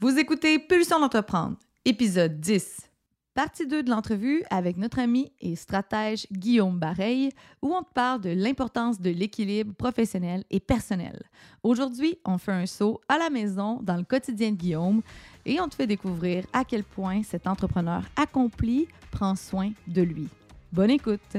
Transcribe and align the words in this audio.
Vous 0.00 0.16
écoutez 0.16 0.60
Pulsion 0.60 1.00
d'entreprendre, 1.00 1.56
épisode 1.84 2.38
10. 2.38 2.88
Partie 3.34 3.66
2 3.66 3.82
de 3.82 3.90
l'entrevue 3.90 4.44
avec 4.48 4.76
notre 4.76 5.00
ami 5.00 5.32
et 5.40 5.56
stratège 5.56 6.28
Guillaume 6.30 6.78
Bareil, 6.78 7.30
où 7.62 7.74
on 7.74 7.82
te 7.82 7.92
parle 7.92 8.20
de 8.20 8.30
l'importance 8.30 9.00
de 9.00 9.10
l'équilibre 9.10 9.74
professionnel 9.74 10.44
et 10.50 10.60
personnel. 10.60 11.20
Aujourd'hui, 11.64 12.16
on 12.24 12.38
fait 12.38 12.52
un 12.52 12.66
saut 12.66 13.00
à 13.08 13.18
la 13.18 13.28
maison 13.28 13.80
dans 13.82 13.96
le 13.96 14.04
quotidien 14.04 14.52
de 14.52 14.56
Guillaume 14.56 15.02
et 15.44 15.60
on 15.60 15.68
te 15.68 15.74
fait 15.74 15.88
découvrir 15.88 16.44
à 16.52 16.64
quel 16.64 16.84
point 16.84 17.24
cet 17.24 17.48
entrepreneur 17.48 18.04
accompli 18.14 18.86
prend 19.10 19.34
soin 19.34 19.72
de 19.88 20.02
lui. 20.02 20.28
Bonne 20.72 20.90
écoute! 20.90 21.38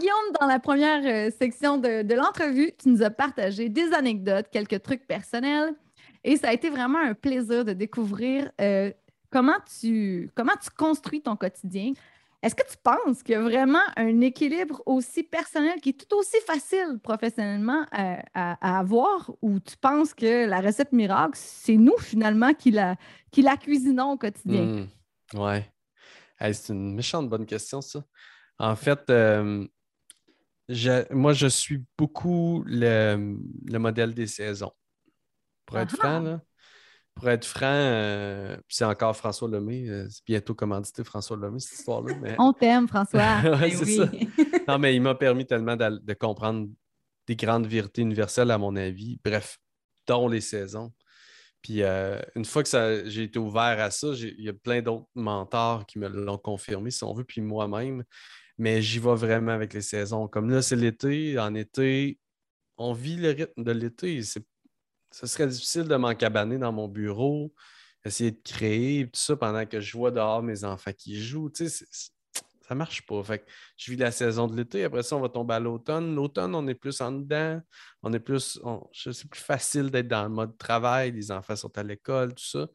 Guillaume, 0.00 0.32
dans 0.40 0.46
la 0.46 0.58
première 0.58 1.02
euh, 1.04 1.30
section 1.30 1.76
de, 1.76 2.14
l'entrevue, 2.14 2.72
tu 2.76 2.88
nous 2.88 3.02
as 3.02 3.10
partagé 3.10 3.68
des 3.68 3.92
anecdotes, 3.92 4.46
quelques 4.50 4.82
trucs 4.82 5.06
personnels. 5.06 5.74
Et 6.24 6.36
ça 6.36 6.48
a 6.48 6.52
été 6.52 6.70
vraiment 6.70 6.98
un 6.98 7.12
plaisir 7.12 7.64
de 7.66 7.74
découvrir 7.74 8.50
euh, 8.60 8.90
comment, 9.30 9.58
tu, 9.78 10.30
comment 10.34 10.54
tu 10.62 10.70
construis 10.70 11.20
ton 11.20 11.36
quotidien. 11.36 11.92
Est-ce 12.42 12.54
que 12.54 12.66
tu 12.66 12.78
penses 12.82 13.22
qu'il 13.22 13.34
y 13.34 13.36
a 13.36 13.42
vraiment 13.42 13.82
un 13.96 14.22
équilibre 14.22 14.82
aussi 14.86 15.22
personnel 15.22 15.78
qui 15.82 15.90
est 15.90 15.92
tout 16.08 16.16
aussi 16.16 16.38
facile 16.46 16.98
professionnellement 17.02 17.84
à, 17.92 18.78
avoir 18.78 19.30
ou 19.42 19.60
tu 19.60 19.76
penses 19.76 20.14
que 20.14 20.46
la 20.46 20.60
recette 20.60 20.92
miracle, 20.92 21.34
c'est 21.34 21.76
nous 21.76 21.98
finalement 21.98 22.54
qui 22.54 22.70
la, 22.70 22.96
qui 23.30 23.42
la 23.42 23.58
cuisinons 23.58 24.12
au 24.12 24.16
quotidien? 24.16 24.62
Oui. 24.62 24.88
Hmm. 25.34 25.40
ouais. 25.40 25.70
c'est 26.54 26.72
une 26.72 26.94
méchante 26.94 27.28
bonne 27.28 27.44
question, 27.44 27.82
ça. 27.82 28.02
En 28.58 28.76
fait, 28.76 29.08
euh, 29.10 29.66
moi, 31.10 31.32
je 31.32 31.46
suis 31.46 31.82
beaucoup 31.98 32.62
le, 32.66 33.36
modèle 33.78 34.14
des 34.14 34.26
saisons. 34.26 34.72
Pour 35.66 35.78
être 35.78 35.96
franc, 35.96 36.20
là, 36.20 36.40
pour 37.14 37.28
être 37.28 37.44
franc, 37.44 37.66
euh, 37.66 38.56
c'est 38.68 38.84
encore 38.84 39.16
François 39.16 39.48
Lemay. 39.48 39.88
Euh, 39.88 40.06
c'est 40.08 40.24
bientôt 40.24 40.54
commandité 40.54 41.04
François 41.04 41.36
Lemay, 41.36 41.60
cette 41.60 41.78
histoire-là. 41.78 42.14
On 42.38 42.52
t'aime, 42.52 42.88
François. 42.88 43.40
ouais, 43.60 43.70
c'est 43.70 43.96
ça. 43.96 44.10
Non, 44.68 44.78
mais 44.78 44.94
il 44.94 45.02
m'a 45.02 45.14
permis 45.14 45.46
tellement 45.46 45.76
de, 45.76 46.14
comprendre 46.14 46.68
des 47.26 47.34
grandes 47.34 47.66
vérités 47.66 48.02
universelles, 48.02 48.50
à 48.50 48.58
mon 48.58 48.76
avis. 48.76 49.18
Bref, 49.24 49.58
dont 50.06 50.28
les 50.28 50.40
saisons. 50.40 50.92
Puis 51.60 51.82
une 51.82 52.44
fois 52.44 52.62
que 52.62 53.02
j'ai 53.06 53.24
été 53.24 53.38
ouvert 53.38 53.80
à 53.80 53.90
ça, 53.90 54.08
il 54.14 54.42
y 54.42 54.48
a 54.48 54.54
plein 54.54 54.80
d'autres 54.80 55.08
mentors 55.14 55.84
qui 55.86 55.98
me 55.98 56.08
l'ont 56.08 56.38
confirmé, 56.38 56.90
si 56.90 57.04
on 57.04 57.12
veut, 57.12 57.24
puis 57.24 57.40
moi-même 57.42 58.04
mais 58.60 58.82
j'y 58.82 58.98
vais 58.98 59.14
vraiment 59.14 59.52
avec 59.52 59.72
les 59.72 59.80
saisons. 59.80 60.28
Comme 60.28 60.50
là, 60.50 60.60
c'est 60.60 60.76
l'été. 60.76 61.38
En 61.38 61.54
été, 61.54 62.18
on 62.76 62.92
vit 62.92 63.16
le 63.16 63.30
rythme 63.30 63.64
de 63.64 63.72
l'été. 63.72 64.20
Ce 64.22 65.26
serait 65.26 65.46
difficile 65.46 65.84
de 65.84 65.96
m'encabaner 65.96 66.58
dans 66.58 66.70
mon 66.70 66.86
bureau, 66.86 67.54
essayer 68.04 68.32
de 68.32 68.40
créer, 68.44 69.06
tout 69.06 69.18
ça, 69.18 69.34
pendant 69.34 69.64
que 69.64 69.80
je 69.80 69.96
vois 69.96 70.10
dehors 70.10 70.42
mes 70.42 70.62
enfants 70.64 70.92
qui 70.92 71.18
jouent. 71.18 71.48
Tu 71.48 71.70
sais, 71.70 71.86
ça 72.60 72.74
marche 72.74 73.06
pas. 73.06 73.22
Fait 73.22 73.46
je 73.78 73.92
vis 73.92 73.96
la 73.96 74.10
saison 74.12 74.46
de 74.46 74.54
l'été. 74.54 74.84
Après 74.84 75.02
ça, 75.02 75.16
on 75.16 75.20
va 75.22 75.30
tomber 75.30 75.54
à 75.54 75.60
l'automne. 75.60 76.14
L'automne, 76.14 76.54
on 76.54 76.68
est 76.68 76.74
plus 76.74 77.00
en 77.00 77.12
dedans. 77.12 77.62
On 78.02 78.12
est 78.12 78.20
plus. 78.20 78.60
c'est 78.92 79.30
plus 79.30 79.40
facile 79.40 79.90
d'être 79.90 80.08
dans 80.08 80.24
le 80.24 80.28
mode 80.28 80.58
travail. 80.58 81.12
Les 81.12 81.32
enfants 81.32 81.56
sont 81.56 81.78
à 81.78 81.82
l'école, 81.82 82.34
tout 82.34 82.44
ça. 82.44 82.68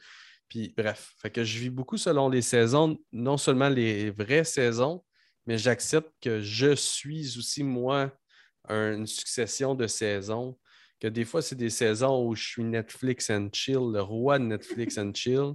Puis 0.50 0.74
bref, 0.76 1.14
fait 1.20 1.30
que 1.30 1.44
je 1.44 1.60
vis 1.60 1.70
beaucoup 1.70 1.98
selon 1.98 2.28
les 2.28 2.42
saisons, 2.42 2.98
non 3.12 3.38
seulement 3.38 3.70
les 3.70 4.10
vraies 4.10 4.44
saisons, 4.44 5.04
mais 5.46 5.58
j'accepte 5.58 6.12
que 6.22 6.42
je 6.42 6.76
suis 6.76 7.38
aussi, 7.38 7.64
moi, 7.64 8.12
une 8.70 9.08
succession 9.08 9.76
de 9.76 9.88
saisons. 9.88 10.58
Que 11.00 11.08
des 11.08 11.26
fois, 11.26 11.42
c'est 11.42 11.56
des 11.56 11.70
saisons 11.70 12.26
où 12.26 12.36
je 12.36 12.44
suis 12.44 12.64
Netflix 12.64 13.30
and 13.30 13.50
chill, 13.54 13.92
le 13.94 14.02
roi 14.02 14.40
de 14.40 14.46
Netflix 14.46 14.98
and 14.98 15.12
chill, 15.16 15.54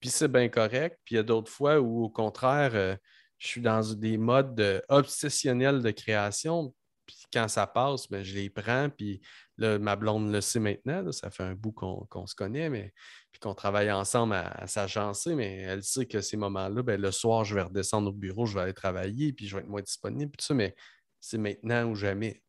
puis 0.00 0.08
c'est 0.08 0.28
bien 0.28 0.48
correct. 0.48 0.98
Puis 1.04 1.14
il 1.14 1.16
y 1.16 1.20
a 1.20 1.22
d'autres 1.22 1.50
fois 1.50 1.80
où, 1.80 2.04
au 2.04 2.08
contraire, 2.08 2.74
euh, 2.74 2.96
je 3.38 3.46
suis 3.46 3.60
dans 3.60 3.82
des 3.94 4.16
modes 4.16 4.82
obsessionnels 4.88 5.82
de 5.82 5.90
création. 5.90 6.74
Puis 7.06 7.18
quand 7.32 7.48
ça 7.48 7.66
passe, 7.66 8.08
ben, 8.08 8.22
je 8.22 8.34
les 8.34 8.50
prends, 8.50 8.88
puis 8.88 9.20
Là, 9.60 9.78
ma 9.78 9.94
blonde 9.94 10.32
le 10.32 10.40
sait 10.40 10.58
maintenant, 10.58 11.12
ça 11.12 11.30
fait 11.30 11.42
un 11.42 11.54
bout 11.54 11.72
qu'on 11.72 12.26
se 12.26 12.34
connaît, 12.34 12.70
mais 12.70 12.94
puis 13.30 13.40
qu'on 13.40 13.54
travaille 13.54 13.92
ensemble 13.92 14.32
à, 14.32 14.66
s'agencer, 14.66 15.34
mais 15.34 15.58
elle 15.58 15.82
sait 15.82 16.06
que 16.06 16.22
ces 16.22 16.38
moments-là, 16.38 16.82
ben, 16.82 16.98
le 16.98 17.10
soir, 17.10 17.44
je 17.44 17.54
vais 17.54 17.62
redescendre 17.62 18.08
au 18.08 18.12
bureau, 18.14 18.46
je 18.46 18.54
vais 18.54 18.62
aller 18.62 18.72
travailler, 18.72 19.34
puis 19.34 19.46
je 19.46 19.54
vais 19.54 19.60
être 19.60 19.68
moins 19.68 19.82
disponible, 19.82 20.32
tout 20.32 20.46
ça, 20.46 20.54
mais 20.54 20.74
c'est 21.20 21.36
maintenant 21.36 21.90
ou 21.90 21.94
jamais. 21.94 22.42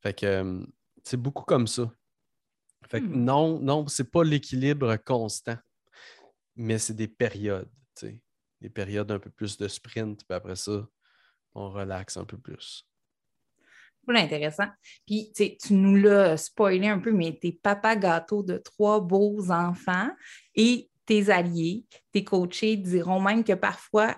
Fait 0.00 0.14
que 0.14 0.24
euh, 0.24 0.64
c'est 1.04 1.18
beaucoup 1.18 1.44
comme 1.44 1.66
ça. 1.66 1.92
Fait 2.88 3.02
que 3.02 3.06
hmm. 3.06 3.22
non, 3.22 3.60
non, 3.60 3.86
c'est 3.86 4.10
pas 4.10 4.24
l'équilibre 4.24 4.96
constant, 4.96 5.58
mais 6.56 6.78
c'est 6.78 6.94
des 6.94 7.08
périodes, 7.08 7.68
des 8.62 8.70
périodes 8.70 9.12
un 9.12 9.18
peu 9.18 9.28
plus 9.28 9.58
de 9.58 9.68
sprint, 9.68 10.24
puis 10.26 10.34
après 10.34 10.56
ça, 10.56 10.88
on 11.54 11.70
relaxe 11.70 12.16
un 12.16 12.24
peu 12.24 12.38
plus 12.38 12.89
intéressant. 14.16 14.66
Puis, 15.06 15.32
tu 15.34 15.74
nous 15.74 15.96
l'as 15.96 16.36
spoilé 16.36 16.88
un 16.88 16.98
peu, 16.98 17.12
mais 17.12 17.38
t'es 17.40 17.52
papa 17.52 17.96
gâteau 17.96 18.42
de 18.42 18.56
trois 18.58 19.00
beaux 19.00 19.50
enfants 19.50 20.08
et 20.54 20.88
tes 21.06 21.30
alliés, 21.30 21.84
tes 22.12 22.24
coachés 22.24 22.76
diront 22.76 23.20
même 23.20 23.42
que 23.42 23.54
parfois, 23.54 24.16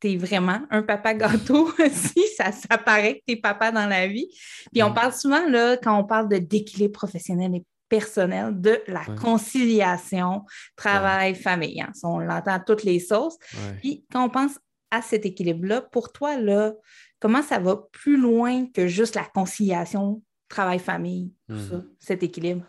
tu 0.00 0.12
es 0.12 0.16
vraiment 0.16 0.60
un 0.70 0.82
papa 0.82 1.14
gâteau 1.14 1.70
aussi. 1.78 2.22
Ça, 2.36 2.52
ça 2.52 2.78
paraît 2.78 3.14
que 3.14 3.22
tu 3.26 3.32
es 3.34 3.36
papa 3.36 3.72
dans 3.72 3.86
la 3.86 4.06
vie. 4.06 4.28
Puis 4.72 4.82
on 4.82 4.90
mm. 4.90 4.94
parle 4.94 5.12
souvent, 5.12 5.46
là, 5.48 5.76
quand 5.76 5.98
on 5.98 6.04
parle 6.04 6.28
d'équilibre 6.28 6.92
professionnel 6.92 7.54
et 7.54 7.64
personnel, 7.88 8.60
de 8.60 8.82
la 8.86 9.04
conciliation 9.16 10.44
travail-famille. 10.76 11.80
Hein. 11.80 11.92
On 12.02 12.18
l'entend 12.18 12.52
à 12.52 12.60
toutes 12.60 12.84
les 12.84 13.00
sauces. 13.00 13.38
Puis 13.80 14.04
quand 14.12 14.26
on 14.26 14.28
pense 14.28 14.58
à 14.90 15.02
cet 15.02 15.26
équilibre-là, 15.26 15.82
pour 15.82 16.12
toi, 16.12 16.38
là, 16.38 16.74
comment 17.20 17.42
ça 17.42 17.58
va 17.58 17.76
plus 17.92 18.20
loin 18.20 18.66
que 18.66 18.86
juste 18.86 19.14
la 19.14 19.24
conciliation 19.24 20.22
travail-famille, 20.48 21.32
hmm. 21.48 21.80
cet 21.98 22.22
équilibre? 22.22 22.64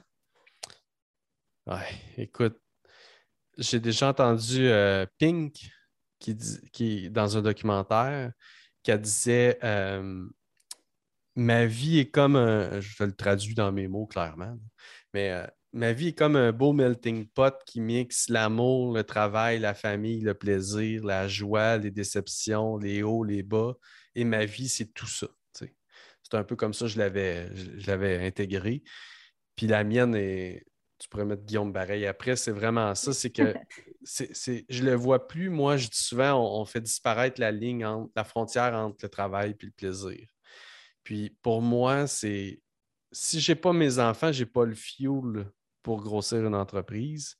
Ouais, 1.65 1.87
écoute, 2.17 2.59
j'ai 3.57 3.79
déjà 3.79 4.09
entendu 4.09 4.67
euh, 4.67 5.05
Pink 5.17 5.53
qui, 6.19 6.37
qui, 6.71 7.09
dans 7.09 7.37
un 7.37 7.41
documentaire 7.41 8.31
qui 8.83 8.97
disait 8.97 9.59
euh, 9.63 10.25
Ma 11.35 11.65
vie 11.65 11.99
est 11.99 12.09
comme 12.09 12.35
un. 12.35 12.81
Je 12.81 13.03
le 13.03 13.13
traduis 13.13 13.53
dans 13.53 13.71
mes 13.71 13.87
mots 13.87 14.07
clairement, 14.07 14.57
mais 15.13 15.31
euh, 15.31 15.45
ma 15.73 15.93
vie 15.93 16.09
est 16.09 16.17
comme 16.17 16.35
un 16.35 16.51
beau 16.51 16.73
melting 16.73 17.27
pot 17.27 17.55
qui 17.65 17.81
mixe 17.81 18.29
l'amour, 18.29 18.93
le 18.93 19.03
travail, 19.03 19.59
la 19.59 19.73
famille, 19.73 20.21
le 20.21 20.33
plaisir, 20.33 21.03
la 21.05 21.27
joie, 21.27 21.77
les 21.77 21.91
déceptions, 21.91 22.77
les 22.77 23.03
hauts, 23.03 23.23
les 23.23 23.43
bas. 23.43 23.73
Et 24.19 24.25
ma 24.25 24.43
vie, 24.43 24.67
c'est 24.67 24.93
tout 24.93 25.07
ça. 25.07 25.27
C'est 25.53 26.35
un 26.35 26.43
peu 26.43 26.55
comme 26.55 26.73
ça 26.73 26.85
que 26.85 26.91
je 26.91 27.87
l'avais 27.87 28.25
intégré. 28.25 28.83
Puis 29.55 29.67
la 29.67 29.83
mienne 29.83 30.13
est. 30.15 30.65
Tu 30.99 31.07
pourrais 31.07 31.23
mettre 31.23 31.43
Guillaume 31.43 31.71
Bareil 31.71 32.05
après, 32.05 32.35
c'est 32.35 32.51
vraiment 32.51 32.93
ça. 32.93 33.13
C'est 33.13 33.29
que 33.29 33.53
c'est, 34.03 34.65
je 34.67 34.83
le 34.83 34.93
vois 34.95 35.27
plus. 35.29 35.49
Moi, 35.49 35.77
je 35.77 35.87
dis 35.87 35.97
souvent, 35.97 36.59
on, 36.59 36.65
fait 36.65 36.81
disparaître 36.81 37.39
la 37.39 37.51
ligne, 37.51 37.85
entre, 37.85 38.11
la 38.17 38.25
frontière 38.25 38.73
entre 38.73 38.97
le 39.03 39.09
travail 39.09 39.51
et 39.51 39.65
le 39.65 39.71
plaisir. 39.71 40.27
Puis 41.03 41.29
pour 41.41 41.61
moi, 41.61 42.05
c'est 42.05 42.61
si 43.13 43.39
j'ai 43.39 43.55
pas 43.55 43.71
mes 43.71 43.97
enfants, 43.97 44.33
j'ai 44.33 44.45
pas 44.45 44.65
le 44.65 44.75
fuel 44.75 45.49
pour 45.81 46.01
grossir 46.01 46.45
une 46.45 46.55
entreprise. 46.55 47.37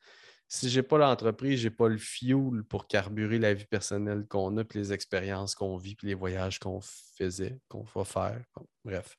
Si 0.51 0.68
j'ai 0.68 0.81
pas 0.81 0.98
l'entreprise, 0.98 1.60
j'ai 1.60 1.69
pas 1.69 1.88
le 1.88 2.00
fuel 2.00 2.63
pour 2.68 2.88
carburer 2.88 3.38
la 3.38 3.54
vie 3.54 3.68
personnelle 3.68 4.25
qu'on 4.28 4.57
a, 4.57 4.63
puis 4.63 4.80
les 4.80 4.92
expériences 4.92 5.54
qu'on 5.54 5.78
vit, 5.78 5.94
puis 5.94 6.07
les 6.07 6.16
voyages 6.16 6.57
qu'on 6.57 6.80
faisait, 6.81 7.60
qu'on 7.68 7.84
va 7.84 8.04
faire. 8.04 8.42
bref. 8.84 9.16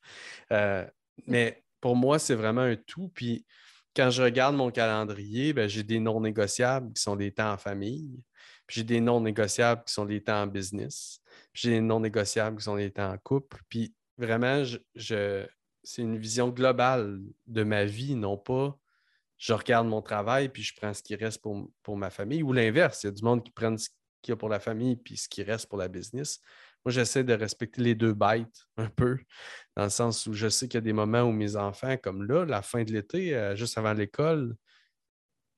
Euh, 0.50 0.84
mais 1.28 1.62
pour 1.80 1.94
moi, 1.94 2.18
c'est 2.18 2.34
vraiment 2.34 2.62
un 2.62 2.74
tout. 2.74 3.12
Puis 3.14 3.46
quand 3.94 4.10
je 4.10 4.22
regarde 4.24 4.56
mon 4.56 4.72
calendrier, 4.72 5.52
ben, 5.52 5.68
j'ai 5.68 5.84
des 5.84 6.00
non 6.00 6.20
négociables 6.20 6.92
qui 6.92 7.00
sont 7.00 7.14
des 7.14 7.30
temps 7.30 7.52
en 7.52 7.58
famille. 7.58 8.20
Puis 8.66 8.80
j'ai 8.80 8.84
des 8.84 9.00
non 9.00 9.20
négociables 9.20 9.84
qui 9.84 9.92
sont 9.92 10.06
des 10.06 10.22
temps 10.24 10.42
en 10.42 10.46
business. 10.48 11.20
Puis 11.52 11.62
j'ai 11.62 11.70
des 11.70 11.80
non 11.80 12.00
négociables 12.00 12.56
qui 12.56 12.64
sont 12.64 12.76
des 12.76 12.90
temps 12.90 13.12
en 13.12 13.18
couple. 13.18 13.60
Puis 13.68 13.94
vraiment, 14.18 14.64
je, 14.96 15.46
c'est 15.84 16.02
une 16.02 16.18
vision 16.18 16.48
globale 16.48 17.20
de 17.46 17.62
ma 17.62 17.84
vie, 17.84 18.16
non 18.16 18.36
pas 18.36 18.76
je 19.40 19.54
regarde 19.54 19.88
mon 19.88 20.02
travail 20.02 20.50
puis 20.50 20.62
je 20.62 20.74
prends 20.76 20.92
ce 20.92 21.02
qui 21.02 21.16
reste 21.16 21.40
pour, 21.40 21.70
pour 21.82 21.96
ma 21.96 22.10
famille 22.10 22.42
ou 22.42 22.52
l'inverse. 22.52 23.02
Il 23.02 23.06
y 23.06 23.08
a 23.08 23.12
du 23.12 23.24
monde 23.24 23.42
qui 23.42 23.50
prend 23.50 23.76
ce 23.76 23.88
qu'il 24.20 24.32
y 24.32 24.34
a 24.34 24.36
pour 24.36 24.50
la 24.50 24.60
famille 24.60 24.96
puis 24.96 25.16
ce 25.16 25.28
qui 25.28 25.42
reste 25.42 25.66
pour 25.66 25.78
la 25.78 25.88
business. 25.88 26.40
Moi, 26.84 26.92
j'essaie 26.92 27.24
de 27.24 27.32
respecter 27.32 27.80
les 27.80 27.94
deux 27.94 28.12
bêtes 28.12 28.66
un 28.76 28.88
peu, 28.88 29.18
dans 29.76 29.84
le 29.84 29.90
sens 29.90 30.26
où 30.26 30.34
je 30.34 30.48
sais 30.48 30.68
qu'il 30.68 30.76
y 30.76 30.78
a 30.78 30.82
des 30.82 30.92
moments 30.92 31.22
où 31.22 31.32
mes 31.32 31.56
enfants, 31.56 31.96
comme 31.96 32.22
là, 32.24 32.44
la 32.44 32.62
fin 32.62 32.84
de 32.84 32.92
l'été, 32.92 33.34
euh, 33.34 33.56
juste 33.56 33.76
avant 33.78 33.94
l'école, 33.94 34.54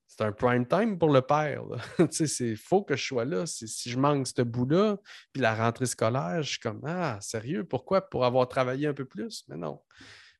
c'est 0.07 0.23
un 0.23 0.31
prime 0.31 0.65
time 0.65 0.97
pour 0.97 1.09
le 1.09 1.21
père. 1.21 1.63
Il 2.39 2.57
faut 2.57 2.83
que 2.83 2.95
je 2.95 3.03
sois 3.03 3.25
là. 3.25 3.45
Si 3.45 3.89
je 3.89 3.97
manque 3.97 4.27
ce 4.27 4.43
bout-là, 4.43 4.97
puis 5.31 5.41
la 5.41 5.55
rentrée 5.55 5.87
scolaire, 5.87 6.41
je 6.43 6.51
suis 6.51 6.59
comme 6.59 6.81
Ah, 6.85 7.17
sérieux, 7.19 7.63
pourquoi? 7.63 8.01
Pour 8.01 8.23
avoir 8.23 8.47
travaillé 8.47 8.87
un 8.87 8.93
peu 8.93 9.05
plus? 9.05 9.43
Mais 9.47 9.57
non. 9.57 9.81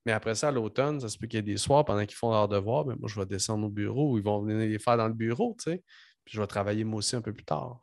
Mais 0.05 0.11
après 0.11 0.35
ça, 0.35 0.49
à 0.49 0.51
l'automne, 0.51 0.99
ça 0.99 1.09
se 1.09 1.17
peut 1.17 1.27
qu'il 1.27 1.37
y 1.37 1.39
ait 1.39 1.43
des 1.43 1.57
soirs 1.57 1.85
pendant 1.85 2.05
qu'ils 2.05 2.17
font 2.17 2.31
leurs 2.31 2.49
devoirs, 2.49 2.85
mais 2.85 2.95
moi, 2.95 3.07
je 3.07 3.19
vais 3.19 3.25
descendre 3.25 3.67
au 3.67 3.69
bureau, 3.69 4.17
ils 4.17 4.23
vont 4.23 4.41
venir 4.41 4.57
les 4.57 4.79
faire 4.79 4.97
dans 4.97 5.07
le 5.07 5.13
bureau, 5.13 5.55
tu 5.57 5.71
sais. 5.71 5.83
Puis 6.25 6.35
je 6.35 6.41
vais 6.41 6.47
travailler 6.47 6.83
moi 6.83 6.99
aussi 6.99 7.15
un 7.15 7.21
peu 7.21 7.33
plus 7.33 7.45
tard. 7.45 7.81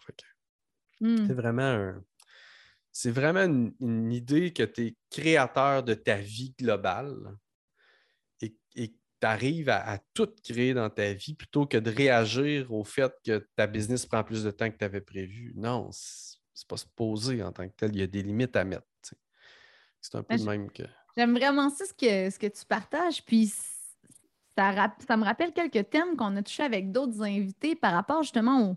Hmm. 1.00 1.26
C'est 1.26 1.34
vraiment 1.34 1.62
un, 1.62 2.04
c'est 2.92 3.10
vraiment 3.10 3.72
une, 3.80 4.12
idée 4.12 4.52
que 4.52 4.62
tu 4.62 4.86
es 4.86 4.96
créateur 5.10 5.82
de 5.82 5.94
ta 5.94 6.16
vie 6.16 6.54
globale 6.58 7.16
et 8.42 8.54
tu 9.20 9.26
arrives 9.26 9.68
à, 9.68 9.98
tout 10.14 10.30
créer 10.42 10.74
dans 10.74 10.88
ta 10.88 11.12
vie 11.12 11.34
plutôt 11.34 11.66
que 11.66 11.76
de 11.76 11.90
réagir 11.90 12.72
au 12.72 12.84
fait 12.84 13.12
que 13.24 13.46
ta 13.54 13.66
business 13.66 14.06
prend 14.06 14.24
plus 14.24 14.44
de 14.44 14.50
temps 14.50 14.70
que 14.70 14.76
tu 14.76 14.84
avais 14.84 15.02
prévu. 15.02 15.52
Non, 15.56 15.90
c'est 15.92 16.68
pas 16.68 16.78
se 16.78 16.86
poser 16.96 17.42
en 17.42 17.52
tant 17.52 17.68
que 17.68 17.74
tel. 17.74 17.94
Il 17.94 18.00
y 18.00 18.02
a 18.02 18.06
des 18.06 18.22
limites 18.22 18.56
à 18.56 18.64
mettre. 18.64 18.86
C'est 20.00 20.14
un 20.14 20.22
peu 20.22 20.36
le 20.36 20.44
même 20.44 20.70
que. 20.70 20.84
J'aime 21.16 21.32
vraiment 21.32 21.70
ça 21.70 21.84
ce 21.84 21.92
que, 21.92 22.30
ce 22.30 22.38
que 22.38 22.46
tu 22.46 22.64
partages. 22.64 23.24
Puis 23.24 23.52
ça, 24.56 24.94
ça 25.06 25.16
me 25.16 25.24
rappelle 25.24 25.52
quelques 25.52 25.90
thèmes 25.90 26.16
qu'on 26.16 26.36
a 26.36 26.42
touchés 26.42 26.62
avec 26.62 26.92
d'autres 26.92 27.22
invités 27.22 27.74
par 27.74 27.92
rapport 27.92 28.22
justement 28.22 28.76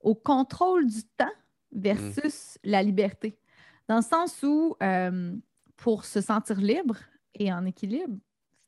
au, 0.00 0.14
contrôle 0.14 0.86
du 0.86 1.02
temps 1.16 1.32
versus 1.72 2.58
la 2.64 2.82
liberté. 2.82 3.38
Dans 3.88 3.96
le 3.96 4.02
sens 4.02 4.42
où, 4.42 4.76
euh, 4.82 5.34
pour 5.76 6.04
se 6.04 6.20
sentir 6.20 6.58
libre 6.58 6.96
et 7.34 7.52
en 7.52 7.64
équilibre, 7.64 8.16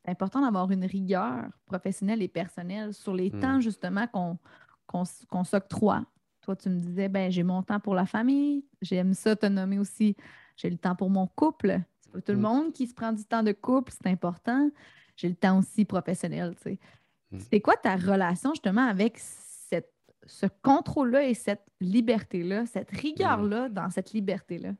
c'est 0.03 0.11
important 0.11 0.41
d'avoir 0.41 0.69
une 0.71 0.85
rigueur 0.85 1.45
professionnelle 1.65 2.21
et 2.21 2.27
personnelle 2.27 2.93
sur 2.93 3.13
les 3.13 3.31
mm. 3.31 3.39
temps 3.39 3.59
justement 3.59 4.07
qu'on 4.07 5.43
s'octroie. 5.43 6.05
Toi, 6.41 6.55
tu 6.55 6.69
me 6.69 6.79
disais, 6.79 7.09
ben 7.09 7.31
j'ai 7.31 7.43
mon 7.43 7.63
temps 7.63 7.79
pour 7.79 7.95
la 7.95 8.05
famille, 8.05 8.65
j'aime 8.81 9.13
ça 9.13 9.35
te 9.35 9.47
nommer 9.47 9.79
aussi, 9.79 10.15
j'ai 10.55 10.69
le 10.69 10.77
temps 10.77 10.95
pour 10.95 11.09
mon 11.09 11.25
couple. 11.25 11.81
Tout 12.21 12.31
le 12.31 12.37
mm. 12.37 12.41
monde 12.41 12.73
qui 12.73 12.87
se 12.87 12.93
prend 12.93 13.11
du 13.11 13.23
temps 13.25 13.43
de 13.43 13.51
couple, 13.51 13.91
c'est 13.91 14.09
important. 14.09 14.69
J'ai 15.15 15.29
le 15.29 15.35
temps 15.35 15.59
aussi 15.59 15.85
professionnel. 15.85 16.55
Tu 16.57 16.63
sais. 16.63 16.79
Mm. 17.31 17.39
C'est 17.51 17.61
quoi 17.61 17.75
ta 17.75 17.95
relation 17.95 18.51
justement 18.53 18.87
avec 18.87 19.17
cette, 19.17 19.93
ce 20.25 20.45
contrôle-là 20.61 21.23
et 21.23 21.33
cette 21.33 21.65
liberté-là, 21.79 22.65
cette 22.65 22.91
rigueur-là 22.91 23.69
dans 23.69 23.89
cette 23.89 24.13
liberté-là? 24.13 24.73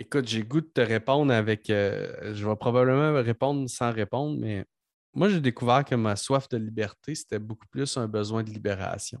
Écoute, 0.00 0.28
j'ai 0.28 0.44
goût 0.44 0.60
de 0.60 0.66
te 0.66 0.80
répondre 0.80 1.32
avec. 1.32 1.70
Euh, 1.70 2.32
je 2.32 2.46
vais 2.46 2.56
probablement 2.56 3.20
répondre 3.20 3.68
sans 3.68 3.90
répondre, 3.92 4.38
mais 4.38 4.64
moi, 5.12 5.28
j'ai 5.28 5.40
découvert 5.40 5.84
que 5.84 5.96
ma 5.96 6.14
soif 6.14 6.48
de 6.48 6.56
liberté, 6.56 7.14
c'était 7.16 7.40
beaucoup 7.40 7.66
plus 7.66 7.96
un 7.96 8.06
besoin 8.06 8.44
de 8.44 8.50
libération. 8.50 9.20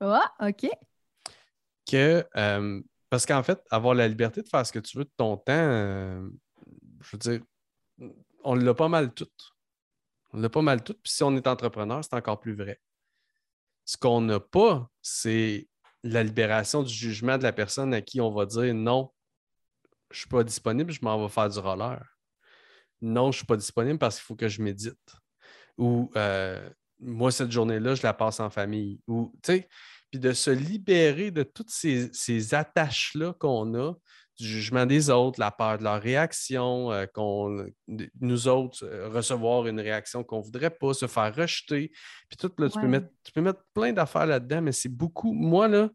Ah, 0.00 0.30
OK. 0.40 0.68
Que, 1.90 2.26
euh, 2.36 2.82
parce 3.14 3.26
qu'en 3.26 3.44
fait, 3.44 3.64
avoir 3.70 3.94
la 3.94 4.08
liberté 4.08 4.42
de 4.42 4.48
faire 4.48 4.66
ce 4.66 4.72
que 4.72 4.80
tu 4.80 4.98
veux 4.98 5.04
de 5.04 5.12
ton 5.16 5.36
temps, 5.36 5.52
euh, 5.52 6.28
je 7.00 7.10
veux 7.12 7.18
dire, 7.18 7.40
on 8.42 8.56
l'a 8.56 8.74
pas 8.74 8.88
mal 8.88 9.14
tout. 9.14 9.30
On 10.32 10.40
l'a 10.40 10.48
pas 10.48 10.62
mal 10.62 10.82
tout. 10.82 10.94
Puis 10.94 11.12
si 11.12 11.22
on 11.22 11.36
est 11.36 11.46
entrepreneur, 11.46 12.02
c'est 12.02 12.14
encore 12.14 12.40
plus 12.40 12.56
vrai. 12.56 12.80
Ce 13.84 13.96
qu'on 13.96 14.20
n'a 14.20 14.40
pas, 14.40 14.90
c'est 15.00 15.68
la 16.02 16.24
libération 16.24 16.82
du 16.82 16.92
jugement 16.92 17.38
de 17.38 17.44
la 17.44 17.52
personne 17.52 17.94
à 17.94 18.00
qui 18.00 18.20
on 18.20 18.32
va 18.32 18.46
dire 18.46 18.74
non, 18.74 19.12
je 20.10 20.16
ne 20.16 20.18
suis 20.18 20.28
pas 20.28 20.42
disponible, 20.42 20.90
je 20.90 20.98
m'en 21.02 21.22
vais 21.22 21.28
faire 21.28 21.48
du 21.48 21.60
roller. 21.60 22.04
Non, 23.00 23.26
je 23.26 23.28
ne 23.28 23.32
suis 23.32 23.46
pas 23.46 23.56
disponible 23.56 24.00
parce 24.00 24.16
qu'il 24.16 24.24
faut 24.24 24.34
que 24.34 24.48
je 24.48 24.60
médite. 24.60 25.14
Ou 25.78 26.10
euh, 26.16 26.68
moi, 26.98 27.30
cette 27.30 27.52
journée-là, 27.52 27.94
je 27.94 28.02
la 28.02 28.12
passe 28.12 28.40
en 28.40 28.50
famille. 28.50 29.00
Ou, 29.06 29.32
puis 30.14 30.20
de 30.20 30.32
se 30.32 30.50
libérer 30.52 31.32
de 31.32 31.42
toutes 31.42 31.70
ces, 31.70 32.54
attaches-là 32.54 33.32
qu'on 33.32 33.74
a, 33.74 33.94
du 34.38 34.46
jugement 34.46 34.86
des 34.86 35.10
autres, 35.10 35.40
la 35.40 35.50
peur 35.50 35.78
de 35.78 35.82
leur 35.82 36.00
réaction, 36.00 36.92
euh, 36.92 37.06
qu'on, 37.06 37.66
nous 38.20 38.46
autres, 38.46 38.84
euh, 38.84 39.08
recevoir 39.08 39.66
une 39.66 39.80
réaction 39.80 40.22
qu'on 40.22 40.38
ne 40.38 40.44
voudrait 40.44 40.70
pas, 40.70 40.94
se 40.94 41.08
faire 41.08 41.34
rejeter. 41.34 41.90
Puis 42.28 42.36
tout, 42.36 42.52
là, 42.58 42.70
tu, 42.70 42.78
peux 42.78 42.86
mettre, 42.86 43.08
tu 43.24 43.32
peux 43.32 43.40
mettre 43.40 43.64
plein 43.74 43.92
d'affaires 43.92 44.26
là-dedans, 44.26 44.62
mais 44.62 44.70
c'est 44.70 44.88
beaucoup. 44.88 45.32
Moi, 45.32 45.66
là, 45.66 45.90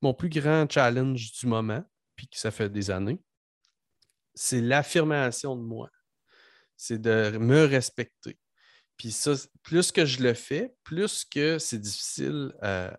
mon 0.00 0.14
plus 0.14 0.30
grand 0.30 0.66
challenge 0.70 1.32
du 1.32 1.46
moment, 1.46 1.84
puis 2.16 2.28
que 2.28 2.38
ça 2.38 2.50
fait 2.50 2.70
des 2.70 2.90
années, 2.90 3.20
c'est 4.34 4.62
l'affirmation 4.62 5.54
de 5.54 5.62
moi. 5.62 5.90
C'est 6.78 6.98
de 6.98 7.36
me 7.36 7.66
respecter. 7.66 8.38
Puis 8.96 9.10
ça, 9.10 9.32
plus 9.62 9.90
que 9.92 10.04
je 10.04 10.22
le 10.22 10.34
fais, 10.34 10.74
plus 10.84 11.24
que 11.24 11.58
c'est 11.58 11.78
difficile 11.78 12.52
euh, 12.62 12.90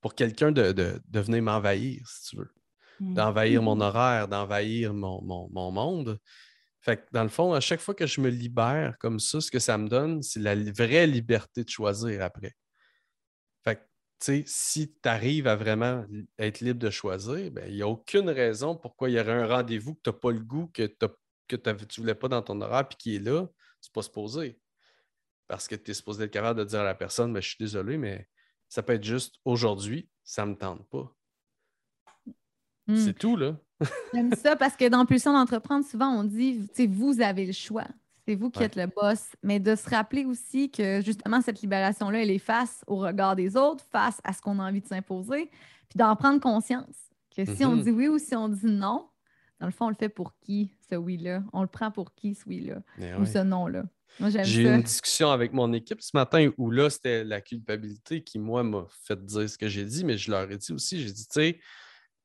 pour 0.00 0.14
quelqu'un 0.14 0.52
de, 0.52 1.00
venir 1.12 1.42
m'envahir, 1.42 2.06
si 2.06 2.30
tu 2.30 2.36
veux. 2.36 2.50
D'envahir 3.00 3.62
mon 3.62 3.76
mm-hmm. 3.76 3.82
horaire, 3.82 4.28
d'envahir 4.28 4.92
mon, 4.92 5.22
mon, 5.22 5.70
monde. 5.70 6.18
Fait 6.80 6.96
que 6.96 7.06
dans 7.12 7.22
le 7.22 7.28
fond, 7.28 7.52
à 7.52 7.60
chaque 7.60 7.80
fois 7.80 7.94
que 7.94 8.06
je 8.06 8.20
me 8.20 8.28
libère 8.28 8.98
comme 8.98 9.20
ça, 9.20 9.40
ce 9.40 9.50
que 9.50 9.60
ça 9.60 9.78
me 9.78 9.88
donne, 9.88 10.22
c'est 10.22 10.40
la 10.40 10.56
vraie 10.56 11.06
liberté 11.06 11.62
de 11.62 11.68
choisir 11.68 12.22
après 12.22 12.54
si 14.20 14.92
tu 15.00 15.08
arrives 15.08 15.46
à 15.46 15.56
vraiment 15.56 16.04
être 16.38 16.60
libre 16.60 16.80
de 16.80 16.90
choisir, 16.90 17.50
ben, 17.50 17.64
il 17.68 17.76
n'y 17.76 17.82
a 17.82 17.88
aucune 17.88 18.28
raison 18.30 18.76
pourquoi 18.76 19.10
il 19.10 19.16
y 19.16 19.20
aurait 19.20 19.32
un 19.32 19.46
rendez-vous 19.46 19.94
que 19.94 20.00
tu 20.04 20.10
n'as 20.10 20.16
pas 20.16 20.30
le 20.32 20.40
goût, 20.40 20.68
que, 20.68 20.86
que 21.46 21.56
tu 21.56 21.70
ne 21.70 21.96
voulais 21.96 22.14
pas 22.14 22.28
dans 22.28 22.42
ton 22.42 22.60
horaire, 22.60 22.88
puis 22.88 22.96
qui 22.98 23.16
est 23.16 23.20
là, 23.20 23.46
c'est 23.88 23.94
pas 23.94 24.02
supposé. 24.02 24.60
Parce 25.46 25.66
que 25.66 25.74
tu 25.74 25.90
es 25.90 25.94
supposé 25.94 26.24
être 26.24 26.30
capable 26.30 26.60
de 26.60 26.64
dire 26.64 26.80
à 26.80 26.84
la 26.84 26.94
personne, 26.94 27.32
ben, 27.32 27.40
je 27.40 27.48
suis 27.48 27.58
désolé, 27.58 27.96
mais 27.96 28.28
ça 28.68 28.82
peut 28.82 28.92
être 28.92 29.04
juste 29.04 29.36
aujourd'hui, 29.44 30.08
ça 30.22 30.44
ne 30.44 30.50
me 30.50 30.56
tente 30.56 30.86
pas. 30.90 31.10
Hmm. 32.86 32.96
C'est 32.96 33.18
tout, 33.18 33.36
là. 33.36 33.56
J'aime 34.14 34.34
ça 34.34 34.56
parce 34.56 34.76
que 34.76 34.88
dans 34.88 35.06
Pulsion 35.06 35.32
d'entreprendre, 35.32 35.86
souvent 35.86 36.08
on 36.08 36.24
dit, 36.24 36.68
vous 36.88 37.20
avez 37.20 37.46
le 37.46 37.52
choix 37.52 37.86
c'est 38.28 38.34
vous 38.34 38.50
qui 38.50 38.62
êtes 38.62 38.76
le 38.76 38.84
boss, 38.84 39.34
mais 39.42 39.58
de 39.58 39.74
se 39.74 39.88
rappeler 39.88 40.26
aussi 40.26 40.70
que 40.70 41.00
justement 41.00 41.40
cette 41.40 41.62
libération-là, 41.62 42.22
elle 42.22 42.30
est 42.30 42.38
face 42.38 42.84
au 42.86 42.96
regard 42.96 43.34
des 43.34 43.56
autres, 43.56 43.82
face 43.90 44.20
à 44.22 44.34
ce 44.34 44.42
qu'on 44.42 44.58
a 44.58 44.68
envie 44.68 44.82
de 44.82 44.86
s'imposer, 44.86 45.50
puis 45.88 45.96
d'en 45.96 46.14
prendre 46.14 46.38
conscience. 46.38 46.94
Que 47.34 47.46
si 47.46 47.64
on 47.64 47.74
mm-hmm. 47.74 47.84
dit 47.84 47.90
oui 47.90 48.08
ou 48.08 48.18
si 48.18 48.36
on 48.36 48.50
dit 48.50 48.66
non, 48.66 49.08
dans 49.60 49.66
le 49.66 49.72
fond, 49.72 49.86
on 49.86 49.90
le 49.90 49.94
fait 49.94 50.08
pour 50.08 50.38
qui, 50.40 50.74
ce 50.88 50.94
oui-là? 50.94 51.42
On 51.52 51.62
le 51.62 51.68
prend 51.68 51.90
pour 51.90 52.14
qui, 52.14 52.34
ce 52.34 52.48
oui-là? 52.48 52.82
Ou 53.18 53.26
ce 53.26 53.38
non-là? 53.38 53.84
J'ai 54.20 54.62
eu 54.62 54.68
une 54.68 54.82
discussion 54.82 55.30
avec 55.30 55.52
mon 55.52 55.72
équipe 55.72 56.00
ce 56.00 56.10
matin 56.14 56.50
où 56.56 56.70
là, 56.70 56.90
c'était 56.90 57.24
la 57.24 57.40
culpabilité 57.40 58.22
qui, 58.22 58.38
moi, 58.38 58.62
m'a 58.62 58.86
fait 59.04 59.22
dire 59.24 59.48
ce 59.48 59.58
que 59.58 59.68
j'ai 59.68 59.84
dit, 59.84 60.04
mais 60.04 60.16
je 60.16 60.30
leur 60.30 60.50
ai 60.50 60.56
dit 60.56 60.72
aussi, 60.72 61.00
j'ai 61.00 61.12
dit, 61.12 61.26
tu 61.26 61.32
sais, 61.32 61.60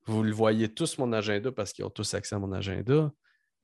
vous 0.05 0.23
le 0.23 0.31
voyez 0.31 0.73
tous 0.73 0.97
mon 0.97 1.13
agenda 1.13 1.51
parce 1.51 1.73
qu'ils 1.73 1.85
ont 1.85 1.89
tous 1.89 2.13
accès 2.13 2.35
à 2.35 2.39
mon 2.39 2.51
agenda. 2.51 3.11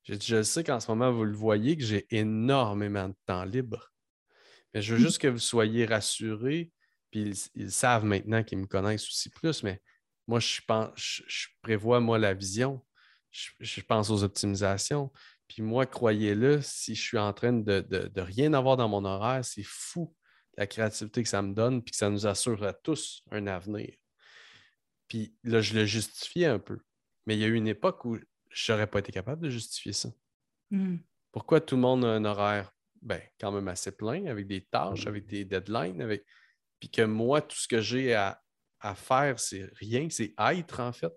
Je 0.04 0.42
sais 0.44 0.64
qu'en 0.64 0.80
ce 0.80 0.90
moment, 0.90 1.12
vous 1.12 1.26
le 1.26 1.36
voyez, 1.36 1.78
que 1.78 1.84
j'ai 1.84 2.08
énormément 2.10 3.10
de 3.10 3.16
temps 3.26 3.44
libre. 3.44 3.92
Mais 4.74 4.82
je 4.82 4.96
veux 4.96 5.00
juste 5.00 5.20
que 5.20 5.28
vous 5.28 5.40
soyez 5.40 5.86
rassurés, 5.86 6.72
puis 7.12 7.34
ils, 7.56 7.72
savent 7.72 8.06
maintenant 8.06 8.44
qu'ils 8.44 8.60
me 8.60 8.68
connaissent 8.68 9.08
aussi 9.08 9.30
plus, 9.30 9.64
mais 9.64 9.82
moi, 10.28 10.40
je, 10.40 10.62
pense, 10.68 10.92
je, 10.96 11.48
prévois, 11.62 12.00
moi, 12.00 12.20
la 12.20 12.34
vision. 12.34 12.82
Je, 13.32 13.82
pense 13.82 14.10
aux 14.10 14.24
optimisations. 14.24 15.12
Puis 15.48 15.62
moi, 15.62 15.86
croyez-le, 15.86 16.62
si 16.62 16.96
je 16.96 17.02
suis 17.02 17.18
en 17.18 17.34
train 17.34 17.54
de, 17.54 17.82
de, 17.82 18.22
rien 18.22 18.54
avoir 18.54 18.78
dans 18.78 18.90
mon 18.90 19.06
horaire, 19.06 19.44
c'est 19.44 19.64
fou 19.64 20.16
la 20.58 20.68
créativité 20.68 21.24
que 21.24 21.30
ça 21.30 21.42
me 21.42 21.54
donne, 21.54 21.82
puis 21.84 21.92
que 21.92 21.98
ça 21.98 22.10
nous 22.10 22.28
assure 22.28 22.64
à 22.64 22.74
tous 22.74 23.24
un 23.32 23.48
avenir. 23.48 23.96
Puis 25.08 25.36
là, 25.44 25.62
je 25.62 25.74
le 25.74 25.86
justifiais 25.86 26.48
un 26.48 26.60
peu. 26.60 26.80
Mais 27.26 27.36
il 27.36 27.40
y 27.40 27.44
a 27.44 27.48
eu 27.48 27.56
une 27.56 27.68
époque 27.68 28.04
où 28.06 28.18
je 28.50 28.72
n'aurais 28.72 28.88
pas 28.88 29.00
été 29.00 29.12
capable 29.12 29.44
de 29.44 29.50
justifier 29.50 29.94
ça. 29.94 30.10
Hmm. 30.72 30.98
Pourquoi 31.32 31.62
tout 31.62 31.76
le 31.76 31.82
monde 31.82 32.04
a 32.04 32.10
un 32.10 32.26
horaire 32.26 32.72
ben, 33.02 33.22
quand 33.40 33.52
même 33.52 33.68
assez 33.68 33.92
plein, 33.92 34.26
avec 34.26 34.48
des 34.48 34.66
tâches, 34.66 35.08
avec 35.08 35.26
des 35.26 35.46
deadlines, 35.46 36.02
avec... 36.02 36.26
puis 36.80 36.90
que 36.90 37.04
moi, 37.04 37.42
tout 37.42 37.58
ce 37.58 37.68
que 37.68 37.82
j'ai 37.82 38.14
à, 38.14 38.42
à 38.82 38.96
faire, 38.96 39.40
c'est 39.40 39.70
rien, 39.76 40.10
c'est 40.10 40.34
être 40.38 40.80
en 40.80 40.92
fait, 40.92 41.14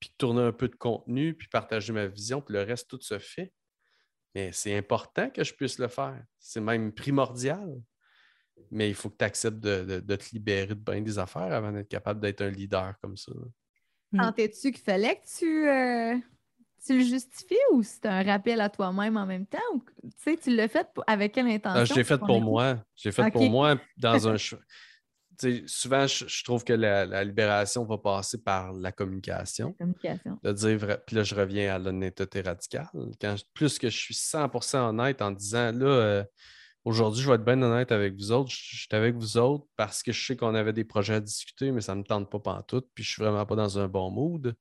puis 0.00 0.12
tourner 0.18 0.42
un 0.42 0.52
peu 0.52 0.68
de 0.68 0.76
contenu, 0.76 1.34
puis 1.34 1.48
partager 1.48 1.92
ma 1.92 2.06
vision, 2.06 2.40
puis 2.40 2.54
le 2.54 2.62
reste, 2.62 2.88
tout 2.88 3.00
se 3.00 3.18
fait. 3.18 3.52
Mais 4.34 4.50
c'est 4.52 4.76
important 4.76 5.30
que 5.30 5.44
je 5.44 5.54
puisse 5.54 5.78
le 5.78 5.88
faire. 5.88 6.22
C'est 6.38 6.60
même 6.60 6.92
primordial. 6.92 7.80
Mais 8.70 8.88
il 8.88 8.94
faut 8.94 9.10
que 9.10 9.16
tu 9.18 9.24
acceptes 9.24 9.58
de, 9.58 10.00
te 10.00 10.24
libérer 10.32 10.68
de 10.68 10.74
bien 10.74 11.00
des 11.00 11.18
affaires 11.18 11.52
avant 11.52 11.72
d'être 11.72 11.88
capable 11.88 12.20
d'être 12.20 12.40
un 12.42 12.50
leader 12.50 12.94
comme 13.00 13.16
ça. 13.16 13.32
Sentais-tu 14.14 14.72
qu'il 14.72 14.82
fallait 14.82 15.16
que 15.16 15.38
tu, 15.38 15.68
euh, 15.68 16.16
tu 16.84 16.98
le 16.98 17.04
justifies 17.04 17.56
ou 17.72 17.82
c'est 17.82 18.06
un 18.06 18.22
rappel 18.22 18.60
à 18.60 18.68
toi-même 18.68 19.16
en 19.16 19.26
même 19.26 19.46
temps? 19.46 19.58
Ou, 19.74 19.84
tu 20.36 20.54
l'as 20.54 20.68
fait 20.68 20.86
avec 21.06 21.32
quelle 21.32 21.48
ah, 21.48 21.54
intention? 21.54 21.94
je 21.94 21.98
l'ai 21.98 22.04
fait 22.04 22.18
pour 22.18 22.40
moi. 22.40 22.84
Je 22.94 23.08
l'ai 23.08 23.12
fait 23.12 23.30
pour 23.30 23.50
moi 23.50 23.76
dans 23.96 24.28
un 24.28 24.36
souvent, 25.66 26.06
je, 26.06 26.44
trouve 26.44 26.64
que 26.64 26.72
la, 26.72 27.24
libération 27.24 27.84
va 27.84 27.98
passer 27.98 28.42
par 28.42 28.72
la 28.72 28.92
communication. 28.92 29.72
communication. 29.72 30.38
De 30.42 30.52
dire, 30.52 30.98
puis 31.06 31.16
là, 31.16 31.22
je 31.22 31.34
reviens 31.34 31.74
à 31.74 31.78
l'honnêteté 31.78 32.40
radicale. 32.40 32.88
Quand, 33.20 33.36
plus 33.52 33.78
que 33.78 33.88
je 33.90 33.96
suis 33.96 34.14
100% 34.14 34.76
honnête 34.88 35.22
en 35.22 35.30
disant, 35.30 35.72
là, 35.72 35.86
euh, 35.86 36.24
aujourd'hui, 36.84 37.22
je 37.22 37.28
vais 37.28 37.36
être 37.36 37.44
bien 37.44 37.60
honnête 37.62 37.92
avec 37.92 38.14
vous 38.14 38.32
autres. 38.32 38.50
Je, 38.50 38.76
suis 38.76 38.88
avec 38.92 39.14
vous 39.14 39.36
autres 39.36 39.66
parce 39.76 40.02
que 40.02 40.12
je 40.12 40.26
sais 40.26 40.36
qu'on 40.36 40.54
avait 40.54 40.72
des 40.72 40.84
projets 40.84 41.14
à 41.14 41.20
discuter, 41.20 41.70
mais 41.70 41.80
ça 41.80 41.94
ne 41.94 42.00
me 42.00 42.04
tente 42.04 42.30
pas 42.30 42.38
pantoute, 42.38 42.88
puis 42.94 43.04
je 43.04 43.10
suis 43.10 43.22
vraiment 43.22 43.46
pas 43.46 43.56
dans 43.56 43.78
un 43.78 43.88
bon 43.88 44.10
mood. 44.10 44.54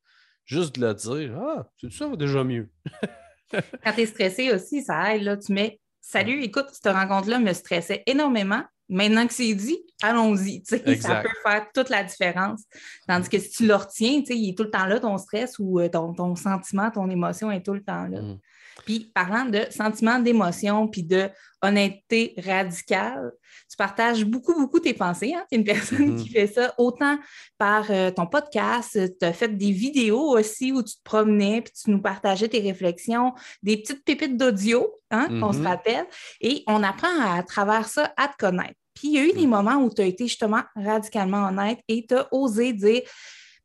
Juste 0.45 0.75
de 0.75 0.85
le 0.85 0.93
dire, 0.93 1.37
ah, 1.37 1.69
ça 1.89 2.07
va 2.07 2.15
déjà 2.15 2.43
mieux. 2.43 2.69
Quand 3.51 3.93
tu 3.93 4.01
es 4.01 4.05
stressé 4.05 4.51
aussi, 4.51 4.83
ça 4.83 5.15
aide. 5.15 5.23
Là, 5.23 5.37
tu 5.37 5.53
mets 5.53 5.79
Salut, 6.05 6.43
écoute, 6.43 6.65
cette 6.69 6.93
rencontre-là 6.93 7.39
me 7.39 7.53
stressait 7.53 8.03
énormément. 8.05 8.61
Maintenant 8.93 9.25
que 9.25 9.33
c'est 9.33 9.55
dit, 9.55 9.79
allons-y. 10.03 10.61
Ça 10.65 10.77
peut 10.77 11.29
faire 11.43 11.65
toute 11.73 11.89
la 11.89 12.03
différence. 12.03 12.61
Tandis 13.07 13.27
que 13.27 13.39
si 13.39 13.49
tu 13.49 13.65
le 13.65 13.73
retiens, 13.73 14.21
il 14.29 14.49
est 14.49 14.55
tout 14.55 14.63
le 14.63 14.69
temps 14.69 14.85
là, 14.85 14.99
ton 14.99 15.17
stress 15.17 15.57
ou 15.57 15.79
euh, 15.79 15.89
ton, 15.89 16.35
sentiment, 16.35 16.91
ton 16.91 17.09
émotion 17.09 17.49
est 17.49 17.65
tout 17.65 17.73
le 17.73 17.83
temps 17.83 18.05
là. 18.07 18.21
Mm. 18.21 18.37
Puis 18.85 19.11
parlant 19.13 19.45
de 19.45 19.65
sentiment 19.71 20.19
d'émotion 20.19 20.87
puis 20.87 21.03
de 21.03 21.29
honnêteté 21.63 22.35
radicale, 22.37 23.31
tu 23.67 23.77
partages 23.77 24.25
beaucoup, 24.25 24.53
beaucoup 24.53 24.79
tes 24.79 24.93
pensées. 24.93 25.33
Hein? 25.33 25.43
Tu 25.49 25.55
es 25.55 25.57
une 25.57 25.63
personne 25.63 26.15
qui 26.15 26.29
mm-hmm. 26.29 26.31
fait 26.31 26.47
ça 26.47 26.73
autant 26.77 27.17
par 27.57 27.89
euh, 27.89 28.11
ton 28.11 28.27
podcast, 28.27 28.99
tu 29.19 29.25
as 29.25 29.33
fait 29.33 29.57
des 29.57 29.71
vidéos 29.71 30.37
aussi 30.37 30.71
où 30.71 30.83
tu 30.83 30.95
te 30.95 31.03
promenais 31.03 31.61
puis 31.61 31.73
tu 31.73 31.89
nous 31.89 32.01
partageais 32.01 32.47
tes 32.47 32.59
réflexions, 32.59 33.33
des 33.63 33.77
petites 33.77 34.03
pépites 34.03 34.37
d'audio, 34.37 34.87
hein, 35.09 35.29
on 35.41 35.51
se 35.51 35.59
mm-hmm. 35.59 35.67
rappelle, 35.67 36.05
et 36.41 36.63
on 36.67 36.83
apprend 36.83 37.19
à, 37.21 37.37
à 37.37 37.43
travers 37.43 37.87
ça 37.87 38.13
à 38.17 38.27
te 38.27 38.37
connaître. 38.37 38.82
Puis 38.93 39.09
il 39.09 39.13
y 39.13 39.17
a 39.19 39.25
eu 39.25 39.33
des 39.33 39.47
mm. 39.47 39.49
moments 39.49 39.75
où 39.77 39.89
tu 39.89 40.01
as 40.01 40.05
été 40.05 40.27
justement 40.27 40.61
radicalement 40.75 41.47
honnête 41.47 41.79
et 41.87 42.05
tu 42.07 42.15
as 42.15 42.27
osé 42.31 42.73
dire 42.73 43.01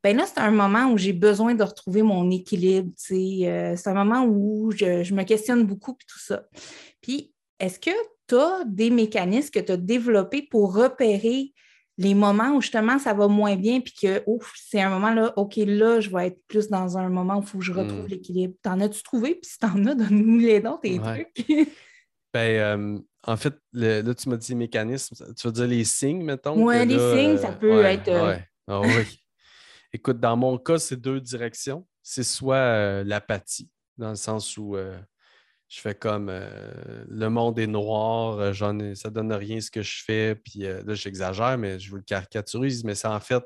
ben 0.03 0.15
là, 0.15 0.25
c'est 0.25 0.39
un 0.39 0.51
moment 0.51 0.91
où 0.91 0.97
j'ai 0.97 1.13
besoin 1.13 1.55
de 1.55 1.63
retrouver 1.63 2.03
mon 2.03 2.31
équilibre. 2.31 2.91
Euh, 3.11 3.75
c'est 3.75 3.87
un 3.87 3.93
moment 3.93 4.23
où 4.25 4.71
je, 4.71 5.13
me 5.13 5.23
questionne 5.23 5.65
beaucoup 5.65 5.91
et 5.91 6.05
tout 6.07 6.19
ça. 6.19 6.43
Puis, 7.01 7.33
est-ce 7.59 7.79
que 7.79 7.91
tu 8.27 8.35
as 8.35 8.63
des 8.65 8.91
mécanismes 8.91 9.49
que 9.49 9.59
tu 9.59 9.73
as 9.73 9.77
développés 9.77 10.43
pour 10.49 10.73
repérer 10.73 11.53
les 11.97 12.13
moments 12.13 12.51
où 12.55 12.61
justement 12.61 12.97
ça 12.97 13.13
va 13.13 13.27
moins 13.27 13.57
bien, 13.57 13.81
puis 13.81 13.93
que 13.93 14.23
ouf, 14.25 14.53
c'est 14.55 14.79
un 14.79 14.89
moment 14.89 15.13
là, 15.13 15.33
OK, 15.35 15.57
là, 15.57 15.99
je 15.99 16.09
vais 16.09 16.27
être 16.27 16.39
plus 16.47 16.69
dans 16.69 16.97
un 16.97 17.09
moment 17.09 17.39
où 17.39 17.41
il 17.41 17.45
faut 17.45 17.57
que 17.57 17.65
je 17.65 17.73
retrouve 17.73 18.05
mm. 18.05 18.07
l'équilibre. 18.07 18.53
T'en 18.61 18.79
as-tu 18.79 19.03
trouvé? 19.03 19.35
Puis 19.35 19.51
si 19.51 19.59
t'en 19.59 19.85
as, 19.85 19.95
donne-nous 19.95 20.39
les 20.39 20.61
dons, 20.61 20.77
tes 20.77 20.97
trucs. 20.97 21.45
ben, 22.33 22.39
euh, 22.39 22.99
en 23.23 23.37
fait, 23.37 23.55
là, 23.73 24.13
tu 24.13 24.29
m'as 24.29 24.37
dit 24.37 24.55
mécanismes, 24.55 25.15
tu 25.35 25.47
veux 25.47 25.53
dire 25.53 25.67
les 25.67 25.83
signes, 25.83 26.23
mettons? 26.23 26.63
Oui, 26.63 26.85
les 26.85 26.97
signes, 26.97 27.37
ça 27.37 27.51
peut 27.51 27.83
être. 27.83 28.07
Euh, 28.07 28.37
ah 28.67 28.81
oui. 28.83 29.19
Écoute, 29.91 30.19
dans 30.19 30.37
mon 30.37 30.57
cas, 30.57 30.77
c'est 30.77 30.97
deux 30.97 31.19
directions. 31.19 31.87
C'est 32.03 32.23
soit 32.23 32.55
euh, 32.55 33.03
l'apathie, 33.03 33.69
dans 33.97 34.09
le 34.09 34.15
sens 34.15 34.55
où 34.57 34.75
euh, 34.75 34.99
je 35.67 35.79
fais 35.81 35.95
comme 35.95 36.29
euh, 36.29 37.05
le 37.07 37.29
monde 37.29 37.57
est 37.59 37.67
noir, 37.67 38.53
j'en 38.53 38.77
ai, 38.79 38.95
ça 38.95 39.09
donne 39.09 39.33
rien 39.33 39.59
ce 39.59 39.71
que 39.71 39.81
je 39.81 40.03
fais, 40.03 40.35
puis 40.35 40.59
là, 40.59 40.93
j'exagère, 40.93 41.57
mais 41.57 41.79
je 41.79 41.89
vous 41.89 41.97
le 41.97 42.03
caricaturise, 42.03 42.83
mais 42.83 42.95
c'est 42.95 43.07
en 43.07 43.19
fait, 43.19 43.43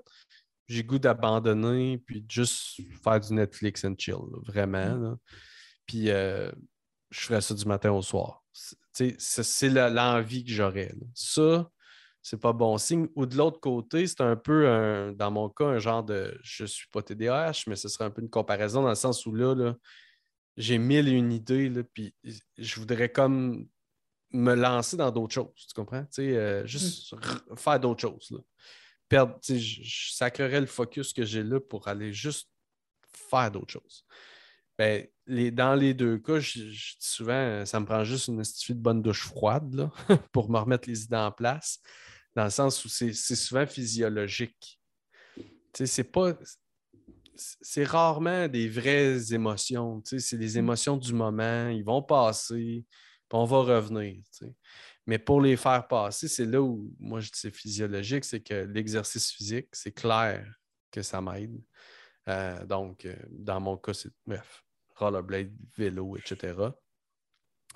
j'ai 0.68 0.84
goût 0.84 1.00
d'abandonner, 1.00 1.98
puis 2.06 2.26
juste 2.30 2.82
faire 3.04 3.20
du 3.20 3.34
Netflix 3.34 3.84
and 3.86 3.96
chill, 3.98 4.16
vraiment. 4.46 4.96
Mmh. 4.96 5.18
Puis 5.86 6.06
je 6.08 6.52
ferais 7.12 7.42
ça 7.42 7.54
du 7.54 7.66
matin 7.66 7.92
au 7.92 8.02
soir. 8.02 8.44
C'est 8.94 9.70
l'envie 9.70 10.46
que 10.46 10.52
j'aurais. 10.52 10.94
Ça, 11.14 11.70
c'est 12.22 12.40
pas 12.40 12.54
bon 12.54 12.78
signe. 12.78 13.08
Ou 13.16 13.26
de 13.26 13.36
l'autre 13.36 13.60
côté, 13.60 14.08
c'est 14.08 14.22
un 14.22 14.36
peu, 14.36 15.14
dans 15.18 15.32
mon 15.32 15.50
cas, 15.50 15.66
un 15.66 15.80
genre 15.80 16.04
de 16.04 16.40
je 16.42 16.66
suis 16.66 16.88
pas 16.90 17.02
TDAH, 17.02 17.64
mais 17.68 17.76
ce 17.76 17.90
serait 17.90 18.06
un 18.06 18.12
peu 18.12 18.22
une 18.22 18.30
comparaison 18.30 18.82
dans 18.82 18.90
le 18.90 18.96
sens 18.96 19.26
où 19.26 19.34
là, 19.34 19.74
j'ai 20.58 20.78
mille 20.78 21.08
et 21.08 21.12
une 21.12 21.32
idées, 21.32 21.70
là, 21.70 21.84
puis 21.84 22.14
je 22.58 22.80
voudrais 22.80 23.10
comme 23.10 23.68
me 24.32 24.56
lancer 24.56 24.98
dans 24.98 25.12
d'autres 25.12 25.34
choses, 25.34 25.54
tu 25.56 25.74
comprends? 25.76 26.06
Euh, 26.20 26.66
juste 26.66 27.14
mmh. 27.14 27.56
faire 27.56 27.80
d'autres 27.80 28.02
choses. 28.02 28.32
Là. 28.32 28.40
Perdre, 29.08 29.38
je, 29.48 29.56
je 29.58 30.14
sacrerais 30.14 30.60
le 30.60 30.66
focus 30.66 31.14
que 31.14 31.24
j'ai 31.24 31.44
là 31.44 31.60
pour 31.60 31.88
aller 31.88 32.14
juste 32.14 32.50
faire 33.12 33.52
d'autres 33.52 33.72
choses. 33.72 34.06
Ben, 34.78 35.06
dans 35.28 35.76
les 35.76 35.94
deux 35.94 36.18
cas, 36.18 36.40
je, 36.40 36.60
dis 36.60 36.96
souvent, 37.00 37.66
ça 37.66 37.80
me 37.80 37.86
prend 37.86 38.04
juste 38.04 38.28
une 38.28 38.42
de 38.42 38.74
bonne 38.74 39.02
douche 39.02 39.26
froide 39.26 39.90
pour 40.32 40.50
me 40.50 40.58
remettre 40.58 40.90
les 40.90 41.04
idées 41.04 41.16
en 41.16 41.32
place 41.32 41.80
dans 42.36 42.46
le 42.46 42.50
sens 42.50 42.84
où 42.84 42.90
c'est 42.90 43.14
souvent 43.14 43.66
physiologique. 43.66 44.80
C'est 45.74 46.12
pas. 46.12 46.34
C'est 47.36 47.84
rarement 47.84 48.48
des 48.48 48.70
vraies 48.70 49.34
émotions. 49.34 50.02
C'est 50.06 50.38
mm. 50.38 50.58
émotions 50.58 50.98
du 50.98 51.14
moment. 51.14 51.70
Ils 51.70 51.84
vont 51.84 52.04
passer, 52.04 52.86
puis 53.30 53.40
on 53.40 53.46
va 53.46 53.58
revenir. 53.60 54.22
Mais 55.08 55.18
pour 55.18 55.42
les 55.42 55.58
faire 55.58 55.88
passer, 55.88 56.28
c'est 56.28 56.46
là 56.46 56.62
où 56.62 56.94
moi 57.00 57.20
je 57.20 57.28
dis 57.28 57.40
c'est 57.40 57.54
physiologique, 57.54 58.24
c'est 58.24 58.42
que 58.42 58.54
l'exercice 58.54 59.32
physique, 59.32 59.68
c'est 59.72 59.92
clair 59.92 60.46
que 60.92 61.02
ça 61.02 61.22
m'aide. 61.22 61.60
Euh, 62.30 62.66
donc, 62.66 63.06
euh, 63.06 63.16
dans 63.30 63.60
mon 63.60 63.78
cas, 63.78 63.94
c'est 63.94 64.12
bref, 64.26 64.64
rollerblade, 64.96 65.54
vélo, 65.78 66.18
etc. 66.18 66.56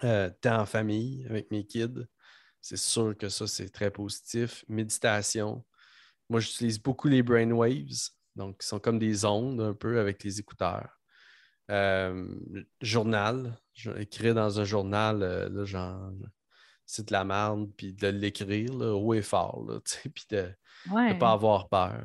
Euh, 0.04 0.30
temps 0.42 0.62
en 0.62 0.66
famille 0.66 1.25
avec 1.30 1.51
mes 1.51 1.66
kids. 1.66 2.06
C'est 2.62 2.77
sûr 2.77 3.16
que 3.18 3.30
ça, 3.30 3.48
c'est 3.48 3.70
très 3.70 3.92
positif. 3.92 4.63
Méditation. 4.68 5.66
Moi, 6.30 6.39
j'utilise 6.39 6.82
beaucoup 6.82 7.08
les 7.08 7.24
brainwaves, 7.24 8.10
donc 8.36 8.60
qui 8.60 8.68
sont 8.68 8.80
comme 8.80 9.00
des 9.00 9.25
ondes 9.25 9.62
un 9.62 9.74
peu 9.74 10.00
avec 10.00 10.24
les 10.24 10.39
écouteurs. 10.39 10.89
Euh, 11.70 12.27
journal. 12.82 13.58
Écrire 13.98 14.34
dans 14.34 14.60
un 14.60 14.63
journal, 14.63 15.20
là, 15.20 15.66
genre, 15.66 16.12
c'est 16.86 17.10
de 17.10 17.13
la 17.13 17.24
merde, 17.25 17.70
puis 17.77 17.94
de 17.94 18.08
l'écrire 18.08 18.74
haut 18.74 19.13
et 19.13 19.22
fort, 19.22 19.63
là, 19.68 19.80
puis 20.13 20.25
de 20.30 20.50
ne 20.89 21.20
pas 21.20 21.34
avoir 21.34 21.70
peur. 21.70 22.04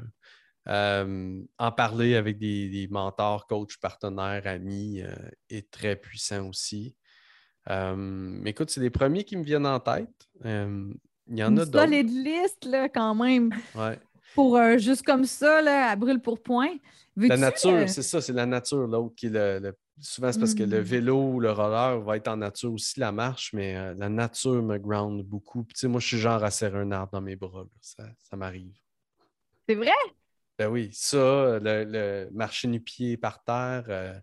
Euh, 0.69 1.43
en 1.59 1.73
parler 1.73 2.15
avec 2.15 2.39
des, 2.39 2.69
des, 2.69 2.87
mentors, 2.89 3.47
coachs, 3.47 3.79
partenaires, 3.81 4.47
amis 4.47 5.03
est 5.51 5.71
très 5.71 5.97
puissant 5.97 6.49
aussi. 6.49 6.95
Euh, 7.71 8.41
écoute, 8.45 8.71
c'est 8.71 8.81
les 8.81 8.91
premiers 8.91 9.25
qui 9.25 9.37
me 9.37 9.45
viennent 9.45 9.67
en 9.67 9.81
tête. 9.81 10.29
Euh, 10.45 10.93
il 11.29 11.39
y 11.39 11.45
en 11.45 11.57
a 11.57 11.65
d'autres. 11.65 11.79
solide 11.79 12.11
liste, 12.11 12.65
là, 12.65 12.89
quand 12.89 13.15
même. 13.15 13.51
Ouais. 13.75 13.99
Pour 14.35 14.57
euh, 14.57 14.79
juste 14.79 15.05
comme 15.05 15.25
ça, 15.25 15.63
là, 15.63 15.91
à 15.91 15.97
brûle 15.97 16.21
pour 16.21 16.43
point. 16.43 16.75
La 17.17 17.37
nature, 17.37 17.89
c'est 17.89 18.03
ça, 18.03 18.21
c'est 18.21 18.33
la 18.33 18.47
nature, 18.47 18.87
l'autre 18.87 19.15
qui 19.15 19.29
le, 19.29 19.75
Souvent, 20.01 20.33
c'est 20.33 20.41
parce 20.41 20.55
que 20.55 20.63
le 20.63 20.81
mm. 20.81 20.85
vélo 20.85 21.33
ou 21.35 21.39
le 21.39 21.53
roller 21.53 22.01
va 22.01 22.17
être 22.17 22.29
en 22.29 22.39
nature 22.39 22.73
aussi, 22.73 22.99
la 22.99 23.13
marche, 23.13 23.53
mais 23.53 23.95
la 23.95 24.09
nature 24.09 24.63
me 24.63 24.79
ground 24.79 25.23
beaucoup. 25.23 25.65
Puis, 25.65 25.87
moi, 25.87 26.01
je 26.01 26.07
suis 26.09 26.19
genre 26.19 26.43
à 26.43 26.51
serrer 26.51 26.81
un 26.81 26.91
arbre 26.91 27.13
dans 27.13 27.21
mes 27.21 27.37
bras. 27.37 27.67
Ça, 27.81 28.05
ça 28.19 28.37
m'arrive. 28.37 28.75
C'est 29.69 29.75
vrai? 29.75 29.91
Ben 30.59 30.69
oui, 30.69 30.91
ça, 30.93 31.59
le, 31.61 31.85
le 31.85 32.29
marcher 32.33 32.69
nu-pied 32.69 33.17
par 33.17 33.43
terre, 33.43 34.23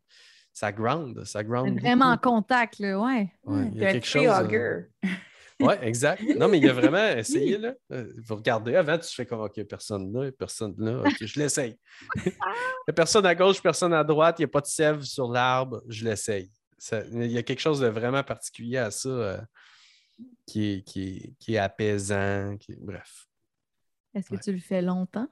ça 0.59 0.74
ground, 0.74 1.24
ça 1.24 1.41
ground. 1.43 1.79
Vraiment 1.79 2.12
en 2.12 2.17
contact, 2.17 2.79
là, 2.79 3.00
ouais. 3.00 3.31
il 3.48 3.77
y 3.77 3.86
a 3.86 3.93
quelque 3.93 4.05
chose. 4.05 4.27
Euh, 4.27 4.81
oui, 5.62 5.74
exact. 5.81 6.21
Non, 6.38 6.50
mais 6.50 6.57
il 6.57 6.65
y 6.65 6.69
a 6.69 6.74
vraiment 6.74 7.07
essayé, 7.17 7.57
là. 7.57 7.74
Euh, 7.93 8.12
vous 8.25 8.36
regardez, 8.36 8.75
avant, 8.75 8.98
tu 8.98 9.07
fais 9.07 9.25
comme, 9.25 9.39
OK, 9.39 9.63
personne 9.63 10.12
là, 10.12 10.29
personne 10.33 10.75
là, 10.77 11.01
OK, 11.05 11.15
je 11.25 11.39
l'essaye. 11.39 11.79
il 12.15 12.24
n'y 12.25 12.31
a 12.89 12.93
personne 12.93 13.25
à 13.25 13.36
gauche, 13.36 13.62
personne 13.62 13.93
à 13.93 14.03
droite, 14.03 14.38
il 14.39 14.41
n'y 14.41 14.45
a 14.45 14.50
pas 14.50 14.59
de 14.59 14.67
sève 14.67 15.01
sur 15.01 15.31
l'arbre, 15.31 15.81
je 15.88 16.03
l'essaye. 16.03 16.51
Il 17.13 17.31
y 17.31 17.38
a 17.38 17.43
quelque 17.43 17.62
chose 17.62 17.79
de 17.79 17.88
vraiment 17.88 18.24
particulier 18.24 18.77
à 18.77 18.91
ça 18.91 19.09
euh, 19.09 19.41
qui, 20.45 20.74
est, 20.74 20.81
qui, 20.81 21.36
qui, 21.39 21.55
est, 21.55 21.57
apaisant, 21.57 22.57
qui... 22.57 22.75
bref. 22.77 23.27
Est-ce 24.13 24.29
que 24.29 24.41
tu 24.41 24.51
le 24.51 24.59
fais 24.59 24.81
longtemps? 24.81 25.27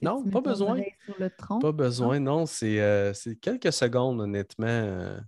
Non, 0.00 0.24
pas 0.30 0.40
besoin. 0.40 0.82
Sur 1.04 1.18
le 1.18 1.30
tronc? 1.30 1.58
Pas 1.60 1.72
besoin, 1.72 2.20
non. 2.20 2.46
C'est 2.46 2.80
euh, 2.80 3.12
c'est 3.14 3.36
quelques 3.36 3.72
secondes, 3.72 4.20
honnêtement. 4.20 4.66
euh, 4.66 5.18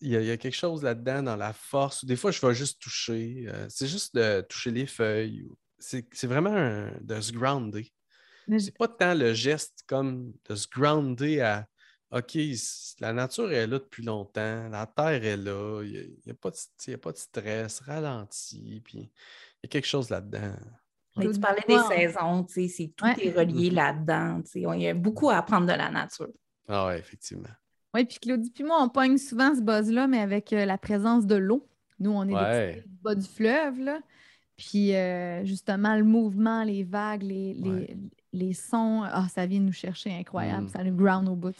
Il 0.00 0.08
y, 0.08 0.16
a- 0.16 0.20
il 0.20 0.26
y 0.26 0.30
a 0.30 0.36
quelque 0.36 0.54
chose 0.56 0.82
là-dedans 0.82 1.22
dans 1.22 1.36
la 1.36 1.52
force. 1.52 2.04
Des 2.04 2.16
fois, 2.16 2.30
je 2.30 2.44
vais 2.44 2.54
juste 2.54 2.80
toucher. 2.82 3.44
euh, 3.48 3.66
c'est 3.70 3.86
juste 3.86 4.14
de 4.14 4.40
toucher 4.42 4.70
les 4.70 4.86
feuilles. 4.86 5.48
C'est 5.78 6.04
vraiment 6.26 6.54
un- 6.54 6.92
de 7.00 7.20
se 7.20 7.32
grounder. 7.32 7.92
Je- 8.48 8.58
C'est 8.58 8.76
pas 8.76 8.88
tant 8.88 9.14
le 9.14 9.32
geste 9.34 9.84
comme 9.86 10.32
de 10.48 10.54
se 10.54 10.66
grounder 10.68 11.40
à 11.40 11.66
OK, 12.10 12.38
la 13.00 13.12
nature 13.12 13.52
est 13.52 13.66
là 13.66 13.78
depuis 13.78 14.02
longtemps, 14.02 14.68
la 14.70 14.86
terre 14.86 15.22
est 15.24 15.36
là, 15.36 15.82
il 15.84 16.16
n'y 16.24 16.32
a, 16.32 16.34
a 16.34 16.98
pas 16.98 17.12
de 17.12 17.16
stress, 17.18 17.80
ralenti, 17.80 18.80
puis 18.82 18.98
il 18.98 19.10
y 19.64 19.66
a 19.66 19.68
quelque 19.68 19.86
chose 19.86 20.08
là-dedans. 20.08 20.54
Mais 21.16 21.30
tu 21.32 21.40
parlais 21.40 21.62
des 21.66 21.78
saisons, 21.78 22.44
tu 22.44 22.54
sais, 22.54 22.68
c'est 22.68 22.92
tout 22.96 23.04
Ouais. 23.04 23.14
est 23.26 23.32
relié 23.36 23.70
là-dedans. 23.70 24.40
tu 24.42 24.50
sais. 24.52 24.66
On- 24.66 24.72
Il 24.72 24.82
y 24.82 24.88
a 24.88 24.94
beaucoup 24.94 25.30
à 25.30 25.36
apprendre 25.38 25.66
de 25.66 25.72
la 25.72 25.90
nature. 25.90 26.28
Ah 26.68 26.86
ouais, 26.86 26.98
effectivement. 26.98 27.48
Oui, 27.94 28.04
puis 28.04 28.18
Claudie, 28.18 28.50
puis 28.50 28.64
moi, 28.64 28.76
on 28.82 28.88
pogne 28.88 29.16
souvent 29.18 29.54
ce 29.54 29.60
buzz-là, 29.62 30.06
mais 30.06 30.20
avec 30.20 30.52
euh, 30.52 30.64
la 30.64 30.78
présence 30.78 31.26
de 31.26 31.34
l'eau. 31.36 31.66
Nous, 31.98 32.10
on 32.12 32.22
est 32.24 32.28
des 32.28 32.34
Ouais. 32.34 32.74
petits 32.82 32.88
bas 33.02 33.14
du 33.14 33.26
fleuve, 33.26 33.80
là. 33.80 34.00
Puis 34.56 34.94
euh, 34.94 35.44
justement, 35.44 35.96
le 35.96 36.04
mouvement, 36.04 36.62
les 36.64 36.84
vagues, 36.84 37.22
les, 37.22 37.54
les, 37.54 37.70
Ouais. 37.70 37.96
les 38.32 38.52
sons, 38.52 39.02
ah, 39.04 39.26
ça 39.32 39.46
vient 39.46 39.60
nous 39.60 39.72
chercher 39.72 40.12
incroyable. 40.12 40.64
Mm. 40.64 40.68
Ça 40.68 40.84
nous 40.84 40.94
ground 40.94 41.28
au 41.28 41.34
bout. 41.36 41.54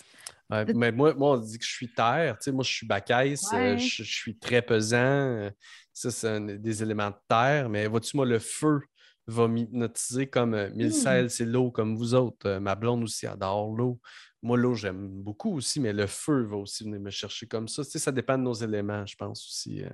Ouais, 0.51 0.65
mais 0.75 0.93
moi, 0.93 1.15
moi, 1.15 1.33
on 1.33 1.37
dit 1.39 1.59
que 1.59 1.65
je 1.65 1.71
suis 1.71 1.89
terre. 1.93 2.37
Tu 2.39 2.45
sais, 2.45 2.53
moi, 2.53 2.65
je 2.65 2.73
suis 2.73 2.87
bacaisse, 2.87 3.47
euh, 3.53 3.75
Ouais. 3.75 3.79
je, 3.79 4.03
je 4.03 4.13
suis 4.17 4.37
très 4.39 4.63
pesant. 4.63 5.49
Ça, 5.93 6.11
c'est 6.11 6.59
des 6.61 6.83
éléments 6.83 7.11
de 7.11 7.17
terre. 7.29 7.69
Mais 7.69 7.87
vois-tu, 7.87 8.17
moi, 8.17 8.27
le 8.27 8.39
feu 8.39 8.81
va 9.29 9.47
m'hypnotiser 9.47 10.27
comme 10.27 10.55
euh, 10.55 10.71
Mélissa, 10.75 11.11
Mm. 11.13 11.15
elle, 11.17 11.31
c'est 11.31 11.45
l'eau, 11.45 11.71
comme 11.71 11.97
vous 11.97 12.15
autres. 12.15 12.47
Euh, 12.49 12.61
ma 12.61 12.75
blonde 12.75 13.03
aussi 13.05 13.27
adore 13.27 13.75
l'eau. 13.77 14.01
Moi, 14.43 14.57
l'eau, 14.57 14.75
j'aime 14.75 15.09
beaucoup 15.23 15.55
aussi, 15.57 15.81
mais 15.81 15.93
le 15.93 16.07
feu 16.07 16.43
va 16.45 16.57
aussi 16.57 16.85
venir 16.85 17.01
me 17.01 17.11
chercher 17.11 17.47
comme 17.47 17.69
ça. 17.69 17.85
Tu 17.85 17.91
sais, 17.91 17.99
ça 17.99 18.11
dépend 18.13 18.39
de 18.39 18.43
nos 18.43 18.55
éléments, 18.55 19.05
je 19.07 19.17
pense 19.17 19.47
aussi. 19.47 19.85
euh. 19.85 19.91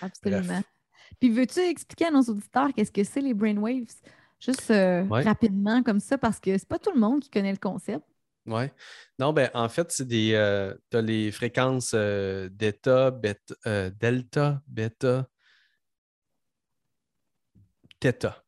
Absolument. 0.00 0.62
Puis 1.20 1.30
veux-tu 1.30 1.60
expliquer 1.60 2.06
à 2.06 2.10
nos 2.10 2.22
auditeurs 2.22 2.72
qu'est-ce 2.74 2.92
que 2.92 3.04
c'est 3.04 3.20
les 3.20 3.34
brainwaves? 3.34 3.94
Juste 4.40 4.68
Ouais. 4.70 5.22
rapidement 5.22 5.82
comme 5.82 6.00
ça, 6.00 6.18
parce 6.18 6.38
que 6.40 6.56
c'est 6.58 6.68
pas 6.68 6.78
tout 6.78 6.92
le 6.92 7.00
monde 7.00 7.20
qui 7.20 7.30
connaît 7.30 7.52
le 7.52 7.58
concept. 7.58 8.04
Oui. 8.46 8.64
Non, 9.18 9.32
ben 9.32 9.48
en 9.54 9.68
fait, 9.70 9.90
c'est 9.90 10.06
des. 10.06 10.32
tu 10.90 10.96
as 10.96 11.00
les 11.02 11.30
fréquences 11.32 11.94
d'état, 11.94 13.10
bêta- 13.10 13.54
euh, 13.66 13.90
delta, 13.90 14.60
bêta, 14.66 15.28
theta. 18.00 18.43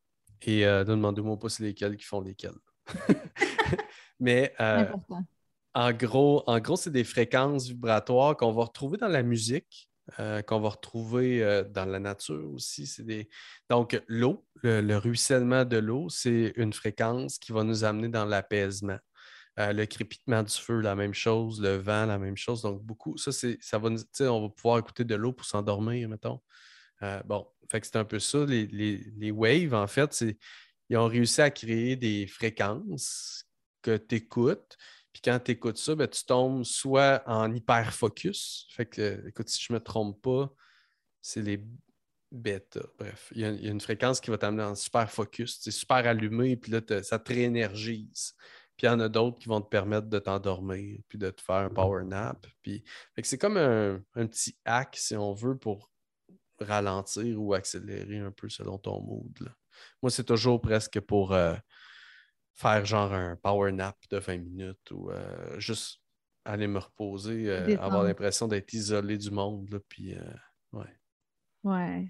Et 0.47 0.65
euh, 0.65 0.81
ne 0.81 0.85
demandez-moi 0.85 1.38
pas 1.38 1.49
c'est 1.49 1.65
lesquels 1.65 1.97
qui 1.97 2.05
font 2.05 2.21
lesquels. 2.21 2.55
Mais 4.21 4.55
euh, 4.61 4.87
en 5.75 5.93
gros, 5.93 6.45
en 6.47 6.61
gros, 6.61 6.76
c'est 6.76 6.93
des 6.93 7.05
fréquences 7.05 7.67
vibratoires 7.67 8.37
qu'on 8.37 8.53
va 8.53 8.65
retrouver 8.65 8.97
dans 8.97 9.09
la 9.09 9.25
musique, 9.25 9.91
euh, 10.21 10.41
qu'on 10.43 10.61
va 10.61 10.71
retrouver 10.71 11.65
dans 11.71 11.85
la 11.85 11.99
nature 11.99 12.49
aussi. 12.55 12.91
Des... 13.00 13.29
Donc, 13.69 14.00
l'eau, 14.07 14.47
le, 14.62 14.81
le 14.81 14.97
ruissellement 14.97 15.65
de 15.65 15.79
l'eau, 15.79 16.09
c'est 16.09 16.53
une 16.57 16.73
fréquence 16.73 17.38
qui 17.38 17.50
va 17.53 17.65
nous 17.65 17.85
amener 17.85 18.09
dans 18.09 18.25
l'apaisement. 18.25 18.99
Le 19.59 19.85
crépitement 19.87 20.43
du 20.43 20.53
feu, 20.53 20.81
la 20.81 20.95
même 20.95 21.15
chose, 21.15 21.62
le 21.62 21.76
vent, 21.76 22.07
la 22.07 22.19
même 22.19 22.37
chose. 22.37 22.62
Donc, 22.62 22.83
beaucoup, 22.83 23.17
ça, 23.17 23.33
c'est, 23.33 23.59
ça 23.61 23.79
va 23.79 23.91
nous, 23.91 24.00
on 24.21 24.43
va 24.43 24.49
pouvoir 24.50 24.79
écouter 24.79 25.05
de 25.05 25.15
l'eau 25.15 25.33
pour 25.33 25.47
s'endormir, 25.47 26.09
mettons. 26.09 26.41
Bon, 27.25 27.47
fait 27.71 27.81
que 27.81 27.87
c'est 27.87 27.97
un 27.97 28.05
peu 28.05 28.19
ça. 28.19 28.45
Les, 28.45 28.67
les- 28.67 29.05
les 29.17 29.31
waves, 29.31 29.75
en 29.75 29.87
fait, 29.87 30.25
ils 30.89 30.97
ont 30.97 31.07
réussi 31.07 31.41
à 31.41 31.51
créer 31.51 31.97
des 31.97 32.27
fréquences 32.27 33.45
que 33.83 33.97
tu 33.97 34.17
écoutes. 34.17 34.77
Puis 35.13 35.23
quand 35.25 35.39
tu 35.39 35.53
écoutes 35.53 35.79
ça, 35.79 35.95
ben, 35.95 36.09
tu 36.09 36.25
tombes 36.25 36.65
soit 36.65 37.23
en 37.27 37.53
hyper-focus. 37.53 38.67
Fait 38.71 38.87
que, 38.87 39.27
écoute, 39.29 39.49
si 39.49 39.63
je 39.63 39.73
ne 39.73 39.79
me 39.79 39.83
trompe 39.83 40.21
pas, 40.21 40.53
c'est 41.23 41.43
les 41.43 41.65
bêta. 42.31 42.81
Bref, 42.99 43.33
il 43.35 43.41
y, 43.41 43.45
a, 43.45 43.51
une 43.51 43.81
fréquence 43.81 44.21
qui 44.21 44.31
va 44.31 44.39
t'amener 44.39 44.63
en 44.63 44.75
super 44.75 45.11
focus. 45.11 45.59
C'est 45.61 45.71
super 45.71 46.07
allumé, 46.07 46.57
puis 46.57 46.73
là, 46.73 46.81
ça 47.02 47.19
te 47.19 47.33
réénergise. 47.33 48.35
Puis 48.76 48.87
il 48.87 48.91
y 48.91 48.93
en 48.93 49.00
a 49.00 49.09
d'autres 49.09 49.39
qui 49.39 49.49
vont 49.49 49.61
te 49.61 49.69
permettre 49.69 50.09
de 50.09 50.19
t'endormir, 50.19 51.00
puis 51.09 51.19
de 51.19 51.31
te 51.31 51.41
faire 51.41 51.57
un 51.57 51.71
power 51.71 52.05
nap. 52.05 52.47
Puis, 52.63 52.85
fait 53.15 53.23
que 53.23 53.29
c'est 53.29 53.39
comme 53.39 53.57
un, 53.57 54.02
un 54.15 54.26
petit 54.26 54.59
hack, 54.65 54.97
si 54.97 55.17
on 55.17 55.33
veut, 55.33 55.57
pour 55.57 55.91
ralentir 56.60 57.40
ou 57.40 57.54
accélérer 57.54 58.19
un 58.19 58.30
peu 58.30 58.49
selon 58.49 58.78
ton 58.78 59.00
mood. 59.00 59.32
là. 59.40 59.50
Moi, 60.02 60.10
c'est 60.10 60.25
toujours 60.25 60.60
presque 60.60 61.00
pour 61.00 61.32
euh, 61.32 61.54
faire 62.54 62.84
genre 62.84 63.12
un 63.12 63.36
power 63.36 63.73
nap 63.73 63.97
de 64.10 64.19
20 64.19 64.38
minutes 64.38 64.90
ou 64.90 65.10
euh, 65.10 65.58
juste 65.58 66.00
aller 66.45 66.66
me 66.66 66.78
reposer, 66.78 67.50
euh, 67.50 67.76
avoir 67.78 68.04
l'impression 68.04 68.47
d'être 68.47 68.73
isolé 68.73 69.19
du 69.19 69.30
monde. 69.30 69.69
Là, 69.71 69.78
puis, 69.88 70.14
ouais. 70.73 70.97
Ouais. 71.64 72.08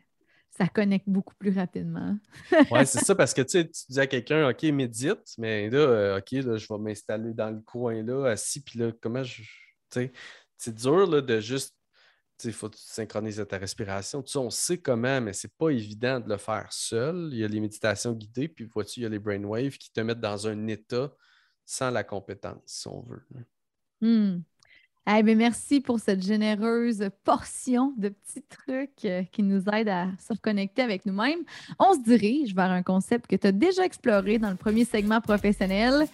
Ça 0.51 0.69
connecte 0.69 1.09
beaucoup 1.09 1.35
plus 1.35 1.57
rapidement. 1.57 2.17
Ouais, 2.71 2.87
c'est 2.87 3.05
ça, 3.05 3.15
parce 3.15 3.35
que 3.35 3.43
tu 3.43 3.69
dis 3.89 4.01
à 4.01 4.07
quelqu'un, 4.07 4.49
OK, 4.49 4.63
médite, 4.65 5.35
mais 5.39 5.69
là, 5.69 6.19
OK, 6.19 6.33
là, 6.33 6.57
je 6.57 6.67
vais 6.69 6.79
m'installer 6.79 7.35
dans 7.35 7.51
le 7.51 7.61
coin 7.61 8.03
là, 8.03 8.27
assis, 8.31 8.63
puis 8.63 8.79
là, 8.79 8.93
comment 9.01 9.23
je. 9.23 9.43
Tu 9.43 9.49
sais, 9.91 10.13
c'est 10.57 10.75
dur 10.75 11.07
là, 11.07 11.21
de 11.21 11.41
juste. 11.41 11.76
Il 12.45 12.53
faut 12.53 12.71
synchronises 12.75 13.45
ta 13.49 13.59
respiration. 13.59 14.23
On 14.37 14.51
sait 14.51 14.79
comment, 14.79 15.21
mais 15.21 15.33
c'est 15.33 15.57
pas 15.57 15.71
évident 15.71 16.21
de 16.21 16.29
le 16.29 16.37
faire 16.37 16.67
seul. 16.71 17.31
Il 17.33 17.39
y 17.39 17.45
a 17.45 17.49
les 17.49 17.61
méditations 17.61 18.13
guidées, 18.13 18.49
puis 18.49 18.65
vois-tu, 18.65 19.01
il 19.01 19.03
y 19.05 19.07
a 19.07 19.09
les 19.09 19.19
brainwaves 19.19 19.79
qui 19.79 19.91
te 19.91 20.01
mettent 20.01 20.21
dans 20.21 20.47
un 20.47 20.67
état 20.67 21.13
sans 21.65 21.91
la 21.91 22.05
compétence, 22.05 22.61
si 22.67 22.89
on 22.89 23.03
veut. 23.03 23.23
Hmm. 24.01 24.43
Eh 25.09 25.23
merci 25.23 25.81
pour 25.81 26.01
cette 26.01 26.21
généreuse 26.21 27.11
portion 27.23 27.95
de 27.97 28.09
petits 28.09 28.43
trucs 28.43 29.05
euh, 29.05 29.23
qui 29.31 29.45
nous 29.45 29.63
aident 29.73 29.89
à 29.89 30.09
se 30.19 30.33
reconnecter 30.33 30.83
avec 30.83 31.07
nous-mêmes. 31.07 31.45
On 31.79 31.95
se 31.95 32.03
dirige 32.03 32.55
vers 32.55 32.71
un 32.73 32.83
concept 32.83 33.29
que 33.29 33.37
tu 33.37 33.47
as 33.47 33.53
déjà 33.53 33.85
exploré 33.85 34.39
dans 34.39 34.51
le 34.51 34.57
premier 34.57 34.85
segment 34.85 35.21
professionnel, 35.21 36.09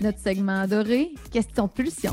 notre 0.00 0.20
segment 0.20 0.60
adoré, 0.60 1.12
question 1.32 1.66
pulsion. 1.66 2.12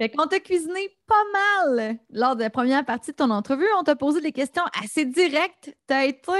Fait 0.00 0.08
qu'on 0.08 0.26
t'a 0.26 0.40
cuisiné 0.40 0.96
pas 1.06 1.74
mal 1.74 1.98
lors 2.08 2.34
de 2.34 2.40
la 2.40 2.48
première 2.48 2.86
partie 2.86 3.10
de 3.10 3.16
ton 3.16 3.28
entrevue. 3.28 3.66
On 3.78 3.82
t'a 3.82 3.96
posé 3.96 4.22
des 4.22 4.32
questions 4.32 4.62
assez 4.82 5.04
directes. 5.04 5.76
Tu 5.86 5.92
as 5.92 6.06
été 6.06 6.32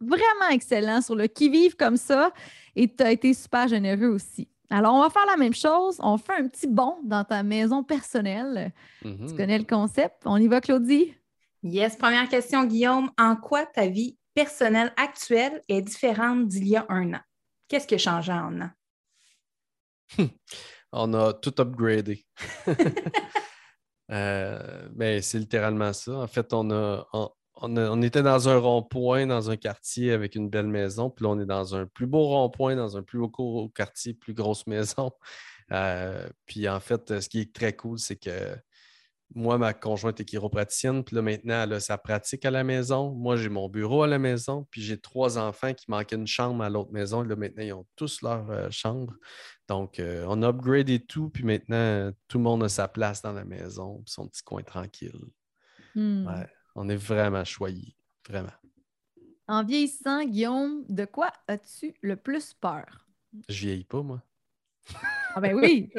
vraiment 0.00 0.48
excellent 0.50 1.00
sur 1.00 1.14
le 1.14 1.28
qui-vive 1.28 1.76
comme 1.76 1.96
ça 1.96 2.32
et 2.74 2.92
tu 2.92 3.04
as 3.04 3.12
été 3.12 3.32
super 3.32 3.68
généreux 3.68 4.08
aussi. 4.08 4.48
Alors, 4.70 4.94
on 4.94 5.02
va 5.02 5.08
faire 5.08 5.24
la 5.26 5.36
même 5.36 5.54
chose. 5.54 5.98
On 6.00 6.18
fait 6.18 6.32
un 6.32 6.48
petit 6.48 6.66
bond 6.66 6.96
dans 7.04 7.22
ta 7.22 7.44
maison 7.44 7.84
personnelle. 7.84 8.72
Mhm. 9.04 9.28
Tu 9.28 9.36
connais 9.36 9.58
le 9.58 9.66
concept? 9.66 10.22
On 10.24 10.38
y 10.38 10.48
va, 10.48 10.60
Claudie? 10.60 11.14
Yes, 11.62 11.94
première 11.94 12.28
question, 12.28 12.64
Guillaume. 12.64 13.08
En 13.16 13.36
quoi 13.36 13.66
ta 13.66 13.86
vie 13.86 14.18
personnelle 14.34 14.92
actuelle 14.96 15.62
est 15.68 15.82
différente 15.82 16.48
d'il 16.48 16.66
y 16.66 16.76
a 16.76 16.86
un 16.88 17.14
an? 17.14 17.20
Qu'est-ce 17.68 17.86
qui 17.86 17.94
a 17.94 17.98
changé 17.98 18.32
en 18.32 18.60
un 18.60 18.62
an? 18.62 18.70
On 20.92 21.14
a 21.14 21.32
tout 21.32 21.54
upgradé. 21.60 22.24
Euh, 24.12 24.88
ben, 24.90 25.22
c'est 25.22 25.38
littéralement 25.38 25.92
ça. 25.92 26.12
En 26.18 26.26
fait, 26.26 26.52
on, 26.52 26.68
a, 26.72 27.06
on, 27.12 27.30
on 27.54 27.76
a- 27.76 27.90
on 27.90 28.02
était 28.02 28.24
dans 28.24 28.48
un 28.48 28.56
rond-point, 28.58 29.26
dans 29.28 29.50
un 29.50 29.56
quartier 29.56 30.10
avec 30.10 30.34
une 30.34 30.50
belle 30.50 30.66
maison. 30.66 31.10
Puis 31.10 31.24
là, 31.24 31.30
on 31.30 31.38
est 31.38 31.46
dans 31.46 31.76
un 31.76 31.86
plus 31.86 32.06
beau 32.08 32.26
rond-point, 32.26 32.74
dans 32.74 32.96
un 32.96 33.04
plus 33.04 33.20
beau 33.20 33.68
quartier, 33.68 34.14
plus 34.14 34.34
grosse 34.34 34.66
maison. 34.66 35.12
Euh, 35.70 36.28
puis 36.46 36.68
en 36.68 36.80
fait, 36.80 37.20
ce 37.20 37.28
qui 37.28 37.38
est 37.42 37.54
très 37.54 37.74
cool, 37.76 38.00
c'est 38.00 38.16
que 38.16 38.56
moi, 39.34 39.58
ma 39.58 39.72
conjointe 39.74 40.20
est 40.20 40.24
chiropraticienne. 40.24 41.04
Puis 41.04 41.14
là, 41.16 41.22
maintenant, 41.22 41.62
elle 41.62 41.74
a 41.74 41.80
sa 41.80 41.98
pratique 41.98 42.44
à 42.44 42.50
la 42.50 42.64
maison. 42.64 43.12
Moi, 43.12 43.36
j'ai 43.36 43.48
mon 43.48 43.68
bureau 43.68 44.02
à 44.02 44.06
la 44.08 44.18
maison. 44.18 44.66
Puis 44.70 44.82
j'ai 44.82 44.98
trois 44.98 45.38
enfants 45.38 45.72
qui 45.72 45.90
manquaient 45.90 46.16
une 46.16 46.26
chambre 46.26 46.62
à 46.64 46.68
l'autre 46.70 46.92
maison. 46.92 47.22
Là, 47.22 47.36
maintenant, 47.36 47.62
ils 47.62 47.72
ont 47.72 47.86
tous 47.96 48.22
leur 48.22 48.50
euh, 48.50 48.68
chambre. 48.70 49.14
Donc, 49.68 50.00
euh, 50.00 50.24
on 50.28 50.42
a 50.42 50.48
upgradé 50.48 50.98
tout, 50.98 51.30
puis 51.30 51.44
maintenant, 51.44 51.76
euh, 51.76 52.12
tout 52.26 52.38
le 52.38 52.44
monde 52.44 52.64
a 52.64 52.68
sa 52.68 52.88
place 52.88 53.22
dans 53.22 53.32
la 53.32 53.44
maison, 53.44 54.02
puis 54.04 54.12
son 54.12 54.26
petit 54.26 54.42
coin 54.42 54.62
tranquille. 54.62 55.20
Hmm. 55.94 56.26
Ouais, 56.26 56.46
on 56.74 56.88
est 56.88 56.96
vraiment 56.96 57.44
choyés, 57.44 57.94
vraiment. 58.28 58.50
En 59.46 59.62
vieillissant, 59.64 60.24
Guillaume, 60.24 60.84
de 60.88 61.04
quoi 61.04 61.32
as-tu 61.46 61.94
le 62.02 62.16
plus 62.16 62.52
peur? 62.54 63.06
Je 63.48 63.66
vieillis 63.66 63.84
pas, 63.84 64.02
moi. 64.02 64.22
Ah 65.34 65.40
ben 65.40 65.54
oui! 65.54 65.92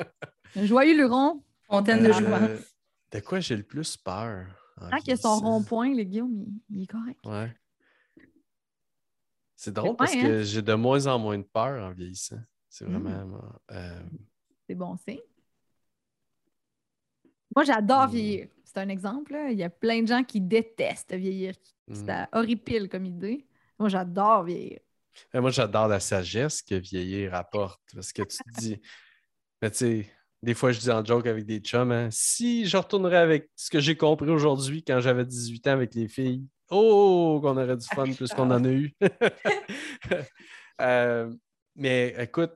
Joyeux 0.56 0.96
luron. 0.96 1.44
Fontaine 1.68 2.02
de 2.02 2.08
Euh, 2.08 2.12
joie. 2.12 2.40
De 3.12 3.20
quoi 3.20 3.40
j'ai 3.40 3.56
le 3.56 3.62
plus 3.62 3.96
peur? 3.96 4.46
en 4.80 4.90
Quand 4.90 4.98
il 4.98 5.08
y 5.08 5.12
a 5.12 5.16
son 5.16 5.38
rond-point, 5.38 5.94
le 5.94 6.02
Guillaume, 6.04 6.32
il, 6.34 6.76
il 6.76 6.82
est 6.82 6.86
correct. 6.86 7.20
Ouais. 7.24 7.54
C'est 9.56 9.72
drôle 9.72 9.96
parce 9.96 10.14
hein? 10.14 10.20
que 10.22 10.42
j'ai 10.42 10.62
de 10.62 10.74
moins 10.74 11.06
en 11.06 11.18
moins 11.18 11.38
de 11.38 11.44
peur 11.44 11.84
en 11.84 11.92
vieillissant. 11.92 12.40
C'est 12.68 12.86
Mm. 12.88 12.96
vraiment. 13.02 13.52
euh, 13.70 14.02
C'est 14.66 14.74
bon 14.74 14.96
signe. 14.96 15.20
Moi, 17.54 17.64
j'adore 17.64 18.06
Hmm. 18.08 18.10
vieillir. 18.12 18.48
C'est 18.64 18.78
un 18.78 18.88
exemple. 18.88 19.32
là. 19.32 19.50
Il 19.50 19.58
y 19.58 19.62
a 19.62 19.68
plein 19.70 20.00
de 20.02 20.08
gens 20.08 20.24
qui 20.24 20.40
détestent 20.40 21.14
vieillir. 21.14 21.54
mm. 21.88 21.94
C'est 21.94 22.26
horrible 22.32 22.88
comme 22.88 23.04
idée. 23.04 23.46
Moi, 23.78 23.88
j'adore 23.90 24.44
vieillir. 24.44 24.80
Moi, 25.34 25.50
j'adore 25.50 25.88
la 25.88 26.00
sagesse 26.00 26.62
que 26.62 26.74
vieillir 26.76 27.34
apporte. 27.34 27.82
Parce 27.94 28.12
que 28.12 28.22
tu 28.22 28.38
te 28.38 28.58
dis. 28.60 28.80
Mais 29.60 29.70
tu 29.70 29.76
sais, 29.76 30.10
des 30.42 30.54
fois, 30.54 30.72
je 30.72 30.80
dis 30.80 30.90
en 30.90 31.04
joke 31.04 31.26
avec 31.26 31.44
des 31.46 31.60
chums, 31.60 31.92
hein, 31.92 32.08
si 32.10 32.66
je 32.66 32.76
retournerais 32.76 33.18
avec 33.18 33.48
ce 33.56 33.70
que 33.70 33.78
j'ai 33.80 33.96
compris 33.96 34.28
aujourd'hui 34.30 34.82
quand 34.82 35.00
j'avais 35.00 35.24
18 35.24 35.66
ans 35.68 35.72
avec 35.72 35.94
les 35.94 36.08
filles, 36.08 36.44
oh, 36.70 37.38
qu'on 37.42 37.56
aurait 37.56 37.76
du 37.76 37.86
fun 37.86 38.12
plus 38.12 38.32
qu'on 38.32 38.50
en 38.50 38.64
a 38.64 38.68
eu. 38.68 38.92
Euh, 40.80 41.32
mais 41.76 42.14
écoute, 42.18 42.52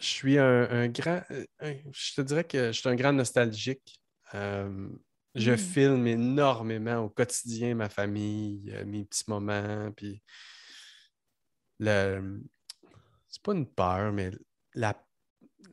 je 0.00 0.06
suis 0.06 0.38
un, 0.38 0.68
un 0.70 0.88
grand. 0.88 1.20
un- 1.60 1.74
je 1.92 2.14
te 2.14 2.20
dirais 2.22 2.42
que 2.42 2.72
je 2.72 2.80
suis 2.80 2.88
un 2.88 2.96
grand 2.96 3.12
nostalgique. 3.12 4.00
Euh, 4.34 4.88
je 5.36 5.52
Mm. 5.52 5.56
filme 5.58 6.06
énormément 6.08 6.98
au 7.04 7.10
quotidien 7.10 7.74
ma 7.76 7.88
famille, 7.88 8.72
euh, 8.72 8.84
mes 8.86 9.04
petits 9.04 9.24
moments, 9.28 9.92
puis 9.94 10.20
le... 11.78 12.40
c'est 13.28 13.42
pas 13.42 13.52
une 13.52 13.66
peur, 13.66 14.12
mais 14.12 14.30
la... 14.74 14.96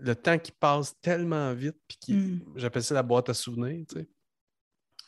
le 0.01 0.15
temps 0.15 0.37
qui 0.37 0.51
passe 0.51 0.99
tellement 0.99 1.53
vite, 1.53 1.77
puis 1.87 1.97
qui... 1.99 2.13
Mm. 2.13 2.53
j'appelle 2.55 2.83
ça 2.83 2.95
la 2.95 3.03
boîte 3.03 3.29
à 3.29 3.33
souvenirs, 3.33 3.85
tu 3.87 3.99
sais. 3.99 4.09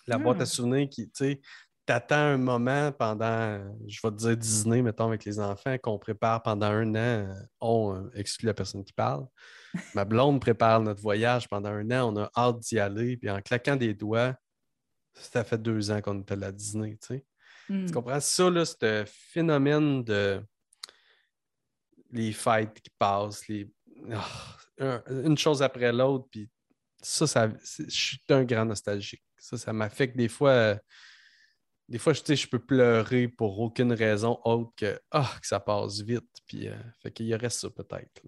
La 0.06 0.18
boîte 0.18 0.38
Ah. 0.40 0.44
à 0.44 0.46
souvenirs 0.46 0.90
qui, 0.90 1.10
tu 1.10 1.12
sais, 1.14 1.42
t'attends 1.86 2.16
un 2.16 2.38
moment 2.38 2.92
pendant, 2.92 3.60
je 3.88 4.00
vais 4.04 4.12
te 4.12 4.18
dire 4.18 4.38
Disney, 4.38 4.82
mettons, 4.82 5.08
avec 5.08 5.26
les 5.26 5.40
enfants, 5.40 5.78
qu'on 5.78 5.98
prépare 5.98 6.42
pendant 6.44 6.68
un 6.68 6.92
an, 6.92 6.98
euh, 6.98 7.34
on 7.60 7.96
euh, 7.96 8.10
exclut 8.16 8.48
la 8.48 8.54
personne 8.54 8.84
qui 8.84 8.94
parle. 8.94 9.26
Ma 9.96 10.06
blonde 10.06 10.40
prépare 10.40 10.82
notre 10.82 11.02
voyage 11.02 11.48
pendant 11.50 11.70
un 11.70 11.90
an, 11.92 12.14
on 12.14 12.22
a 12.22 12.32
hâte 12.38 12.60
d'y 12.60 12.80
aller, 12.80 13.18
puis 13.18 13.30
en 13.30 13.42
claquant 13.42 13.76
des 13.76 13.94
doigts, 13.94 14.36
ça 15.14 15.44
fait 15.44 15.62
deux 15.62 15.92
ans 15.92 16.02
qu'on 16.02 16.20
était 16.22 16.34
à 16.34 16.38
la 16.38 16.52
Disney, 16.52 16.98
tu 17.02 17.08
sais. 17.08 17.26
Mm. 17.70 17.86
Tu 17.86 17.94
comprends? 17.94 18.20
Ça, 18.20 18.50
là, 18.50 18.66
ce 18.66 19.04
phénomène 19.08 20.04
de 20.04 20.42
les 22.12 22.32
fêtes 22.32 22.80
qui 22.82 22.92
passent, 23.00 23.48
les... 23.48 23.72
Ah, 24.12 24.58
une 24.80 25.38
chose 25.38 25.62
après 25.62 25.92
l'autre, 25.92 26.28
puis 26.32 26.50
ça, 27.02 27.28
ça 27.28 27.50
je 27.68 27.90
suis 27.90 28.20
un 28.30 28.44
grand 28.44 28.66
nostalgique. 28.66 29.24
Ça, 29.38 29.58
ça 29.58 29.74
m'affecte 29.74 30.16
des 30.18 30.30
fois. 30.30 30.52
euh, 30.52 30.76
des 31.90 31.98
fois, 32.00 32.14
je, 32.14 32.22
tu 32.22 32.28
sais, 32.28 32.36
je 32.36 32.48
peux 32.48 32.60
pleurer 32.60 33.28
pour 33.28 33.60
aucune 33.60 33.92
raison 33.94 34.40
autre 34.46 34.72
que 34.76 35.00
ah, 35.12 35.32
que 35.42 35.48
ça 35.48 35.60
passe 35.60 36.02
vite. 36.02 36.30
Puis, 36.48 36.68
euh, 36.68 36.76
fait 37.02 37.12
qu'il 37.12 37.28
y 37.28 37.36
aurait 37.36 37.50
ça 37.50 37.70
peut-être. 37.70 38.22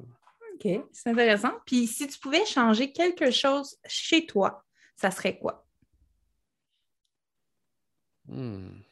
OK, 0.56 0.68
c'est 0.92 1.10
intéressant. 1.10 1.54
Puis 1.66 1.88
si 1.88 2.08
tu 2.08 2.20
pouvais 2.20 2.46
changer 2.46 2.92
quelque 2.92 3.32
chose 3.32 3.78
chez 3.88 4.26
toi, 4.26 4.64
ça 4.96 5.12
serait 5.12 5.38
quoi? 5.38 5.66
Hmm. 8.28 8.84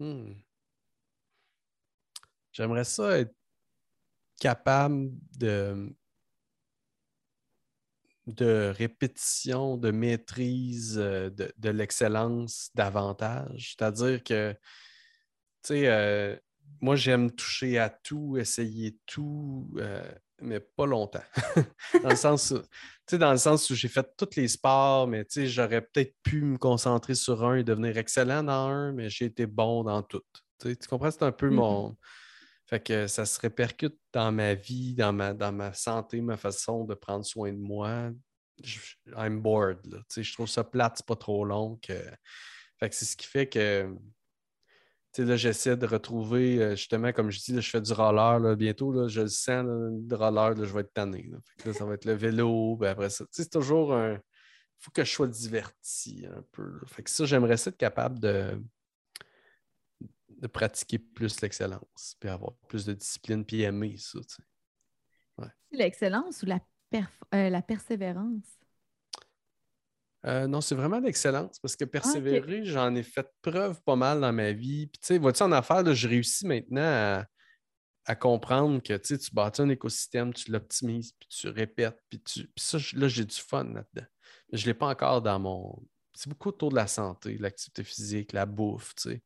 Hmm. 0.00 0.32
J'aimerais 2.58 2.82
ça 2.82 3.20
être 3.20 3.32
capable 4.40 5.10
de, 5.38 5.94
de 8.26 8.72
répétition, 8.76 9.76
de 9.76 9.92
maîtrise 9.92 10.98
euh, 10.98 11.30
de, 11.30 11.52
de 11.56 11.70
l'excellence 11.70 12.70
davantage. 12.74 13.76
C'est-à-dire 13.78 14.24
que, 14.24 14.54
tu 14.54 14.58
sais, 15.68 15.86
euh, 15.86 16.36
moi, 16.80 16.96
j'aime 16.96 17.30
toucher 17.30 17.78
à 17.78 17.90
tout, 17.90 18.36
essayer 18.36 18.98
tout, 19.06 19.70
euh, 19.76 20.02
mais 20.40 20.58
pas 20.58 20.86
longtemps. 20.86 21.22
dans 22.02 22.08
le 22.08 22.16
sens 22.16 22.50
où, 22.50 22.58
tu 22.58 22.66
sais, 23.10 23.18
dans 23.18 23.30
le 23.30 23.38
sens 23.38 23.70
où 23.70 23.76
j'ai 23.76 23.86
fait 23.86 24.06
tous 24.16 24.34
les 24.34 24.48
sports, 24.48 25.06
mais 25.06 25.24
tu 25.24 25.42
sais, 25.42 25.46
j'aurais 25.46 25.82
peut-être 25.82 26.16
pu 26.24 26.42
me 26.42 26.58
concentrer 26.58 27.14
sur 27.14 27.44
un 27.44 27.54
et 27.54 27.62
devenir 27.62 27.96
excellent 27.98 28.42
dans 28.42 28.66
un, 28.68 28.92
mais 28.94 29.10
j'ai 29.10 29.26
été 29.26 29.46
bon 29.46 29.84
dans 29.84 30.02
tout. 30.02 30.22
Tu 30.60 30.74
comprends? 30.88 31.12
C'est 31.12 31.22
un 31.22 31.30
peu 31.30 31.50
Mhm. 31.50 31.54
mon. 31.54 31.96
Fait 32.68 32.80
que 32.80 33.06
ça 33.06 33.24
se 33.24 33.40
répercute 33.40 33.98
dans 34.12 34.30
ma 34.30 34.54
vie, 34.54 34.94
dans 34.94 35.12
ma, 35.12 35.32
dans 35.32 35.52
ma 35.52 35.72
santé, 35.72 36.20
ma 36.20 36.36
façon 36.36 36.84
de 36.84 36.94
prendre 36.94 37.24
soin 37.24 37.50
de 37.52 37.58
moi. 37.58 38.10
Je- 38.62 38.78
I'm 39.16 39.40
bored. 39.40 39.78
Là. 39.86 39.98
Je 40.14 40.32
trouve 40.34 40.48
ça 40.48 40.64
plate, 40.64 40.98
c'est 40.98 41.06
pas 41.06 41.16
trop 41.16 41.44
long. 41.44 41.80
Fait 41.86 42.88
que 42.88 42.94
c'est 42.94 43.06
ce 43.06 43.16
qui 43.16 43.26
fait 43.26 43.48
que 43.48 43.90
là, 45.16 45.36
j'essaie 45.36 45.76
de 45.76 45.86
retrouver, 45.86 46.62
euh, 46.62 46.76
justement, 46.76 47.12
comme 47.12 47.30
je 47.30 47.40
dis, 47.40 47.52
là, 47.52 47.60
je 47.60 47.70
fais 47.70 47.80
du 47.80 47.92
roller 47.92 48.38
là, 48.38 48.54
bientôt, 48.54 48.92
là, 48.92 49.08
je 49.08 49.22
le 49.22 49.28
sens, 49.28 49.64
le 49.64 50.14
roller, 50.14 50.54
je 50.64 50.72
vais 50.72 50.80
être 50.82 50.92
tanné. 50.92 51.30
Fait 51.58 51.70
que 51.70 51.72
ça 51.72 51.84
va 51.84 51.94
être 51.94 52.04
le 52.04 52.12
vélo, 52.12 52.76
puis 52.78 52.88
après 52.88 53.10
ça. 53.10 53.24
C'est 53.30 53.50
toujours 53.50 53.94
un. 53.94 54.14
Il 54.14 54.84
faut 54.84 54.90
que 54.92 55.04
je 55.04 55.10
sois 55.10 55.26
diverti 55.26 56.24
un 56.30 56.42
peu. 56.52 56.80
Fait 56.86 57.02
que 57.02 57.10
ça, 57.10 57.24
j'aimerais 57.24 57.54
être 57.54 57.76
capable 57.76 58.20
de, 58.20 58.62
de 60.38 60.46
pratiquer 60.46 60.98
plus 60.98 61.40
l'excellence, 61.40 62.16
puis 62.20 62.28
avoir 62.28 62.54
plus 62.68 62.84
de 62.84 62.94
discipline, 62.94 63.44
puis 63.44 63.62
aimer 63.62 63.96
ça. 63.98 64.18
tu 64.20 64.36
sais. 64.36 64.42
L'excellence 65.70 66.42
ou 66.42 66.46
la, 66.46 66.60
euh, 67.34 67.50
la 67.50 67.62
persévérance? 67.62 68.58
Euh, 70.26 70.46
non, 70.46 70.60
c'est 70.60 70.74
vraiment 70.74 70.98
l'excellence 70.98 71.58
parce 71.60 71.76
que 71.76 71.84
persévérer, 71.84 72.64
j'en 72.64 72.94
ai 72.94 73.02
fait 73.02 73.26
preuve 73.40 73.80
pas 73.82 73.94
mal 73.94 74.20
dans 74.20 74.32
ma 74.32 74.52
vie. 74.52 74.86
Puis, 74.88 74.98
tu 75.00 75.06
sais, 75.06 75.18
vois-tu, 75.18 75.42
en 75.42 75.52
affaires, 75.52 75.82
là, 75.82 75.94
je 75.94 76.08
réussis 76.08 76.46
maintenant 76.46 76.82
à, 76.82 77.26
à 78.04 78.16
comprendre 78.16 78.82
que 78.82 78.94
tu 78.94 79.16
bâtis 79.32 79.62
un 79.62 79.68
écosystème, 79.68 80.32
tu 80.34 80.50
l'optimises, 80.50 81.12
puis 81.12 81.28
tu 81.28 81.48
répètes, 81.48 82.00
puis, 82.08 82.20
tu... 82.22 82.48
puis 82.48 82.64
ça, 82.64 82.78
là, 82.94 83.06
j'ai 83.06 83.24
du 83.24 83.36
fun 83.36 83.64
là-dedans. 83.64 84.06
Mais 84.50 84.58
je 84.58 84.64
ne 84.64 84.70
l'ai 84.70 84.74
pas 84.74 84.88
encore 84.88 85.22
dans 85.22 85.38
mon. 85.38 85.86
C'est 86.14 86.28
beaucoup 86.28 86.48
autour 86.48 86.70
de 86.70 86.76
la 86.76 86.88
santé, 86.88 87.38
l'activité 87.38 87.84
physique, 87.84 88.32
la 88.32 88.46
bouffe, 88.46 88.94
tu 88.96 89.10
sais. 89.10 89.22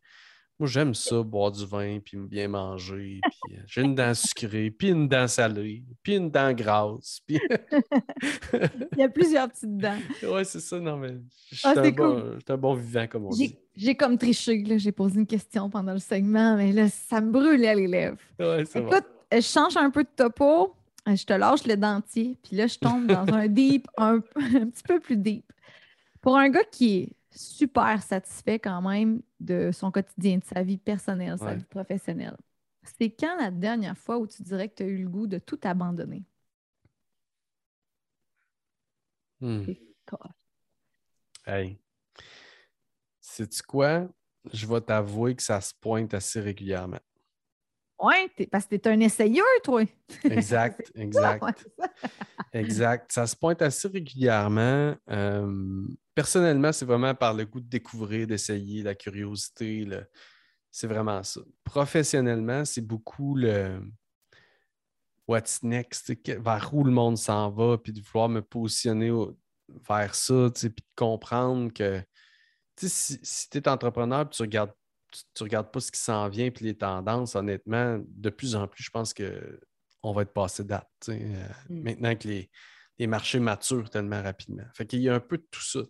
Moi, 0.62 0.68
j'aime 0.68 0.94
ça, 0.94 1.25
boire 1.25 1.51
du 1.51 1.66
vin, 1.66 1.98
puis 1.98 2.16
bien 2.18 2.46
manger. 2.46 3.18
Puis 3.20 3.57
euh, 3.57 3.62
j'ai 3.66 3.83
une 3.83 3.96
dent 3.96 4.14
sucrée, 4.14 4.70
puis 4.70 4.90
une 4.90 5.09
dent 5.09 5.27
salée, 5.27 5.83
puis 6.05 6.14
une 6.14 6.31
dent 6.31 6.53
grasse. 6.53 7.18
Puis... 7.27 7.40
Il 8.92 8.98
y 8.98 9.03
a 9.03 9.09
plusieurs 9.09 9.48
petites 9.48 9.77
dents. 9.77 9.98
ouais, 10.22 10.44
c'est 10.44 10.61
ça, 10.61 10.79
non, 10.79 10.98
mais 10.98 11.16
je 11.51 11.57
suis 11.57 11.66
Ah, 11.66 11.75
un, 11.77 11.90
bon, 11.90 12.20
cool. 12.20 12.38
un 12.48 12.57
bon 12.57 12.75
vivant, 12.75 13.09
comme 13.09 13.27
on 13.27 13.31
dit. 13.31 13.57
J'ai 13.75 13.96
comme 13.96 14.16
triché, 14.16 14.62
là. 14.62 14.79
j'ai 14.79 14.92
posé 14.92 15.18
une 15.18 15.27
question 15.27 15.68
pendant 15.68 15.94
le 15.94 15.98
segment, 15.98 16.57
mais 16.57 16.70
là, 16.70 16.88
ça 16.88 17.20
me 17.20 17.33
brûlait 17.33 17.75
les 17.75 17.88
lèvres. 17.88 18.18
Ouais, 18.38 18.64
c'est 18.64 18.83
bon. 18.83 18.87
Écoute, 18.87 19.07
euh, 19.35 19.40
je 19.40 19.40
change 19.40 19.77
un 19.77 19.90
peu 19.90 20.05
de 20.05 20.11
topo, 20.14 20.77
euh, 21.09 21.16
je 21.16 21.27
te 21.27 21.33
lâche 21.33 21.66
le 21.66 21.77
dentier, 21.77 22.38
puis 22.40 22.55
là, 22.55 22.68
je 22.68 22.79
tombe 22.79 23.07
dans 23.09 23.27
un 23.35 23.48
deep, 23.48 23.88
un, 23.96 24.20
un 24.37 24.66
petit 24.68 24.85
peu 24.87 25.01
plus 25.01 25.16
deep. 25.16 25.44
Pour 26.20 26.37
un 26.37 26.51
gars 26.51 26.62
qui 26.70 26.98
est 26.98 27.09
super 27.35 28.03
satisfait 28.03 28.59
quand 28.59 28.83
même 28.83 29.23
de 29.40 29.71
son 29.73 29.90
quotidien, 29.90 30.38
de 30.38 30.45
sa 30.45 30.62
vie 30.62 30.79
personnelle, 30.79 31.38
sa 31.38 31.55
vie 31.55 31.64
professionnelle, 31.64 32.37
c'est 32.99 33.11
quand 33.11 33.37
la 33.38 33.51
dernière 33.51 33.97
fois 33.97 34.18
où 34.18 34.27
tu 34.27 34.42
dirais 34.42 34.68
que 34.68 34.77
tu 34.77 34.83
as 34.83 34.87
eu 34.87 35.03
le 35.03 35.09
goût 35.09 35.27
de 35.27 35.38
tout 35.38 35.59
abandonner? 35.64 36.25
Hmm. 39.40 39.62
Hey. 41.47 41.79
Sais-tu 43.21 43.62
quoi? 43.62 44.09
Je 44.53 44.66
vais 44.66 44.81
t'avouer 44.81 45.35
que 45.35 45.42
ça 45.42 45.61
se 45.61 45.73
pointe 45.75 46.14
assez 46.14 46.40
régulièrement. 46.40 47.01
T'es- 48.37 48.47
parce 48.47 48.66
que 48.66 48.77
tu 48.77 48.88
es 48.88 48.92
un 48.92 49.01
essayeur, 49.01 49.47
toi. 49.62 49.83
Exact, 50.25 50.90
exact, 50.95 51.42
Ouais. 51.42 51.87
Exact. 52.53 53.12
Ça 53.12 53.27
se 53.27 53.37
pointe 53.37 53.62
assez 53.62 53.88
régulièrement. 53.88 54.95
Euh, 55.11 55.87
personnellement, 56.15 56.73
c'est 56.73 56.85
vraiment 56.85 57.15
par 57.15 57.35
le 57.35 57.45
goût 57.45 57.61
de 57.61 57.69
découvrir, 57.69 58.27
d'essayer, 58.27 58.83
la 58.83 58.95
curiosité. 58.95 59.88
C'est 60.71 60.87
vraiment 60.87 61.23
ça. 61.23 61.41
Professionnellement, 61.65 62.65
c'est 62.65 62.81
beaucoup 62.81 63.35
le 63.35 63.81
what's 65.29 65.62
next, 65.62 66.12
vers 66.27 66.75
où 66.75 66.85
le 66.85 66.91
monde 66.91 67.17
s'en 67.17 67.51
va, 67.51 67.79
puis 67.79 67.93
de 67.93 68.01
vouloir 68.01 68.29
me 68.29 68.43
positionner 68.43 69.11
vers 69.88 70.15
ça, 70.15 70.51
puis 70.53 70.71
de 70.71 70.83
comprendre 70.97 71.73
que 71.73 72.03
si, 72.77 73.49
tu 73.51 73.59
es 73.59 73.69
entrepreneur 73.69 74.29
puis 74.29 74.37
tu 74.37 74.43
regardes, 74.43 74.73
tu, 75.12 75.23
tu 75.35 75.43
regardes 75.43 75.71
pas 75.71 75.81
ce 75.81 75.93
qui 75.93 76.01
s'en 76.01 76.29
vient 76.29 76.51
puis 76.51 76.65
les 76.65 76.77
tendances, 76.77 77.37
honnêtement, 77.37 78.01
de 78.07 78.31
plus 78.31 78.57
en 78.57 78.67
plus, 78.67 78.83
je 78.83 78.91
pense 78.91 79.15
que 79.15 79.61
on 80.03 80.12
va 80.12 80.23
être 80.23 80.33
passé 80.33 80.65
date. 80.65 80.88
euh, 81.09 81.15
Mm. 81.69 81.83
Maintenant 81.83 82.17
que 82.17 82.29
les, 82.29 82.51
les 82.99 83.07
marchés 83.07 83.41
maturent 83.41 83.91
tellement 83.91 84.23
rapidement. 84.23 84.65
Fait 84.75 84.87
qu'il 84.87 85.01
y 85.01 85.09
a 85.09 85.15
un 85.15 85.21
peu 85.21 85.38
de 85.38 85.47
tout 85.51 85.62
ça. 85.62 85.81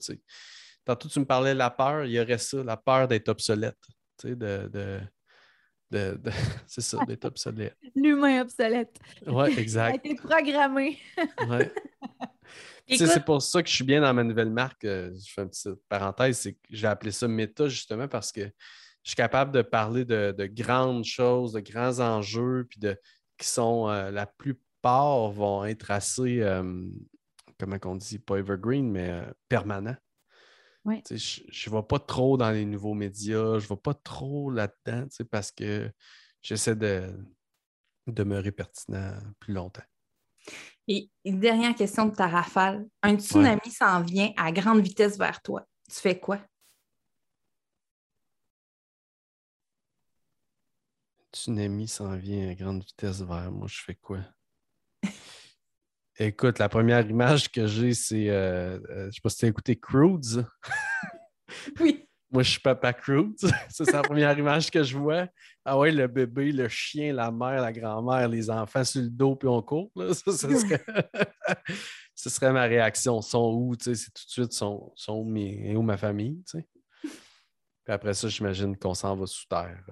tantôt, 0.85 1.09
tu 1.09 1.21
me 1.21 1.25
parlais 1.25 1.53
de 1.55 1.59
la 1.59 1.71
peur, 1.71 2.05
il 2.05 2.13
y 2.13 2.21
aurait 2.21 2.39
ça, 2.39 2.63
la 2.63 2.77
peur 2.77 3.09
d'être 3.09 3.29
obsolète. 3.29 3.79
De. 4.25 4.35
de, 4.35 5.01
de, 5.91 6.15
de 6.17 6.31
c'est 6.67 6.81
ça, 6.81 7.05
d'être 7.07 7.25
obsolète. 7.25 7.77
L'humain 7.97 8.43
obsolète. 8.43 8.99
Oui, 9.27 9.51
Il 9.53 9.59
a 9.59 9.61
exact. 9.61 10.07
été 10.07 10.15
programmé. 10.15 10.99
Écoute- 12.89 13.07
c'est 13.07 13.25
pour 13.25 13.41
ça 13.43 13.63
que 13.63 13.69
je 13.69 13.75
suis 13.75 13.85
bien 13.85 14.01
dans 14.01 14.13
ma 14.13 14.25
nouvelle 14.25 14.51
marque. 14.51 14.85
euh, 14.85 15.13
Je 15.15 15.33
fais 15.33 15.43
une 15.43 15.49
petite 15.51 15.75
parenthèse, 15.89 16.39
c'est 16.39 16.53
que 16.55 16.59
j'ai 16.71 16.87
appelé 16.87 17.13
ça 17.13 17.29
Meta 17.29 17.69
justement 17.69 18.09
parce 18.09 18.33
que 18.33 18.41
je 18.43 19.11
suis 19.11 19.17
capable 19.17 19.53
de 19.53 19.63
parler 19.63 20.05
de, 20.05 20.35
de 20.37 20.47
grandes 20.47 21.05
choses, 21.05 21.53
de 21.53 21.61
grands 21.61 21.99
enjeux, 22.01 22.67
puis 22.69 22.79
de 22.79 22.97
qui 23.43 23.49
sont 23.49 23.89
euh, 23.89 24.11
la 24.11 24.27
plupart 24.27 25.31
vont 25.31 25.65
être 25.65 25.91
assez, 25.91 26.41
euh, 26.41 26.87
comment 27.59 27.77
on 27.85 27.97
dit, 27.97 28.19
pas 28.19 28.37
evergreen, 28.37 28.91
mais 28.91 29.11
euh, 29.11 29.25
permanents. 29.49 29.97
Ouais. 30.85 31.03
Je 31.11 31.71
ne 31.71 31.77
vais 31.77 31.83
pas 31.83 31.99
trop 31.99 32.37
dans 32.37 32.51
les 32.51 32.65
nouveaux 32.65 32.95
médias, 32.95 33.59
je 33.59 33.65
ne 33.65 33.69
vais 33.69 33.81
pas 33.83 33.95
trop 33.95 34.51
là-dedans, 34.51 35.07
parce 35.31 35.51
que 35.51 35.91
j'essaie 36.41 36.77
de 36.77 37.13
demeurer 38.07 38.53
pertinent 38.53 39.17
plus 39.39 39.55
longtemps. 39.55 39.85
Et 40.89 41.09
une 41.25 41.39
dernière 41.39 41.75
question 41.77 42.07
de 42.07 42.15
ta 42.15 42.27
rafale. 42.27 42.85
Un 43.03 43.17
tsunami 43.17 43.71
s'en 43.71 44.03
vient 44.03 44.33
à 44.37 44.51
grande 44.51 44.81
vitesse 44.81 45.17
vers 45.17 45.41
toi. 45.41 45.65
Tu 45.89 46.01
fais 46.01 46.19
quoi? 46.19 46.41
Tsunami 51.35 51.89
s'en 51.89 52.17
vient 52.17 52.51
à 52.51 52.55
grande 52.55 52.83
vitesse 52.85 53.21
vers 53.23 53.51
moi, 53.51 53.67
je 53.69 53.81
fais 53.81 53.95
quoi? 53.95 54.19
Écoute, 56.19 56.59
la 56.59 56.69
première 56.69 57.09
image 57.09 57.51
que 57.51 57.67
j'ai, 57.67 57.95
c'est. 57.95 58.29
euh, 58.29 58.79
euh, 58.91 59.07
je 59.07 59.13
sais 59.15 59.21
pas 59.23 59.31
si 59.31 59.39
tu 59.39 59.45
as 59.47 59.49
écouté 59.49 59.77
Crudes. 59.77 60.47
Oui. 61.81 62.09
Moi, 62.31 62.43
je 62.43 62.53
suis 62.53 62.61
papa 62.61 62.95
Crudes. 62.95 63.39
Ça, 63.69 63.85
c'est 63.85 63.93
la 63.93 64.01
première 64.03 64.37
image 64.39 64.71
que 64.71 64.83
je 64.83 64.97
vois. 64.97 65.27
Ah 65.67 65.79
ouais, 65.79 65.91
le 65.91 66.07
bébé, 66.07 66.51
le 66.51 66.67
chien, 66.67 67.13
la 67.13 67.31
mère, 67.31 67.61
la 67.61 67.73
grand-mère, 67.73 68.27
les 68.27 68.49
enfants 68.49 68.85
sur 68.85 69.03
le 69.03 69.11
dos, 69.11 69.37
puis 69.37 69.49
on 69.49 69.61
court. 69.61 69.91
Là. 69.95 70.15
Ça, 70.15 70.33
ce 70.33 70.49
serait... 70.59 70.83
ce 72.15 72.31
serait 72.31 72.53
ma 72.53 72.63
réaction. 72.63 73.21
Sont 73.21 73.53
où? 73.53 73.77
Tu 73.77 73.85
sais, 73.85 73.95
c'est 73.95 74.11
tout 74.13 74.25
de 74.25 74.31
suite, 74.31 74.53
sont, 74.55 74.93
sont 74.97 75.13
où, 75.19 75.25
mes- 75.25 75.77
où 75.77 75.83
ma 75.83 75.99
famille? 75.99 76.43
Puis 77.03 77.13
après 77.89 78.15
ça, 78.15 78.29
j'imagine 78.29 78.77
qu'on 78.79 78.95
s'en 78.95 79.15
va 79.15 79.27
sous 79.27 79.47
terre. 79.47 79.85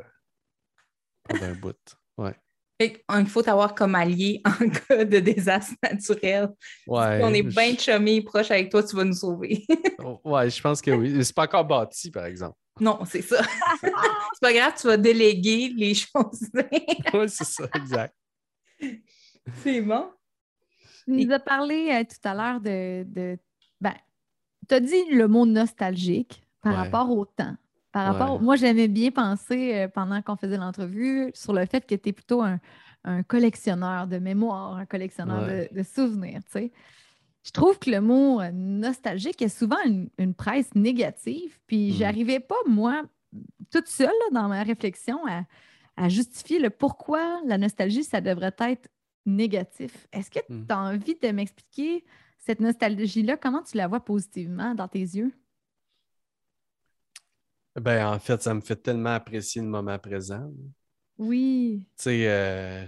Euh, 1.32 1.36
pour 1.38 1.44
un 1.46 1.52
bout. 1.54 1.76
Ouais. 2.18 2.34
Fait 2.80 2.92
qu'il 3.08 3.26
faut 3.26 3.42
t'avoir 3.42 3.74
comme 3.74 3.94
allié 3.94 4.40
en 4.46 4.68
cas 4.70 5.04
de 5.04 5.18
désastre 5.20 5.74
naturel. 5.82 6.48
Ouais. 6.86 7.18
Si 7.18 7.24
on 7.24 7.34
est 7.34 7.42
je- 7.50 7.54
bien 7.54 7.76
chumé, 7.76 8.22
proche 8.22 8.50
avec 8.50 8.70
toi, 8.70 8.82
tu 8.82 8.96
vas 8.96 9.04
nous 9.04 9.12
sauver. 9.14 9.64
Ouais, 10.24 10.48
je 10.48 10.60
pense 10.62 10.80
que 10.80 10.90
oui. 10.92 11.22
C'est 11.22 11.34
pas 11.34 11.44
encore 11.44 11.64
bâti, 11.66 12.10
par 12.10 12.24
exemple. 12.24 12.56
non, 12.80 13.00
c'est 13.04 13.20
ça. 13.20 13.42
c'est 13.82 13.90
pas 14.40 14.52
grave, 14.54 14.72
tu 14.80 14.86
vas 14.86 14.96
déléguer 14.96 15.72
les 15.76 15.92
choses. 15.94 16.48
Oui, 16.54 17.28
c'est 17.28 17.44
ça, 17.44 17.68
exact. 17.74 18.14
c'est 19.62 19.82
bon. 19.82 20.10
Tu 21.04 21.10
nous 21.26 21.32
as 21.32 21.38
parlé 21.38 21.90
euh, 21.92 22.04
tout 22.04 22.28
à 22.28 22.34
l'heure 22.34 22.60
de. 22.60 23.04
de 23.04 23.38
ben, 23.80 23.94
tu 24.68 24.74
as 24.74 24.80
dit 24.80 25.04
le 25.12 25.28
mot 25.28 25.44
nostalgique 25.44 26.42
par 26.62 26.72
Ouais. 26.72 26.78
rapport 26.78 27.10
au 27.10 27.24
temps. 27.26 27.56
Par 27.92 28.12
Ouais. 28.12 28.18
rapport, 28.18 28.40
Moi, 28.40 28.56
j'aimais 28.56 28.88
bien 28.88 29.10
penser 29.10 29.74
euh, 29.74 29.88
pendant 29.88 30.22
qu'on 30.22 30.36
faisait 30.36 30.56
l'entrevue 30.56 31.30
sur 31.34 31.52
le 31.52 31.66
fait 31.66 31.84
que 31.86 31.94
tu 31.94 32.10
es 32.10 32.12
plutôt 32.12 32.42
un, 32.42 32.58
un 33.04 33.22
collectionneur 33.22 34.06
de 34.06 34.18
mémoire, 34.18 34.76
un 34.76 34.86
collectionneur 34.86 35.46
Ouais. 35.46 35.68
de, 35.72 35.78
de 35.78 35.82
souvenirs. 35.82 36.40
tu 36.44 36.50
sais. 36.52 36.72
Je 37.42 37.50
trouve 37.52 37.78
que 37.78 37.90
le 37.90 38.00
mot 38.00 38.40
euh, 38.40 38.50
nostalgique 38.52 39.40
est 39.42 39.48
souvent 39.48 39.78
une, 39.86 40.08
une 40.18 40.34
presse 40.34 40.74
négative. 40.74 41.58
Puis 41.66 41.90
Mm. 41.90 41.94
j'arrivais 41.94 42.40
pas, 42.40 42.54
moi, 42.66 43.02
toute 43.72 43.86
seule 43.88 44.06
là, 44.08 44.40
dans 44.42 44.48
ma 44.48 44.62
réflexion, 44.62 45.18
à, 45.26 45.44
à 45.96 46.08
justifier 46.08 46.58
le 46.58 46.70
pourquoi 46.70 47.40
la 47.46 47.58
nostalgie, 47.58 48.04
ça 48.04 48.20
devrait 48.20 48.52
être 48.60 48.88
négatif. 49.26 50.06
Est-ce 50.12 50.30
que 50.30 50.40
Mm. 50.48 50.66
tu 50.66 50.72
as 50.72 50.78
envie 50.78 51.14
de 51.20 51.28
m'expliquer 51.30 52.04
cette 52.38 52.60
nostalgie-là? 52.60 53.36
Comment 53.36 53.62
tu 53.62 53.76
la 53.76 53.88
vois 53.88 54.00
positivement 54.04 54.74
dans 54.74 54.88
tes 54.88 55.00
yeux? 55.00 55.32
Ben, 57.76 58.06
en 58.06 58.18
fait, 58.18 58.42
ça 58.42 58.54
me 58.54 58.60
fait 58.60 58.76
tellement 58.76 59.14
apprécier 59.14 59.62
le 59.62 59.68
moment 59.68 59.98
présent. 59.98 60.50
Oui. 61.18 61.86
Tu 61.96 62.02
sais, 62.04 62.28
euh, 62.28 62.86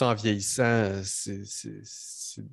en 0.00 0.14
vieillissant, 0.14 1.02
c'est 1.04 1.42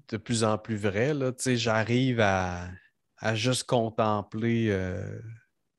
de 0.10 0.18
plus 0.18 0.44
en 0.44 0.58
plus 0.58 0.76
vrai. 0.78 1.14
Tu 1.14 1.34
sais, 1.38 1.58
j'arrive 1.58 2.20
à, 2.20 2.70
à 3.18 3.36
juste 3.36 3.64
contempler 3.64 4.68
euh, 4.70 5.20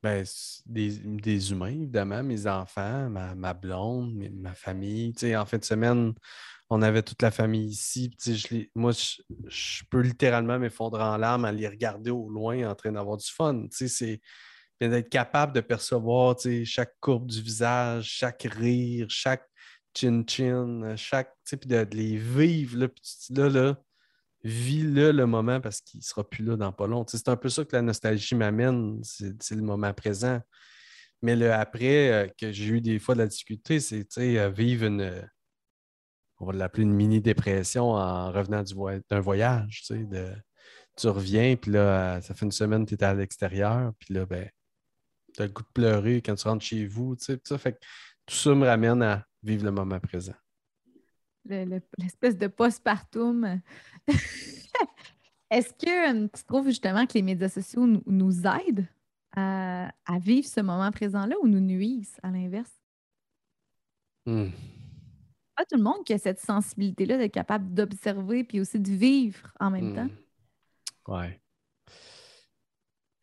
ben, 0.03 0.25
des, 0.67 0.99
des 0.99 1.53
humains, 1.53 1.69
évidemment, 1.69 2.23
mes 2.23 2.47
enfants, 2.47 3.09
ma, 3.11 3.35
ma 3.35 3.55
blonde, 3.55 4.15
ma 4.35 4.55
famille. 4.55 5.13
Tu 5.13 5.21
sais, 5.21 5.37
en 5.37 5.47
fin 5.47 5.59
de 5.59 5.65
semaine, 5.65 6.15
on 6.73 6.81
avait 6.81 7.03
toute 7.03 7.21
la 7.21 7.31
famille 7.31 7.67
ici. 7.67 8.17
je 8.25 8.65
moi, 8.75 8.93
je, 8.93 9.83
peux 9.91 10.01
littéralement 10.01 10.59
m'effondrer 10.59 11.03
en 11.03 11.19
larmes 11.19 11.45
à 11.45 11.53
les 11.53 11.69
regarder 11.69 12.11
au 12.11 12.31
loin 12.31 12.67
en 12.71 12.75
train 12.75 12.93
d'avoir 12.93 13.19
du 13.19 13.31
fun. 13.31 13.67
C'est 13.71 14.23
d'être 14.81 15.11
capable 15.11 15.53
de 15.53 15.61
percevoir 15.61 16.37
chaque 16.65 16.95
courbe 16.99 17.27
du 17.27 17.43
visage, 17.43 18.07
chaque 18.07 18.49
rire, 18.51 19.07
chaque 19.11 19.47
chin-chin, 19.95 20.97
chaque. 20.97 21.35
Puis 21.45 21.59
de, 21.69 21.87
les 21.93 22.17
vivre. 22.17 22.79
Là, 22.79 22.89
là, 23.31 23.49
là, 23.51 23.77
vis-le 24.43 25.13
le 25.13 25.27
moment 25.27 25.61
parce 25.61 25.83
qu'il 25.83 25.99
ne 25.99 26.05
sera 26.05 26.29
plus 26.29 26.43
là 26.43 26.57
dans 26.57 26.73
pas 26.73 26.87
long. 26.87 27.05
C'est 27.07 27.29
un 27.29 27.37
peu 27.37 27.51
ça 27.51 27.67
que 27.67 27.77
la 27.77 27.83
nostalgie 27.83 28.35
m'amène, 28.35 29.03
c'est 29.05 29.55
le 29.55 29.63
moment 29.63 29.93
présent. 29.93 30.41
Mais 31.21 31.37
le 31.37 31.53
après, 31.53 32.11
euh, 32.11 32.29
que 32.41 32.51
j'ai 32.51 32.65
eu 32.67 32.81
des 32.81 32.99
fois 32.99 33.15
de 33.15 33.21
la 33.21 33.27
difficulté, 33.27 33.79
c'est 33.79 34.07
euh, 34.19 34.49
vivre 34.49 34.87
une, 34.87 35.23
on 36.43 36.47
va 36.47 36.53
l'appeler 36.55 36.83
une 36.83 36.93
mini-dépression 36.93 37.93
en 37.93 38.33
revenant 38.33 38.63
du 38.65 38.75
voy- 38.75 39.01
d'un 39.09 39.21
voyage. 39.21 39.83
Tu, 39.87 39.95
sais, 39.95 40.05
de, 40.05 40.33
tu 40.97 41.07
reviens, 41.09 41.55
puis 41.57 41.71
là, 41.71 42.21
ça 42.21 42.35
fait 42.35 42.45
une 42.45 42.51
semaine 42.53 42.85
que 42.85 42.91
tu 42.91 42.95
es 42.97 43.05
à 43.05 43.15
l'extérieur, 43.15 43.93
puis 44.01 44.13
là, 44.15 44.27
ben, 44.27 44.49
tu 45.35 45.41
as 45.43 45.47
le 45.47 45.53
goût 45.53 45.63
de 45.63 45.69
pleurer 45.73 46.21
quand 46.21 46.35
tu 46.35 46.49
rentres 46.49 46.65
chez 46.65 46.85
vous. 46.85 47.15
Tu 47.17 47.25
sais, 47.27 47.37
puis 47.37 47.47
ça 47.47 47.59
fait 47.59 47.73
que 47.75 47.79
tout 48.27 48.35
ça 48.35 48.55
me 48.55 48.67
ramène 48.67 49.03
à 49.03 49.25
vivre 49.43 49.65
le 49.65 49.71
moment 49.71 50.01
présent. 50.01 50.35
Le- 51.45 51.65
le- 51.65 51.81
L'espèce 51.99 52.37
de 52.37 52.49
postpartum. 52.49 53.61
Est-ce 55.51 55.73
que 55.75 56.25
euh, 56.25 56.29
tu 56.35 56.45
trouves 56.45 56.67
justement 56.67 57.07
que 57.07 57.13
les 57.15 57.23
médias 57.23 57.49
sociaux 57.49 57.87
nous, 57.87 58.03
nous 58.07 58.47
aident 58.47 58.87
à, 59.37 59.93
à 60.07 60.19
vivre 60.19 60.47
ce 60.49 60.61
moment 60.61 60.91
présent-là 60.91 61.37
ou 61.43 61.47
nous 61.47 61.61
nuisent 61.61 62.17
à 62.23 62.31
l'inverse? 62.31 62.73
Hmm. 64.27 64.49
Pas 65.63 65.67
tout 65.67 65.77
le 65.77 65.85
monde 65.85 66.03
qui 66.05 66.13
a 66.13 66.19
cette 66.19 66.41
sensibilité-là 66.41 67.19
d'être 67.19 67.35
capable 67.35 67.73
d'observer 67.73 68.43
puis 68.43 68.59
aussi 68.59 68.81
de 68.81 68.91
vivre 68.91 69.53
en 69.61 69.71
même 69.71 69.95
temps. 69.95 70.09
Hmm. 70.09 71.13
Ouais. 71.13 71.41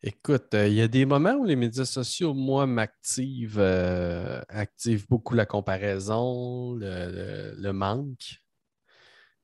Écoute, 0.02 0.54
euh, 0.54 0.66
il 0.66 0.72
y 0.72 0.80
a 0.80 0.88
des 0.88 1.04
moments 1.04 1.34
où 1.34 1.44
les 1.44 1.54
médias 1.54 1.84
sociaux, 1.84 2.32
moi, 2.32 2.66
m'activent 2.66 3.58
euh, 3.58 4.40
activent 4.48 5.06
beaucoup 5.06 5.34
la 5.34 5.44
comparaison, 5.44 6.72
le, 6.76 7.10
le- 7.12 7.54
le 7.58 7.72
manque 7.74 8.40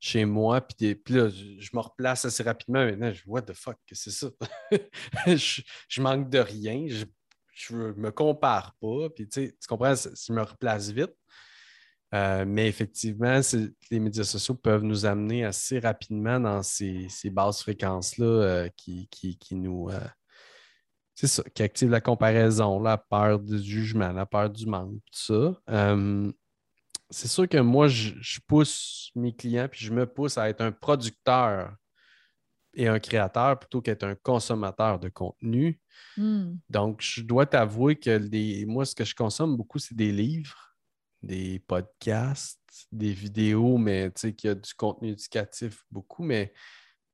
chez 0.00 0.24
moi. 0.24 0.62
Puis, 0.62 0.98
là, 1.10 1.28
je, 1.28 1.68
me 1.74 1.80
replace 1.80 2.24
assez 2.24 2.44
rapidement 2.44 2.82
maintenant. 2.82 3.12
Je 3.12 3.22
What 3.26 3.42
the 3.42 3.52
fuck, 3.52 3.76
que 3.86 3.94
c'est 3.94 4.10
ça? 4.10 4.28
je, 5.26 5.60
je 5.86 6.00
manque 6.00 6.30
de 6.30 6.38
rien. 6.38 6.86
Je, 6.88 7.04
je 7.52 7.74
me 7.76 8.10
compare 8.10 8.74
pas. 8.80 9.10
Puis, 9.10 9.28
tu 9.28 9.52
comprends? 9.68 9.94
Je 9.94 10.32
me 10.32 10.40
replace 10.40 10.88
vite. 10.92 11.12
Euh, 12.14 12.44
mais 12.46 12.68
effectivement, 12.68 13.40
les 13.90 14.00
médias 14.00 14.24
sociaux 14.24 14.54
peuvent 14.54 14.84
nous 14.84 15.06
amener 15.06 15.44
assez 15.44 15.78
rapidement 15.78 16.38
dans 16.38 16.62
ces, 16.62 17.08
ces 17.08 17.30
basses 17.30 17.62
fréquences-là 17.62 18.26
euh, 18.26 18.68
qui, 18.76 19.08
qui, 19.08 19.36
qui 19.36 19.56
nous. 19.56 19.90
euh, 19.90 20.00
c'est 21.14 21.26
ça, 21.26 21.42
qui 21.54 21.62
activent 21.62 21.90
la 21.90 22.00
comparaison, 22.00 22.80
la 22.80 22.98
peur 22.98 23.38
du 23.40 23.58
jugement, 23.58 24.12
la 24.12 24.26
peur 24.26 24.50
du 24.50 24.66
manque, 24.66 25.00
tout 25.10 25.54
ça. 25.64 26.32
C'est 27.10 27.28
sûr 27.28 27.48
que 27.48 27.58
moi, 27.58 27.88
je, 27.88 28.12
je 28.20 28.40
pousse 28.46 29.10
mes 29.14 29.34
clients, 29.34 29.68
puis 29.70 29.84
je 29.84 29.92
me 29.92 30.06
pousse 30.06 30.38
à 30.38 30.48
être 30.48 30.60
un 30.60 30.72
producteur 30.72 31.74
et 32.74 32.88
un 32.88 32.98
créateur 32.98 33.58
plutôt 33.58 33.80
qu'être 33.80 34.04
un 34.04 34.14
consommateur 34.16 34.98
de 34.98 35.08
contenu. 35.08 35.80
Hmm. 36.16 36.56
Donc, 36.68 37.00
je 37.00 37.22
dois 37.22 37.46
t'avouer 37.46 37.96
que 37.96 38.10
les- 38.10 38.66
moi, 38.66 38.84
ce 38.84 38.94
que 38.94 39.04
je 39.04 39.14
consomme 39.14 39.56
beaucoup, 39.56 39.78
c'est 39.78 39.94
des 39.94 40.12
livres, 40.12 40.65
des 41.26 41.58
podcasts, 41.60 42.60
des 42.92 43.12
vidéos, 43.12 43.78
mais 43.78 44.10
tu 44.10 44.20
sais, 44.20 44.34
qu'il 44.34 44.48
y 44.48 44.50
a 44.50 44.54
du 44.54 44.74
contenu 44.74 45.10
éducatif 45.10 45.84
beaucoup, 45.90 46.22
mais 46.22 46.52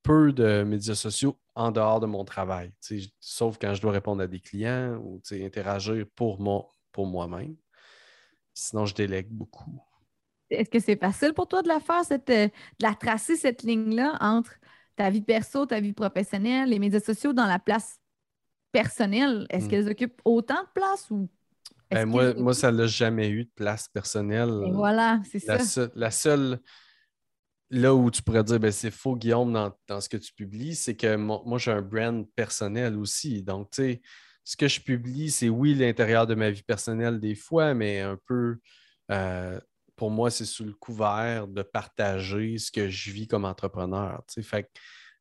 peu 0.03 0.33
de 0.33 0.63
médias 0.65 0.95
sociaux 0.95 1.39
en 1.55 1.71
dehors 1.71 2.01
de 2.01 2.07
mon 2.07 2.25
travail. 2.25 2.73
sauf 3.21 3.59
quand 3.61 3.75
je 3.75 3.81
dois 3.81 3.93
répondre 3.93 4.23
à 4.23 4.27
des 4.27 4.41
clients 4.41 4.97
ou 4.97 5.21
interagir 5.33 6.07
pour, 6.15 6.41
mon, 6.41 6.67
pour 6.91 7.07
moi-même. 7.07 7.57
Sinon, 8.55 8.87
je 8.87 8.95
délègue 8.95 9.29
beaucoup. 9.31 9.81
Est-ce 10.51 10.69
que 10.69 10.81
c'est 10.81 10.99
facile 11.01 11.33
pour 11.33 11.49
toi 11.49 11.63
de 11.63 11.69
la 11.69 11.81
faire, 11.81 12.05
cette, 12.05 12.29
euh, 12.29 12.47
de 12.47 12.83
la 12.83 12.95
tracer, 12.95 13.37
cette 13.37 13.63
ligne-là 13.63 14.19
entre 14.21 14.53
ta 14.97 15.09
vie 15.09 15.23
perso, 15.23 15.65
ta 15.65 15.81
vie 15.81 15.95
professionnelle, 15.95 16.69
les 16.69 16.79
médias 16.79 17.01
sociaux 17.01 17.33
dans 17.33 17.47
la 17.47 17.59
place 17.59 17.99
personnelle, 18.73 19.47
est-ce 19.51 19.67
Mm. 19.67 19.69
qu'elles 19.69 19.89
occupent 19.89 20.21
autant 20.25 20.63
de 20.63 20.69
place 20.75 21.11
ou. 21.11 21.31
Ben, 21.93 22.07
moi, 22.07 22.35
moi, 22.35 22.55
ça 22.55 22.73
n'a 22.73 22.87
jamais 22.87 23.29
eu 23.29 23.45
de 23.45 23.51
place 23.55 23.89
personnelle. 23.89 24.51
Et 24.67 24.73
voilà, 24.73 25.21
c'est 25.31 25.39
ça. 25.39 25.89
la 25.95 26.11
seule- 26.11 26.61
là 27.71 27.95
où 27.95 28.11
tu 28.11 28.23
pourrais 28.23 28.45
dire 28.45 28.61
ben, 28.61 28.71
c'est 28.73 28.91
faux, 28.91 29.17
Guillaume, 29.17 29.53
dans, 29.53 29.73
dans 29.89 30.01
ce 30.01 30.09
que 30.09 30.17
tu 30.17 30.33
publies, 30.35 30.75
c'est 30.75 30.97
que 30.97 31.17
mo- 31.17 31.43
moi, 31.47 31.59
j'ai 31.59 31.71
un 31.73 31.83
brand 31.83 32.27
personnel 32.35 32.97
aussi. 32.99 33.43
Donc, 33.43 33.71
tu 33.71 33.83
sais, 33.83 34.03
ce 34.45 34.57
que 34.57 34.69
je 34.69 34.81
publie, 34.81 35.31
c'est 35.31 35.49
oui, 35.49 35.75
l'intérieur 35.75 36.27
de 36.27 36.35
ma 36.35 36.51
vie 36.51 36.63
personnelle 36.63 37.21
des 37.21 37.35
fois, 37.35 37.75
mais 37.75 38.01
un 38.01 38.19
peu, 38.27 38.59
euh, 39.11 39.59
pour 39.97 40.11
moi, 40.11 40.31
c'est 40.31 40.45
sous 40.45 40.65
le 40.65 40.75
couvert 40.75 41.47
de 41.47 41.63
partager 41.63 42.59
ce 42.59 42.71
que 42.71 42.89
je 42.89 43.11
vis 43.11 43.27
comme 43.27 43.45
entrepreneur. 43.45 44.23
tu 44.29 44.35
sais. 44.35 44.43
Fait 44.43 44.69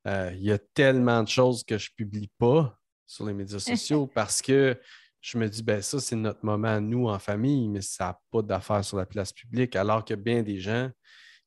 euh, 0.08 0.32
il 0.36 0.44
y 0.44 0.52
a 0.52 0.58
tellement 0.58 1.22
de 1.24 1.30
choses 1.30 1.64
que 1.64 1.78
je 1.78 1.90
ne 1.92 1.96
publie 2.04 2.32
pas 2.38 2.78
sur 3.06 3.26
les 3.26 3.34
médias 3.34 3.60
sociaux 3.60 4.08
parce 4.08 4.42
que 4.42 4.78
je 5.22 5.38
me 5.38 5.48
dis, 5.48 5.64
ben 5.64 5.82
ça, 5.82 6.00
c'est 6.00 6.16
notre 6.16 6.44
moment 6.44 6.82
nous 6.82 7.08
en 7.08 7.20
famille, 7.20 7.70
mais 7.70 7.82
ça 7.82 8.06
n'a 8.06 8.20
pas 8.32 8.42
d'affaires 8.42 8.84
sur 8.84 8.98
la 8.98 9.06
place 9.06 9.32
publique, 9.32 9.76
alors 9.76 10.04
a 10.10 10.16
bien 10.16 10.42
des 10.42 10.60
gens 10.60 10.90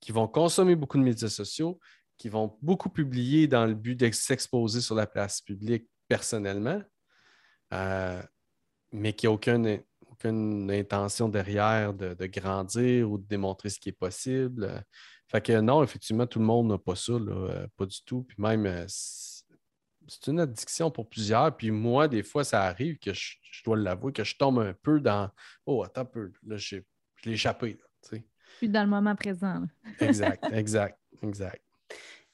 qui 0.00 0.12
vont 0.12 0.28
consommer 0.28 0.76
beaucoup 0.76 0.98
de 0.98 1.02
médias 1.02 1.28
sociaux, 1.28 1.80
qui 2.16 2.28
vont 2.28 2.56
beaucoup 2.62 2.88
publier 2.88 3.48
dans 3.48 3.66
le 3.66 3.74
but 3.74 3.98
de 3.98 4.10
s'exposer 4.12 4.80
sur 4.80 4.94
la 4.94 5.06
place 5.06 5.40
publique 5.40 5.88
personnellement, 6.08 6.80
euh, 7.72 8.22
mais 8.92 9.12
qui 9.12 9.26
n'ont 9.26 9.32
aucune, 9.32 9.82
aucune 10.08 10.70
intention 10.70 11.28
derrière 11.28 11.92
de, 11.94 12.26
grandir 12.26 13.10
ou 13.10 13.18
de 13.18 13.26
démontrer 13.26 13.70
ce 13.70 13.80
qui 13.80 13.88
est 13.88 13.92
possible. 13.92 14.84
Fait 15.28 15.40
que 15.40 15.60
non, 15.60 15.82
effectivement, 15.82 16.26
tout 16.26 16.38
le 16.38 16.44
monde 16.44 16.68
n'a 16.68 16.78
pas 16.78 16.94
ça, 16.94 17.14
là, 17.14 17.32
euh, 17.32 17.66
pas 17.76 17.86
du 17.86 18.02
tout. 18.04 18.22
Puis 18.22 18.36
même, 18.38 18.66
euh, 18.66 18.84
c'est 20.08 20.26
une 20.30 20.40
addiction 20.40 20.90
pour 20.90 21.08
plusieurs. 21.08 21.56
Puis 21.56 21.70
moi, 21.70 22.08
des 22.08 22.22
fois, 22.22 22.44
ça 22.44 22.62
arrive 22.62 22.98
que 22.98 23.12
je, 23.12 23.36
je 23.50 23.62
dois 23.64 23.76
l'avouer, 23.76 24.12
que 24.12 24.24
je 24.24 24.36
tombe 24.36 24.58
un 24.60 24.72
peu 24.74 25.00
dans 25.00 25.30
Oh, 25.66 25.82
attends 25.84 26.02
un 26.02 26.04
peu, 26.06 26.32
là, 26.46 26.56
j'ai- 26.56 26.84
je 27.16 27.28
l'ai 27.28 27.34
échappé. 27.34 27.70
là, 27.80 27.86
tu 28.02 28.16
sais. 28.16 28.24
Plus 28.58 28.68
dans 28.68 28.82
le 28.82 28.88
moment 28.90 29.14
présent. 29.16 29.60
là. 29.60 29.66
Exact, 30.00 30.44
exact, 30.52 30.98
exact. 31.22 31.62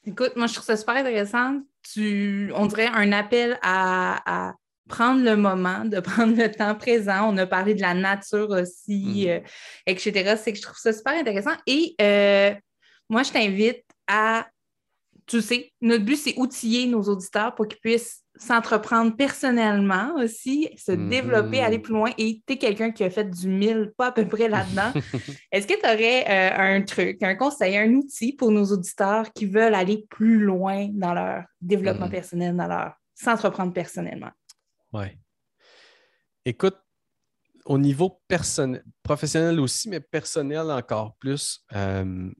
Écoute, 0.05 0.33
moi, 0.35 0.47
je 0.47 0.53
trouve 0.53 0.65
ça 0.65 0.77
super 0.77 0.95
intéressant. 0.95 1.61
Tu, 1.93 2.51
on 2.55 2.65
dirait 2.65 2.87
un 2.87 3.11
appel 3.11 3.57
à, 3.61 4.49
à 4.49 4.55
prendre 4.89 5.23
le 5.23 5.35
moment, 5.37 5.85
de 5.85 5.99
prendre 6.01 6.35
le 6.35 6.51
temps 6.51 6.75
présent. 6.75 7.31
On 7.33 7.37
a 7.37 7.45
parlé 7.47 7.75
de 7.75 7.81
la 7.81 7.93
nature 7.93 8.49
aussi, 8.49 9.25
Mm. 9.27 9.29
euh, 9.29 9.39
etc. 9.85 10.35
C'est 10.41 10.51
que 10.51 10.57
je 10.57 10.63
trouve 10.63 10.77
ça 10.77 10.91
super 10.93 11.13
intéressant. 11.13 11.55
Et 11.67 11.95
euh, 12.01 12.53
moi, 13.09 13.23
je 13.23 13.31
t'invite 13.31 13.83
à, 14.07 14.47
tu 15.31 15.41
sais, 15.41 15.71
notre 15.81 16.03
but, 16.03 16.15
c'est 16.17 16.37
outiller 16.37 16.85
nos 16.87 17.01
auditeurs 17.03 17.55
pour 17.55 17.67
qu'ils 17.67 17.79
puissent 17.79 18.23
s'entreprendre 18.35 19.15
personnellement 19.15 20.13
aussi, 20.17 20.69
se 20.77 20.91
Mhm. 20.91 21.09
développer, 21.09 21.61
aller 21.61 21.79
plus 21.79 21.93
loin. 21.93 22.11
Et 22.17 22.41
tu 22.45 22.53
es 22.53 22.57
quelqu'un 22.57 22.91
qui 22.91 23.03
a 23.03 23.09
fait 23.09 23.29
du 23.29 23.47
mille, 23.47 23.93
pas 23.97 24.07
à 24.07 24.11
peu 24.11 24.27
près 24.27 24.47
là-dedans. 24.49 24.91
Est-ce 25.51 25.67
que 25.67 25.73
tu 25.79 25.85
aurais 25.85 26.25
euh, 26.29 26.77
un 26.77 26.81
truc, 26.81 27.21
un 27.23 27.35
conseil, 27.35 27.77
un 27.77 27.93
outil 27.93 28.33
pour 28.33 28.51
nos 28.51 28.65
auditeurs 28.65 29.31
qui 29.33 29.45
veulent 29.45 29.75
aller 29.75 30.05
plus 30.09 30.39
loin 30.39 30.87
dans 30.91 31.13
leur 31.13 31.43
développement 31.61 32.05
Mhm. 32.07 32.11
personnel, 32.11 32.55
dans 32.55 32.67
leur 32.67 32.93
s'entreprendre 33.15 33.73
personnellement? 33.73 34.31
Oui. 34.93 35.07
Écoute, 36.45 36.77
au 37.65 37.77
niveau 37.77 38.21
personnel, 38.27 38.83
professionnel 39.03 39.59
aussi, 39.59 39.87
mais 39.89 39.99
personnel 39.99 40.71
encore 40.71 41.15
plus, 41.19 41.63
euh, 41.75 42.31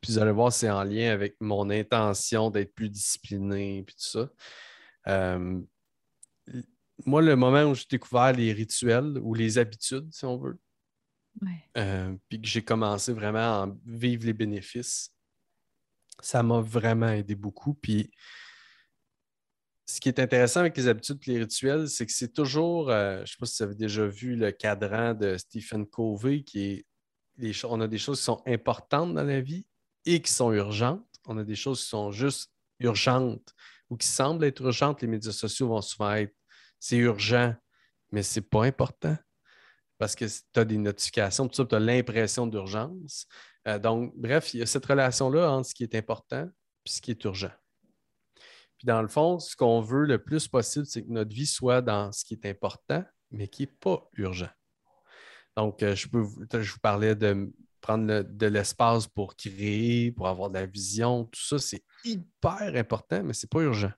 puis 0.00 0.12
vous 0.12 0.18
allez 0.18 0.32
voir, 0.32 0.52
c'est 0.52 0.70
en 0.70 0.84
lien 0.84 1.10
avec 1.12 1.36
mon 1.40 1.68
intention 1.70 2.50
d'être 2.50 2.74
plus 2.74 2.88
discipliné, 2.88 3.82
puis 3.84 3.96
tout 3.96 4.04
ça. 4.04 4.30
Euh, 5.08 5.60
moi, 7.04 7.22
le 7.22 7.34
moment 7.34 7.64
où 7.64 7.74
j'ai 7.74 7.86
découvert 7.90 8.32
les 8.32 8.52
rituels 8.52 9.18
ou 9.20 9.34
les 9.34 9.58
habitudes, 9.58 10.12
si 10.12 10.24
on 10.24 10.36
veut, 10.38 10.58
Ouais. 11.42 11.68
euh, 11.78 12.14
puis 12.28 12.40
que 12.40 12.46
j'ai 12.46 12.62
commencé 12.62 13.12
vraiment 13.12 13.38
à 13.62 13.66
en 13.66 13.76
vivre 13.84 14.24
les 14.24 14.32
bénéfices, 14.32 15.12
ça 16.20 16.44
m'a 16.44 16.60
vraiment 16.60 17.08
aidé 17.08 17.34
beaucoup. 17.34 17.74
Puis 17.74 18.12
ce 19.84 20.00
qui 20.00 20.08
est 20.08 20.20
intéressant 20.20 20.60
avec 20.60 20.76
les 20.76 20.86
habitudes 20.86 21.18
et 21.26 21.32
les 21.32 21.38
rituels, 21.40 21.88
c'est 21.88 22.06
que 22.06 22.12
c'est 22.12 22.32
toujours, 22.32 22.88
euh, 22.90 23.16
je 23.16 23.20
ne 23.22 23.26
sais 23.26 23.36
pas 23.40 23.46
si 23.46 23.56
vous 23.58 23.62
avez 23.64 23.74
déjà 23.74 24.06
vu 24.06 24.36
le 24.36 24.52
cadran 24.52 25.12
de 25.12 25.36
Stephen 25.36 25.86
Covey, 25.86 26.44
qui 26.44 26.60
est 26.64 26.86
on 27.64 27.80
a 27.80 27.88
des 27.88 27.98
choses 27.98 28.18
qui 28.18 28.24
sont 28.24 28.42
importantes 28.46 29.14
dans 29.14 29.24
la 29.24 29.40
vie 29.40 29.66
et 30.04 30.20
qui 30.20 30.32
sont 30.32 30.52
urgentes. 30.52 31.06
On 31.26 31.38
a 31.38 31.44
des 31.44 31.56
choses 31.56 31.82
qui 31.82 31.88
sont 31.88 32.10
juste 32.10 32.52
urgentes 32.80 33.54
ou 33.90 33.96
qui 33.96 34.06
semblent 34.06 34.44
être 34.44 34.60
urgentes. 34.60 35.02
Les 35.02 35.08
médias 35.08 35.32
sociaux 35.32 35.68
vont 35.68 35.82
souvent 35.82 36.12
être 36.12 36.34
c'est 36.78 36.96
urgent, 36.96 37.54
mais 38.12 38.22
ce 38.22 38.38
n'est 38.38 38.46
pas 38.46 38.64
important 38.64 39.16
parce 39.96 40.14
que 40.14 40.26
tu 40.26 40.60
as 40.60 40.64
des 40.66 40.76
notifications, 40.76 41.48
tout 41.48 41.54
ça, 41.54 41.64
tu 41.64 41.74
as 41.74 41.80
l'impression 41.80 42.46
d'urgence. 42.46 43.26
Euh, 43.66 43.78
donc, 43.78 44.12
bref, 44.16 44.52
il 44.52 44.60
y 44.60 44.62
a 44.62 44.66
cette 44.66 44.84
relation-là 44.84 45.50
entre 45.50 45.68
ce 45.68 45.74
qui 45.74 45.84
est 45.84 45.94
important 45.94 46.44
et 46.84 46.90
ce 46.90 47.00
qui 47.00 47.12
est 47.12 47.24
urgent. 47.24 47.52
Puis 48.76 48.86
dans 48.86 49.00
le 49.00 49.08
fond, 49.08 49.38
ce 49.38 49.56
qu'on 49.56 49.80
veut 49.80 50.04
le 50.04 50.22
plus 50.22 50.46
possible, 50.48 50.84
c'est 50.84 51.02
que 51.02 51.10
notre 51.10 51.34
vie 51.34 51.46
soit 51.46 51.80
dans 51.80 52.12
ce 52.12 52.24
qui 52.24 52.34
est 52.34 52.44
important, 52.44 53.02
mais 53.30 53.48
qui 53.48 53.62
n'est 53.62 53.72
pas 53.80 54.06
urgent. 54.14 54.50
Donc, 55.56 55.82
euh, 55.82 55.94
je, 55.94 56.08
peux, 56.08 56.20
vous- 56.20 56.44
parlais 56.82 57.14
de 57.14 57.52
prendre 57.80 58.22
de 58.22 58.46
l'espace 58.46 59.06
pour 59.06 59.36
créer, 59.36 60.10
pour 60.12 60.28
avoir 60.28 60.48
de 60.50 60.54
la 60.58 60.66
vision, 60.66 61.24
tout 61.26 61.40
ça, 61.42 61.58
c'est 61.58 61.82
hyper 62.04 62.74
important, 62.74 63.22
mais 63.22 63.34
ce 63.34 63.46
n'est 63.46 63.48
pas 63.48 63.60
urgent. 63.60 63.92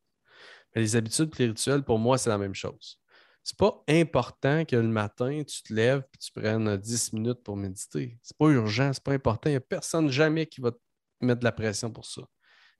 Mais 0.74 0.82
les 0.82 0.96
habitudes 0.96 1.30
et 1.38 1.42
les 1.44 1.48
rituels, 1.50 1.82
pour 1.82 1.98
moi, 1.98 2.18
c'est 2.18 2.30
la 2.30 2.38
même 2.38 2.54
chose. 2.54 3.00
C'est 3.42 3.56
pas 3.56 3.84
important 3.88 4.64
que 4.64 4.74
le 4.74 4.88
matin, 4.88 5.42
tu 5.44 5.62
te 5.62 5.72
lèves 5.72 6.02
et 6.14 6.18
tu 6.18 6.32
prennes 6.32 6.66
euh, 6.68 6.76
10 6.76 7.12
minutes 7.12 7.42
pour 7.44 7.56
méditer. 7.56 8.18
C'est 8.22 8.36
pas 8.36 8.48
urgent, 8.48 8.92
c'est 8.92 9.02
pas 9.02 9.12
important. 9.12 9.48
Il 9.48 9.52
n'y 9.52 9.56
a 9.56 9.60
personne 9.60 10.10
jamais 10.10 10.46
qui 10.46 10.60
va 10.60 10.72
te 10.72 10.78
mettre 11.20 11.40
de 11.40 11.44
la 11.44 11.52
pression 11.52 11.90
pour 11.90 12.06
ça. 12.06 12.22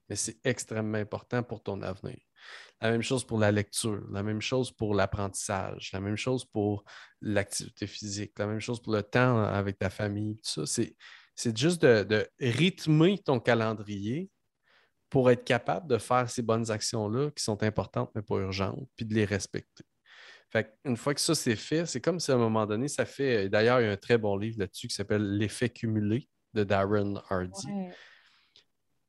Mais 0.09 0.15
c'est 0.17 0.37
extrêmement 0.43 0.97
important 0.97 1.41
pour 1.43 1.63
ton 1.63 1.81
avenir. 1.81 2.17
La 2.81 2.91
même 2.91 3.01
chose 3.01 3.25
pour 3.25 3.39
la 3.39 3.51
lecture, 3.51 4.03
la 4.11 4.23
même 4.23 4.41
chose 4.41 4.71
pour 4.71 4.93
l'apprentissage, 4.93 5.89
la 5.93 5.99
même 5.99 6.15
chose 6.15 6.45
pour 6.45 6.83
l'activité 7.21 7.87
physique, 7.87 8.33
la 8.37 8.45
même 8.47 8.59
chose 8.59 8.81
pour 8.81 8.93
le 8.93 9.03
temps 9.03 9.43
avec 9.43 9.79
ta 9.79 9.89
famille, 9.89 10.39
ça. 10.43 10.63
C'est, 10.65 10.95
juste 11.55 11.81
de, 11.81 12.03
de 12.03 12.27
rythmer 12.39 13.19
ton 13.19 13.39
calendrier 13.39 14.29
pour 15.09 15.31
être 15.31 15.43
capable 15.43 15.87
de 15.87 15.97
faire 15.97 16.29
ces 16.29 16.41
bonnes 16.41 16.69
actions-là 16.69 17.31
qui 17.31 17.43
sont 17.43 17.61
importantes 17.63 18.11
mais 18.15 18.21
pas 18.21 18.37
urgentes, 18.37 18.89
puis 18.95 19.05
de 19.05 19.13
les 19.13 19.25
respecter. 19.25 19.83
Une 20.85 20.97
fois 20.97 21.13
que 21.13 21.21
ça 21.21 21.35
c'est 21.35 21.55
fait, 21.55 21.85
c'est 21.85 22.01
comme 22.01 22.19
si 22.19 22.31
à 22.31 22.35
un 22.35 22.39
moment 22.39 22.65
donné, 22.65 22.87
ça 22.87 23.05
fait. 23.05 23.49
D'ailleurs, 23.49 23.81
il 23.81 23.85
y 23.85 23.89
a 23.89 23.91
un 23.91 23.97
très 23.97 24.17
bon 24.17 24.37
livre 24.37 24.59
là-dessus 24.59 24.87
qui 24.87 24.95
s'appelle 24.95 25.37
L'effet 25.37 25.69
cumulé 25.69 26.27
de 26.53 26.63
Darren 26.63 27.21
Hardy. 27.29 27.67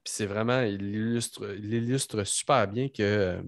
Puis 0.09 0.15
c'est 0.17 0.27
vraiment, 0.27 0.63
il 0.63 0.81
illustre, 0.81 1.55
il 1.59 1.75
illustre 1.75 2.25
super 2.25 2.67
bien 2.67 2.89
que 2.89 3.03
euh, 3.03 3.43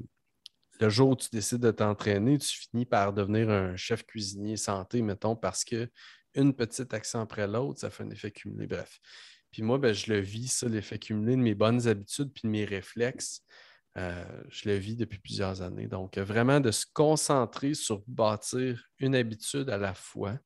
le 0.78 0.90
jour 0.90 1.08
où 1.08 1.16
tu 1.16 1.30
décides 1.32 1.62
de 1.62 1.70
t'entraîner, 1.70 2.36
tu 2.36 2.48
finis 2.48 2.84
par 2.84 3.14
devenir 3.14 3.48
un 3.48 3.76
chef 3.76 4.04
cuisinier 4.04 4.58
santé, 4.58 5.00
mettons, 5.00 5.36
parce 5.36 5.64
que 5.64 5.90
une 6.34 6.52
petite 6.52 6.92
action 6.92 7.20
après 7.20 7.46
l'autre, 7.46 7.80
ça 7.80 7.88
fait 7.88 8.02
un 8.02 8.10
effet 8.10 8.30
cumulé. 8.30 8.66
Bref. 8.66 9.00
Puis 9.50 9.62
moi, 9.62 9.78
ben, 9.78 9.94
je 9.94 10.12
le 10.12 10.20
vis, 10.20 10.48
ça, 10.48 10.68
l'effet 10.68 10.98
cumulé 10.98 11.34
de 11.34 11.40
mes 11.40 11.54
bonnes 11.54 11.88
habitudes 11.88 12.30
puis 12.30 12.42
de 12.44 12.50
mes 12.50 12.66
réflexes. 12.66 13.40
Euh, 13.96 14.42
je 14.50 14.68
le 14.68 14.74
vis 14.76 14.96
depuis 14.96 15.18
plusieurs 15.18 15.62
années. 15.62 15.88
Donc, 15.88 16.18
euh, 16.18 16.24
vraiment 16.24 16.60
de 16.60 16.72
se 16.72 16.84
concentrer 16.92 17.72
sur 17.72 18.02
bâtir 18.06 18.84
une 18.98 19.14
habitude 19.14 19.70
à 19.70 19.78
la 19.78 19.94
fois 19.94 20.38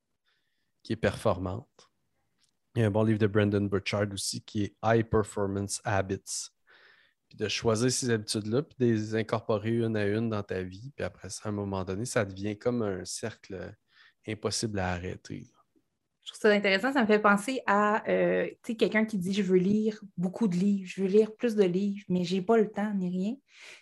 qui 0.84 0.92
est 0.92 0.96
performante. 0.96 1.90
Il 2.74 2.80
y 2.80 2.82
a 2.84 2.88
un 2.88 2.90
bon 2.90 3.04
livre 3.04 3.20
de 3.20 3.28
Brandon 3.28 3.60
Burchard 3.60 4.08
aussi 4.12 4.40
qui 4.40 4.64
est 4.64 4.76
High 4.82 5.08
Performance 5.08 5.80
Habits. 5.84 6.48
Puis 7.28 7.38
de 7.38 7.48
choisir 7.48 7.90
ces 7.90 8.10
habitudes-là, 8.10 8.62
puis 8.62 8.76
de 8.80 8.84
les 8.86 9.14
incorporer 9.14 9.76
une 9.76 9.96
à 9.96 10.06
une 10.06 10.28
dans 10.28 10.42
ta 10.42 10.62
vie. 10.62 10.90
Puis 10.96 11.04
après 11.04 11.30
ça, 11.30 11.42
à 11.44 11.48
un 11.50 11.52
moment 11.52 11.84
donné, 11.84 12.04
ça 12.04 12.24
devient 12.24 12.58
comme 12.58 12.82
un 12.82 13.04
cercle 13.04 13.76
impossible 14.26 14.80
à 14.80 14.90
arrêter. 14.92 15.53
Je 16.24 16.32
trouve 16.32 16.40
ça 16.40 16.50
intéressant. 16.50 16.92
Ça 16.92 17.02
me 17.02 17.06
fait 17.06 17.18
penser 17.18 17.60
à 17.66 18.02
euh, 18.08 18.48
quelqu'un 18.78 19.04
qui 19.04 19.18
dit 19.18 19.34
Je 19.34 19.42
veux 19.42 19.58
lire 19.58 20.00
beaucoup 20.16 20.48
de 20.48 20.56
livres, 20.56 20.88
je 20.88 21.02
veux 21.02 21.08
lire 21.08 21.34
plus 21.36 21.54
de 21.54 21.64
livres, 21.64 22.04
mais 22.08 22.24
je 22.24 22.36
n'ai 22.36 22.42
pas 22.42 22.56
le 22.56 22.70
temps 22.70 22.92
ni 22.94 23.10
rien. 23.10 23.34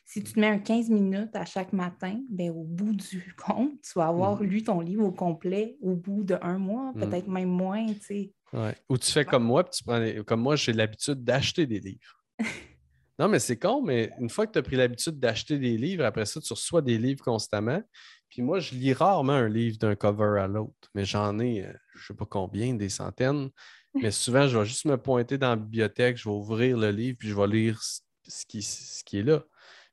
Si 0.04 0.22
tu 0.24 0.32
te 0.32 0.40
mets 0.40 0.48
un 0.48 0.58
15 0.58 0.90
minutes 0.90 1.34
à 1.34 1.44
chaque 1.44 1.72
matin, 1.72 2.20
ben, 2.28 2.50
au 2.50 2.64
bout 2.64 2.94
du 2.94 3.34
compte, 3.46 3.80
tu 3.82 3.92
vas 3.96 4.08
avoir 4.08 4.40
Mm. 4.42 4.44
lu 4.44 4.62
ton 4.64 4.80
livre 4.80 5.04
au 5.04 5.12
complet 5.12 5.76
au 5.80 5.94
bout 5.94 6.24
d'un 6.24 6.58
mois, 6.58 6.92
peut-être 6.94 7.28
même 7.28 7.48
moins. 7.48 7.86
Ouais. 8.52 8.74
Ou 8.88 8.98
tu 8.98 9.10
fais 9.12 9.24
comme 9.24 9.44
moi, 9.44 9.62
puis 9.64 9.72
tu 9.78 9.84
prends 9.84 9.98
les- 9.98 10.22
comme 10.24 10.40
moi, 10.42 10.56
j'ai 10.56 10.72
l'habitude 10.72 11.22
d'acheter 11.24 11.66
des 11.66 11.78
livres. 11.80 12.22
non, 13.18 13.28
mais 13.28 13.38
c'est 13.38 13.58
con, 13.58 13.82
mais 13.82 14.10
une 14.18 14.30
fois 14.30 14.46
que 14.46 14.52
tu 14.52 14.58
as 14.58 14.62
pris 14.62 14.76
l'habitude 14.76 15.18
d'acheter 15.18 15.58
des 15.58 15.76
livres, 15.76 16.04
après 16.04 16.26
ça, 16.26 16.40
tu 16.40 16.52
reçois 16.52 16.82
des 16.82 16.98
livres 16.98 17.22
constamment. 17.22 17.82
Puis 18.28 18.40
moi, 18.42 18.58
je 18.58 18.74
lis 18.74 18.94
rarement 18.94 19.34
un 19.34 19.48
livre 19.48 19.76
d'un 19.78 19.94
cover 19.94 20.40
à 20.40 20.46
l'autre, 20.46 20.88
mais 20.94 21.04
j'en 21.04 21.38
ai, 21.38 21.64
euh, 21.64 21.72
je 21.94 22.00
ne 22.00 22.04
sais 22.08 22.14
pas 22.14 22.24
combien, 22.24 22.74
des 22.74 22.88
centaines. 22.88 23.50
Mais 23.94 24.10
souvent, 24.10 24.48
je 24.48 24.58
vais 24.58 24.64
juste 24.64 24.86
me 24.86 24.96
pointer 24.96 25.36
dans 25.36 25.50
la 25.50 25.56
bibliothèque, 25.56 26.16
je 26.16 26.24
vais 26.24 26.34
ouvrir 26.34 26.78
le 26.78 26.90
livre, 26.90 27.18
puis 27.18 27.28
je 27.28 27.34
vais 27.34 27.46
lire 27.46 27.78
ce 27.82 28.46
qui, 28.46 28.62
ce 28.62 29.04
qui 29.04 29.18
est 29.18 29.22
là. 29.22 29.44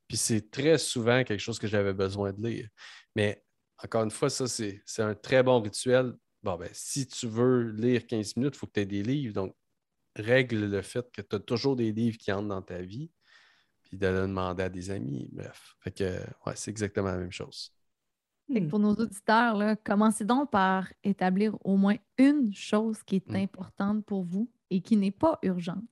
Puis 0.07 0.17
c'est 0.17 0.49
très 0.49 0.77
souvent 0.77 1.23
quelque 1.25 1.41
chose 1.41 1.59
que 1.59 1.67
j'avais 1.67 1.93
besoin 1.93 2.31
de 2.31 2.41
lire. 2.41 2.69
Mais 3.15 3.43
encore 3.83 4.03
une 4.03 4.11
fois, 4.11 4.29
ça, 4.29 4.47
c'est 4.47 4.81
un 4.99 5.15
très 5.15 5.43
bon 5.43 5.61
rituel. 5.61 6.13
Bon, 6.41 6.55
ben, 6.55 6.69
si 6.71 7.07
tu 7.07 7.27
veux 7.27 7.71
lire 7.71 8.07
15 8.07 8.37
minutes, 8.37 8.55
il 8.55 8.57
faut 8.57 8.67
que 8.67 8.73
tu 8.73 8.79
aies 8.79 8.85
des 8.85 9.03
livres. 9.03 9.33
Donc, 9.33 9.55
règle 10.21 10.65
le 10.65 10.81
fait 10.81 11.09
que 11.11 11.21
tu 11.21 11.35
as 11.35 11.39
toujours 11.39 11.75
des 11.75 11.91
livres 11.91 12.17
qui 12.17 12.31
entrent 12.31 12.47
dans 12.47 12.61
ta 12.61 12.81
vie, 12.81 13.11
puis 13.83 13.97
de 13.97 14.07
le 14.07 14.21
demander 14.21 14.63
à 14.63 14.69
des 14.69 14.91
amis. 14.91 15.29
Bref. 15.31 15.75
Fait 15.79 15.91
que, 15.91 16.19
ouais, 16.45 16.53
c'est 16.55 16.71
exactement 16.71 17.09
la 17.09 17.17
même 17.17 17.31
chose. 17.31 17.73
pour 18.69 18.79
nos 18.79 18.93
auditeurs, 18.93 19.55
là, 19.55 19.75
commencez 19.75 20.25
donc 20.25 20.51
par 20.51 20.91
établir 21.03 21.57
au 21.65 21.77
moins 21.77 21.95
une 22.17 22.53
chose 22.53 23.01
qui 23.03 23.17
est 23.17 23.29
mm. 23.29 23.35
importante 23.35 24.05
pour 24.05 24.23
vous 24.23 24.49
et 24.69 24.81
qui 24.81 24.97
n'est 24.97 25.11
pas 25.11 25.39
urgente. 25.43 25.83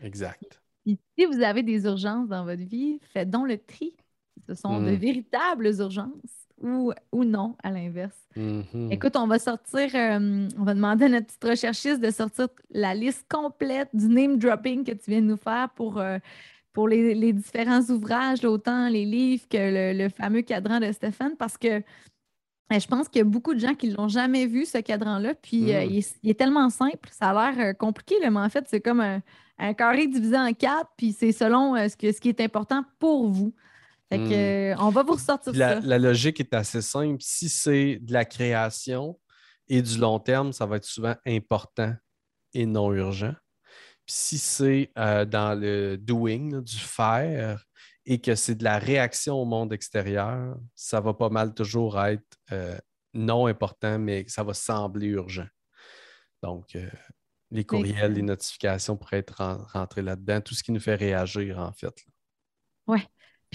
Exact. 0.00 0.60
si 0.84 1.24
vous 1.24 1.40
avez 1.40 1.62
des 1.62 1.84
urgences 1.84 2.28
dans 2.28 2.44
votre 2.44 2.62
vie, 2.62 2.98
faites 3.12 3.30
donc 3.30 3.48
le 3.48 3.58
tri. 3.58 3.96
Ce 4.46 4.54
sont 4.54 4.80
de 4.80 4.92
mm. 4.92 4.94
véritables 4.94 5.66
urgences 5.78 6.45
ou, 6.62 6.92
ou 7.12 7.24
non, 7.24 7.54
à 7.62 7.70
l'inverse. 7.70 8.16
Mm-hmm. 8.36 8.92
Écoute, 8.92 9.16
on 9.16 9.26
va 9.26 9.38
sortir, 9.38 9.90
euh, 9.94 10.48
on 10.58 10.64
va 10.64 10.74
demander 10.74 11.06
à 11.06 11.08
notre 11.08 11.26
petite 11.26 11.44
recherchiste 11.44 12.00
de 12.00 12.10
sortir 12.10 12.48
la 12.70 12.94
liste 12.94 13.26
complète 13.28 13.88
du 13.92 14.08
name 14.08 14.38
dropping 14.38 14.84
que 14.84 14.92
tu 14.92 15.10
viens 15.10 15.20
de 15.20 15.26
nous 15.26 15.36
faire 15.36 15.68
pour, 15.74 15.98
euh, 15.98 16.18
pour 16.72 16.88
les, 16.88 17.32
différents 17.32 17.82
ouvrages, 17.82 18.44
autant 18.44 18.88
les 18.88 19.04
livres 19.04 19.44
que 19.48 19.94
le, 19.96 20.08
fameux 20.08 20.42
cadran 20.42 20.80
de 20.80 20.90
Stéphane, 20.92 21.36
parce 21.36 21.58
que 21.58 21.68
euh, 21.68 22.80
je 22.80 22.86
pense 22.86 23.08
qu'il 23.08 23.20
y 23.20 23.22
a 23.22 23.24
beaucoup 23.24 23.54
de 23.54 23.60
gens 23.60 23.74
qui 23.74 23.88
ne 23.90 23.96
l'ont 23.96 24.08
jamais 24.08 24.46
vu, 24.46 24.64
ce 24.64 24.78
cadran-là. 24.78 25.34
Puis 25.34 25.64
mm. 25.64 25.90
il, 26.22 26.30
est, 26.30 26.38
tellement 26.38 26.70
simple, 26.70 27.08
ça 27.12 27.30
a 27.30 27.52
l'air 27.52 27.76
compliqué, 27.76 28.16
mais 28.20 28.28
en 28.28 28.48
fait, 28.48 28.64
c'est 28.68 28.80
comme 28.80 29.00
un, 29.00 29.74
carré 29.74 30.06
divisé 30.06 30.36
en 30.36 30.52
quatre, 30.52 30.90
puis 30.96 31.12
c'est 31.12 31.32
selon 31.32 31.76
ce, 31.88 31.96
que, 31.96 32.12
ce 32.12 32.20
qui 32.20 32.28
est 32.28 32.40
important 32.40 32.84
pour 32.98 33.28
vous. 33.28 33.54
Fait 34.08 34.18
que, 34.18 34.74
hmm. 34.74 34.78
euh, 34.78 34.82
on 34.82 34.90
va 34.90 35.02
vous 35.02 35.14
ressortir 35.14 35.52
la, 35.52 35.80
ça. 35.80 35.86
La 35.86 35.98
logique 35.98 36.38
est 36.40 36.54
assez 36.54 36.82
simple. 36.82 37.18
Si 37.20 37.48
c'est 37.48 37.96
de 37.96 38.12
la 38.12 38.24
création 38.24 39.18
et 39.68 39.82
du 39.82 39.98
long 39.98 40.20
terme, 40.20 40.52
ça 40.52 40.66
va 40.66 40.76
être 40.76 40.84
souvent 40.84 41.16
important 41.26 41.94
et 42.54 42.66
non 42.66 42.92
urgent. 42.92 43.34
Puis 44.06 44.14
si 44.14 44.38
c'est 44.38 44.92
euh, 44.96 45.24
dans 45.24 45.58
le 45.58 45.96
doing, 45.96 46.60
du 46.62 46.76
faire, 46.76 47.64
et 48.04 48.20
que 48.20 48.36
c'est 48.36 48.54
de 48.54 48.62
la 48.62 48.78
réaction 48.78 49.34
au 49.34 49.44
monde 49.44 49.72
extérieur, 49.72 50.56
ça 50.76 51.00
va 51.00 51.12
pas 51.12 51.28
mal 51.28 51.52
toujours 51.54 52.00
être 52.00 52.22
euh, 52.52 52.78
non 53.14 53.46
important, 53.46 53.98
mais 53.98 54.24
ça 54.28 54.44
va 54.44 54.54
sembler 54.54 55.08
urgent. 55.08 55.48
Donc, 56.40 56.78
les 57.50 57.64
courriels, 57.64 58.12
les 58.12 58.22
notifications 58.22 58.96
pourraient 58.96 59.18
être 59.18 59.42
rentrés 59.72 60.02
là-dedans, 60.02 60.40
tout 60.40 60.54
ce 60.54 60.62
qui 60.62 60.70
nous 60.70 60.78
fait 60.78 60.94
réagir, 60.94 61.58
en 61.58 61.72
fait. 61.72 62.04
Oui. 62.86 63.00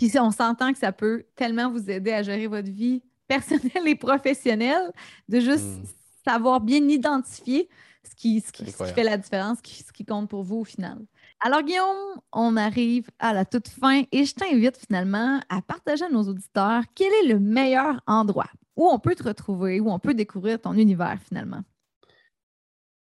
Puis 0.02 0.20
on 0.20 0.32
s'entend 0.32 0.74
que 0.74 0.80
ça 0.80 0.92
peut 0.92 1.26
tellement 1.36 1.70
vous 1.70 1.92
aider 1.92 2.12
à 2.12 2.24
gérer 2.24 2.48
votre 2.48 2.72
vie 2.72 3.04
personnelle 3.28 3.88
et 3.88 3.94
professionnelle, 3.94 4.92
de 5.30 5.40
juste 5.40 5.64
hmm. 5.64 5.84
savoir 6.26 6.60
bien 6.60 6.88
identifier 6.88 7.70
ce 8.04 8.16
qui, 8.16 8.42
fait 8.42 9.04
la 9.04 9.16
différence, 9.16 9.60
ce 9.64 9.92
qui, 9.92 10.04
compte 10.04 10.28
pour 10.28 10.42
vous 10.42 10.62
au 10.62 10.64
final. 10.64 10.98
Alors, 11.40 11.62
Guillaume, 11.62 12.20
on 12.34 12.58
arrive 12.58 13.12
à 13.20 13.32
la 13.32 13.46
toute 13.46 13.68
fin 13.68 14.02
et 14.12 14.26
je 14.26 14.34
t'invite 14.34 14.78
finalement 14.78 15.40
à 15.50 15.62
partager 15.62 16.06
à 16.06 16.10
nos 16.10 16.24
auditeurs 16.24 16.82
quel 16.96 17.14
est 17.24 17.28
le 17.28 17.40
meilleur 17.40 18.02
endroit 18.08 18.50
où 18.76 18.90
on 18.90 18.98
peut 18.98 19.14
te 19.14 19.22
retrouver, 19.22 19.80
où 19.80 19.92
on 19.92 20.00
peut 20.00 20.16
découvrir 20.16 20.60
ton 20.60 20.74
univers 20.74 21.20
finalement. 21.28 21.62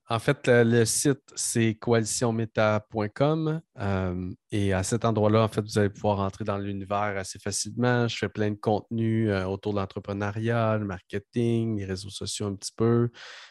En 0.09 0.19
fait, 0.19 0.47
le, 0.47 0.85
site, 0.85 1.33
c'est 1.35 1.75
coalitionmeta.com. 1.75 3.61
Euh, 3.77 4.31
et 4.51 4.71
à 4.71 4.81
cet 4.83 5.03
endroit-là, 5.03 5.43
en 5.43 5.49
fait, 5.49 5.59
vous 5.59 5.77
allez 5.77 5.89
pouvoir 5.89 6.19
entrer 6.19 6.45
dans 6.45 6.57
l'univers 6.57 7.17
assez 7.17 7.39
facilement. 7.39 8.07
Je 8.07 8.15
fais 8.15 8.29
plein 8.29 8.51
de 8.51 8.55
contenu 8.55 9.29
euh, 9.29 9.45
autour 9.45 9.73
de 9.73 9.79
l'entrepreneuriat, 9.79 10.77
le 10.77 10.85
marketing, 10.85 11.77
les 11.77 11.83
réseaux 11.83 12.09
sociaux 12.09 12.47
un 12.47 12.55
petit 12.55 12.71
peu, 12.73 13.09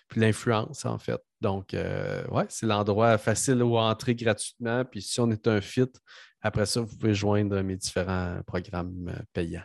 puis 0.09 0.21
l'influence, 0.21 0.87
en 0.87 0.99
fait. 0.99 1.21
Donc, 1.43 1.75
euh, 1.75 2.27
ouais, 2.29 2.47
c'est 2.49 2.65
l'endroit 2.65 3.19
facile 3.19 3.63
où 3.63 3.77
entrer 3.77 4.15
gratuitement. 4.15 4.83
Puis 4.87 5.03
si 5.03 5.21
on 5.21 5.31
est 5.31 5.47
un 5.49 5.61
fit, 5.61 5.93
après 6.41 6.65
ça, 6.65 6.81
vous 6.81 6.97
pouvez 6.97 7.13
joindre 7.13 7.61
mes 7.61 7.77
différents 7.77 8.41
programmes 8.47 9.15
payants. 9.35 9.61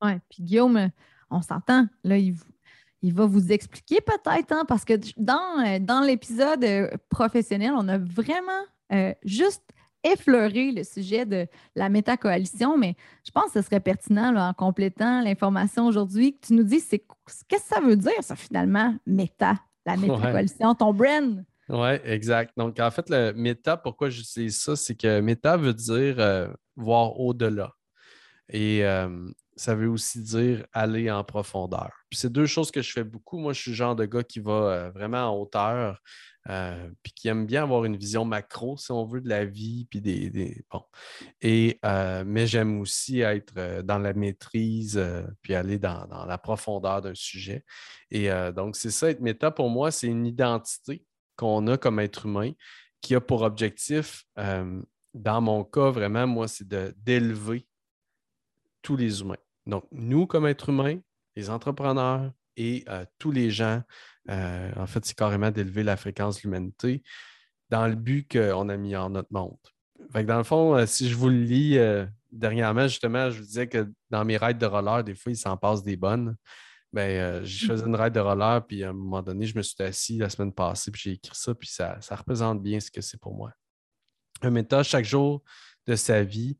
Oui, 0.00 0.12
puis 0.30 0.44
Guillaume, 0.44 0.90
on 1.28 1.42
s'entend, 1.42 1.88
là, 2.04 2.16
il 2.18 2.34
vous 2.34 2.44
il 3.02 3.14
va 3.14 3.26
vous 3.26 3.52
expliquer 3.52 4.00
peut-être, 4.00 4.52
hein, 4.52 4.64
parce 4.66 4.84
que 4.84 4.94
dans, 5.16 5.64
euh, 5.64 5.78
dans 5.80 6.00
l'épisode 6.00 6.64
euh, 6.64 6.90
professionnel, 7.08 7.72
on 7.76 7.88
a 7.88 7.98
vraiment 7.98 8.64
euh, 8.92 9.12
juste 9.24 9.62
effleuré 10.04 10.72
le 10.72 10.84
sujet 10.84 11.26
de 11.26 11.46
la 11.74 11.88
métacoalition, 11.88 12.78
mais 12.78 12.96
je 13.24 13.30
pense 13.30 13.46
que 13.46 13.60
ce 13.60 13.62
serait 13.62 13.80
pertinent 13.80 14.34
en 14.36 14.54
complétant 14.54 15.20
l'information 15.22 15.86
aujourd'hui 15.86 16.38
que 16.38 16.46
tu 16.46 16.52
nous 16.54 16.62
dis 16.62 16.80
c'est 16.80 17.00
qu'est-ce 17.00 17.44
que 17.44 17.60
ça 17.60 17.80
veut 17.80 17.96
dire, 17.96 18.22
ça, 18.22 18.36
finalement, 18.36 18.94
méta, 19.06 19.54
la 19.84 19.96
métacoalition, 19.96 20.74
ton 20.74 20.94
brand. 20.94 21.44
Oui, 21.68 21.90
exact. 22.04 22.52
Donc, 22.56 22.80
en 22.80 22.90
fait, 22.90 23.10
le 23.10 23.32
méta, 23.32 23.76
pourquoi 23.76 24.08
j'utilise 24.08 24.56
ça, 24.56 24.74
c'est 24.74 24.94
que 24.94 25.20
méta 25.20 25.56
veut 25.56 25.74
dire 25.74 26.16
voir 26.76 27.18
au-delà. 27.20 27.72
Et 28.50 28.84
ça 29.58 29.74
veut 29.74 29.88
aussi 29.88 30.22
dire 30.22 30.64
aller 30.72 31.10
en 31.10 31.24
profondeur. 31.24 31.90
Puis 32.08 32.18
c'est 32.20 32.32
deux 32.32 32.46
choses 32.46 32.70
que 32.70 32.80
je 32.80 32.92
fais 32.92 33.04
beaucoup. 33.04 33.38
Moi, 33.38 33.52
je 33.52 33.60
suis 33.60 33.70
le 33.72 33.76
genre 33.76 33.96
de 33.96 34.06
gars 34.06 34.22
qui 34.22 34.38
va 34.40 34.52
euh, 34.52 34.90
vraiment 34.90 35.24
en 35.24 35.36
hauteur, 35.36 36.00
euh, 36.48 36.88
puis 37.02 37.12
qui 37.12 37.28
aime 37.28 37.44
bien 37.44 37.64
avoir 37.64 37.84
une 37.84 37.96
vision 37.96 38.24
macro, 38.24 38.76
si 38.76 38.92
on 38.92 39.04
veut, 39.04 39.20
de 39.20 39.28
la 39.28 39.44
vie, 39.44 39.86
puis 39.90 40.00
des. 40.00 40.64
bon. 40.70 40.82
Et, 41.42 41.78
euh, 41.84 42.22
mais 42.24 42.46
j'aime 42.46 42.80
aussi 42.80 43.20
être 43.20 43.82
dans 43.82 43.98
la 43.98 44.14
maîtrise, 44.14 45.02
puis 45.42 45.54
aller 45.54 45.78
dans, 45.78 46.06
dans 46.06 46.24
la 46.24 46.38
profondeur 46.38 47.02
d'un 47.02 47.14
sujet. 47.14 47.64
Et 48.10 48.30
donc, 48.54 48.76
c'est 48.76 48.90
ça, 48.90 49.10
être 49.10 49.20
méta, 49.20 49.50
pour 49.50 49.68
moi, 49.68 49.90
c'est 49.90 50.06
une 50.06 50.26
identité 50.26 51.04
qu'on 51.36 51.66
a 51.66 51.76
comme 51.76 52.00
être 52.00 52.26
humain 52.26 52.52
qui 53.00 53.14
a 53.14 53.20
pour 53.20 53.42
objectif, 53.42 54.24
dans 55.14 55.40
mon 55.40 55.64
cas, 55.64 55.90
vraiment, 55.90 56.26
moi, 56.26 56.48
c'est 56.48 56.66
d'élever 57.02 57.67
tous 58.82 58.96
les 58.96 59.20
humains. 59.20 59.36
Donc, 59.66 59.84
nous, 59.92 60.26
comme 60.26 60.46
êtres 60.46 60.70
humains, 60.70 60.98
les 61.36 61.50
entrepreneurs 61.50 62.32
et 62.56 62.84
euh, 62.88 63.04
tous 63.18 63.30
les 63.30 63.50
gens, 63.50 63.82
euh, 64.30 64.72
en 64.76 64.86
fait, 64.86 65.04
c'est 65.04 65.16
carrément 65.16 65.50
d'élever 65.50 65.82
la 65.82 65.96
fréquence 65.96 66.38
de 66.38 66.42
l'humanité 66.42 67.02
dans 67.70 67.86
le 67.86 67.94
but 67.94 68.30
qu'on 68.30 68.68
a 68.68 68.76
mis 68.76 68.96
en 68.96 69.10
notre 69.10 69.32
monde. 69.32 69.58
Dans 70.14 70.38
le 70.38 70.44
fond, 70.44 70.74
euh, 70.74 70.86
si 70.86 71.08
je 71.08 71.14
vous 71.14 71.28
le 71.28 71.42
lis 71.42 71.78
dernièrement, 72.32 72.88
justement, 72.88 73.30
je 73.30 73.38
vous 73.38 73.46
disais 73.46 73.68
que 73.68 73.90
dans 74.10 74.24
mes 74.24 74.36
rides 74.36 74.58
de 74.58 74.66
roller, 74.66 75.04
des 75.04 75.14
fois, 75.14 75.32
il 75.32 75.36
s'en 75.36 75.56
passe 75.56 75.82
des 75.82 75.96
bonnes. 75.96 76.36
Bien, 76.92 77.44
je 77.44 77.66
faisais 77.66 77.84
une 77.84 77.94
ride 77.94 78.14
de 78.14 78.20
roller, 78.20 78.66
puis 78.66 78.82
à 78.82 78.88
un 78.88 78.94
moment 78.94 79.22
donné, 79.22 79.44
je 79.44 79.54
me 79.54 79.62
suis 79.62 79.82
assis 79.82 80.16
la 80.16 80.30
semaine 80.30 80.52
passée, 80.52 80.90
puis 80.90 81.02
j'ai 81.04 81.12
écrit 81.12 81.34
ça, 81.34 81.54
puis 81.54 81.68
ça, 81.68 81.98
ça 82.00 82.16
représente 82.16 82.62
bien 82.62 82.80
ce 82.80 82.90
que 82.90 83.02
c'est 83.02 83.20
pour 83.20 83.34
moi. 83.34 83.52
Un 84.40 84.50
méthode 84.50 84.84
chaque 84.84 85.04
jour 85.04 85.42
de 85.86 85.94
sa 85.94 86.22
vie 86.22 86.56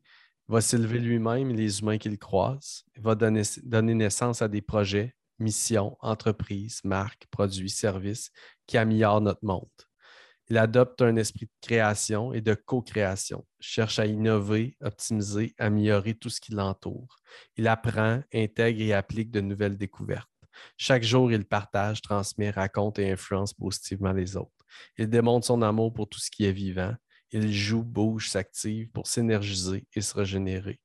va 0.49 0.61
s'élever 0.61 0.99
lui-même 0.99 1.51
et 1.51 1.53
les 1.53 1.79
humains 1.79 1.97
qu'il 1.97 2.17
croise. 2.17 2.83
Va 2.97 3.15
donner, 3.15 3.43
donner 3.63 3.93
naissance 3.93 4.41
à 4.41 4.47
des 4.47 4.61
projets, 4.61 5.15
missions, 5.37 5.95
entreprises, 6.01 6.81
marques, 6.83 7.27
produits, 7.29 7.69
services 7.69 8.31
qui 8.65 8.77
améliorent 8.77 9.21
notre 9.21 9.45
monde. 9.45 9.69
Il 10.49 10.57
adopte 10.57 11.03
un 11.03 11.15
esprit 11.15 11.45
de 11.45 11.51
création 11.61 12.33
et 12.33 12.41
de 12.41 12.55
co-création, 12.55 13.45
cherche 13.59 13.99
à 13.99 14.07
innover, 14.07 14.75
optimiser, 14.81 15.53
améliorer 15.59 16.15
tout 16.15 16.31
ce 16.31 16.41
qui 16.41 16.53
l'entoure. 16.53 17.17
Il 17.55 17.67
apprend, 17.67 18.23
intègre 18.33 18.81
et 18.81 18.93
applique 18.93 19.29
de 19.29 19.41
nouvelles 19.41 19.77
découvertes. 19.77 20.27
Chaque 20.75 21.03
jour, 21.03 21.31
il 21.31 21.45
partage, 21.45 22.01
transmet, 22.01 22.49
raconte 22.49 22.97
et 22.97 23.11
influence 23.11 23.53
positivement 23.53 24.11
les 24.11 24.35
autres. 24.35 24.65
Il 24.97 25.07
démontre 25.07 25.45
son 25.45 25.61
amour 25.61 25.93
pour 25.93 26.09
tout 26.09 26.19
ce 26.19 26.31
qui 26.31 26.45
est 26.45 26.51
vivant, 26.51 26.95
il 27.31 27.51
joue, 27.51 27.83
bouge, 27.83 28.29
s'active 28.29 28.89
pour 28.89 29.07
s'énergiser 29.07 29.85
et 29.93 30.01
se 30.01 30.13
régénérer. 30.15 30.79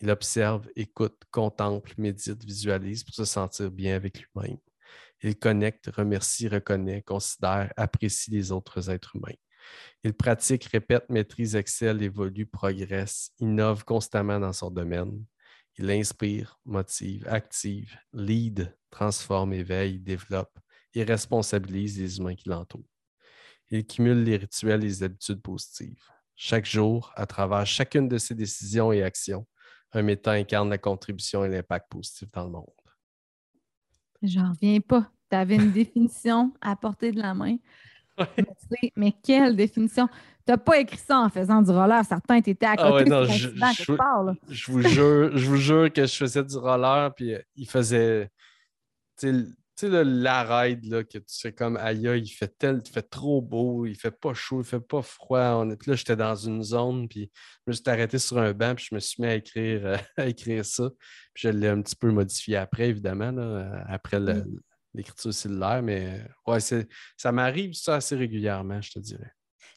Il 0.00 0.10
observe, 0.10 0.68
écoute, 0.76 1.20
contemple, 1.30 1.92
médite, 1.98 2.44
visualise 2.44 3.04
pour 3.04 3.14
se 3.14 3.24
sentir 3.24 3.70
bien 3.70 3.96
avec 3.96 4.20
lui-même. 4.20 4.58
Il 5.22 5.36
connecte, 5.36 5.90
remercie, 5.92 6.48
reconnaît, 6.48 7.02
considère, 7.02 7.72
apprécie 7.76 8.30
les 8.30 8.52
autres 8.52 8.90
êtres 8.90 9.16
humains. 9.16 9.34
Il 10.04 10.14
pratique, 10.14 10.64
répète, 10.64 11.10
maîtrise, 11.10 11.56
excelle, 11.56 12.02
évolue, 12.02 12.46
progresse, 12.46 13.32
innove 13.40 13.84
constamment 13.84 14.38
dans 14.38 14.52
son 14.52 14.70
domaine. 14.70 15.24
Il 15.76 15.90
inspire, 15.90 16.58
motive, 16.64 17.26
active, 17.28 17.96
lead, 18.12 18.74
transforme, 18.90 19.52
éveille, 19.52 19.98
développe 19.98 20.56
et 20.94 21.02
responsabilise 21.02 21.98
les 21.98 22.18
humains 22.18 22.34
qui 22.34 22.48
l'entourent. 22.48 22.97
Il 23.70 23.86
cumule 23.86 24.22
les 24.24 24.36
rituels 24.36 24.82
et 24.82 24.86
les 24.86 25.02
habitudes 25.02 25.42
positives. 25.42 26.02
Chaque 26.34 26.64
jour, 26.66 27.12
à 27.16 27.26
travers 27.26 27.66
chacune 27.66 28.08
de 28.08 28.16
ses 28.18 28.34
décisions 28.34 28.92
et 28.92 29.02
actions, 29.02 29.46
un 29.92 30.02
méta 30.02 30.32
incarne 30.32 30.70
la 30.70 30.78
contribution 30.78 31.44
et 31.44 31.48
l'impact 31.48 31.90
positif 31.90 32.30
dans 32.32 32.44
le 32.44 32.50
monde. 32.50 32.66
J'en 34.22 34.50
reviens 34.50 34.80
pas. 34.80 35.10
Tu 35.30 35.36
avais 35.36 35.56
une 35.56 35.72
définition 35.72 36.52
à 36.60 36.76
portée 36.76 37.12
de 37.12 37.20
la 37.20 37.34
main. 37.34 37.56
Mais, 38.18 38.92
mais, 38.96 39.12
quelle 39.22 39.54
définition! 39.54 40.08
T'as 40.44 40.56
pas 40.56 40.80
écrit 40.80 40.96
ça 40.98 41.20
en 41.20 41.28
faisant 41.28 41.62
du 41.62 41.70
roller, 41.70 42.04
certain, 42.04 42.40
t'étais 42.40 42.66
à 42.66 42.74
Ah 42.76 42.92
ouais, 42.92 43.04
côté 43.04 43.10
non, 43.10 43.20
de 43.20 43.26
je- 43.26 43.48
l'accident 43.60 43.84
je- 43.84 43.92
part. 43.96 44.34
Je 44.48 44.72
vous 44.72 44.82
jure, 44.82 45.36
je 45.36 45.46
vous 45.46 45.56
jure 45.56 45.92
que 45.92 46.04
je 46.04 46.16
faisais 46.16 46.42
du 46.42 46.56
roller, 46.56 47.14
puis 47.14 47.34
euh, 47.34 47.42
il 47.54 47.68
faisait. 47.68 48.30
Tu 49.78 49.86
sais, 49.86 49.92
sais, 49.92 50.02
la 50.04 50.42
ride, 50.62 50.84
là, 50.86 51.04
que 51.04 51.18
tu 51.18 51.38
fais 51.40 51.52
comme 51.52 51.76
aïe, 51.76 52.00
il 52.02 52.28
fait 52.28 52.52
tel, 52.58 52.80
il 52.84 52.90
fait 52.90 53.08
trop 53.08 53.40
beau, 53.40 53.86
il 53.86 53.94
fait 53.94 54.10
pas 54.10 54.34
chaud, 54.34 54.60
il 54.60 54.66
fait 54.66 54.80
pas 54.80 55.02
froid. 55.02 55.38
On 55.62 55.70
est, 55.70 55.76
puis 55.76 55.90
là, 55.92 55.96
j'étais 55.96 56.16
dans 56.16 56.34
une 56.34 56.64
zone, 56.64 57.06
puis 57.08 57.30
je 57.66 57.70
me 57.70 57.72
suis 57.72 57.84
arrêté 57.86 58.18
sur 58.18 58.38
un 58.38 58.52
banc, 58.52 58.74
puis 58.74 58.86
je 58.90 58.94
me 58.96 58.98
suis 59.00 59.22
mis 59.22 59.28
à 59.28 59.34
écrire, 59.36 59.86
euh, 59.86 59.96
à 60.16 60.26
écrire 60.26 60.64
ça. 60.64 60.90
Puis 61.32 61.42
je 61.42 61.48
l'ai 61.50 61.68
un 61.68 61.80
petit 61.80 61.94
peu 61.94 62.10
modifié 62.10 62.56
après, 62.56 62.88
évidemment, 62.88 63.30
là, 63.30 63.84
après 63.88 64.18
le- 64.18 64.44
l'écriture 64.94 65.32
cellulaire, 65.32 65.80
mais 65.82 66.06
euh, 66.46 66.52
ouais, 66.52 66.58
c'est, 66.60 66.88
ça 67.16 67.30
m'arrive 67.30 67.74
ça 67.74 67.96
assez 67.96 68.16
régulièrement, 68.16 68.80
je 68.80 68.90
te 68.90 68.98
dirais. 68.98 69.30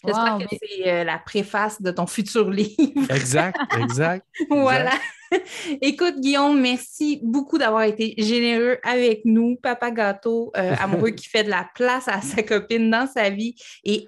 J'espère 0.04 0.34
Wow, 0.34 0.40
que 0.40 0.46
mais- 0.52 0.60
c'est 0.64 0.90
euh, 0.92 1.04
la 1.04 1.20
préface 1.20 1.80
de 1.80 1.92
ton 1.92 2.08
futur 2.08 2.50
livre. 2.50 3.12
Exact, 3.12 3.60
exact. 3.78 4.26
voilà. 4.50 4.94
Écoute, 5.82 6.20
Guillaume, 6.20 6.60
merci 6.60 7.20
beaucoup 7.24 7.58
d'avoir 7.58 7.84
été 7.84 8.14
généreux 8.18 8.78
avec 8.84 9.22
nous. 9.26 9.56
Papa 9.56 9.92
gâteau, 9.92 10.52
euh, 10.58 10.76
amoureux 10.80 11.12
qui 11.12 11.28
fait 11.28 11.44
de 11.44 11.50
la 11.50 11.70
place 11.76 12.08
à 12.08 12.22
sa 12.22 12.44
copine 12.44 12.90
dans 12.90 13.08
sa 13.08 13.30
vie 13.30 13.56
et 13.84 14.08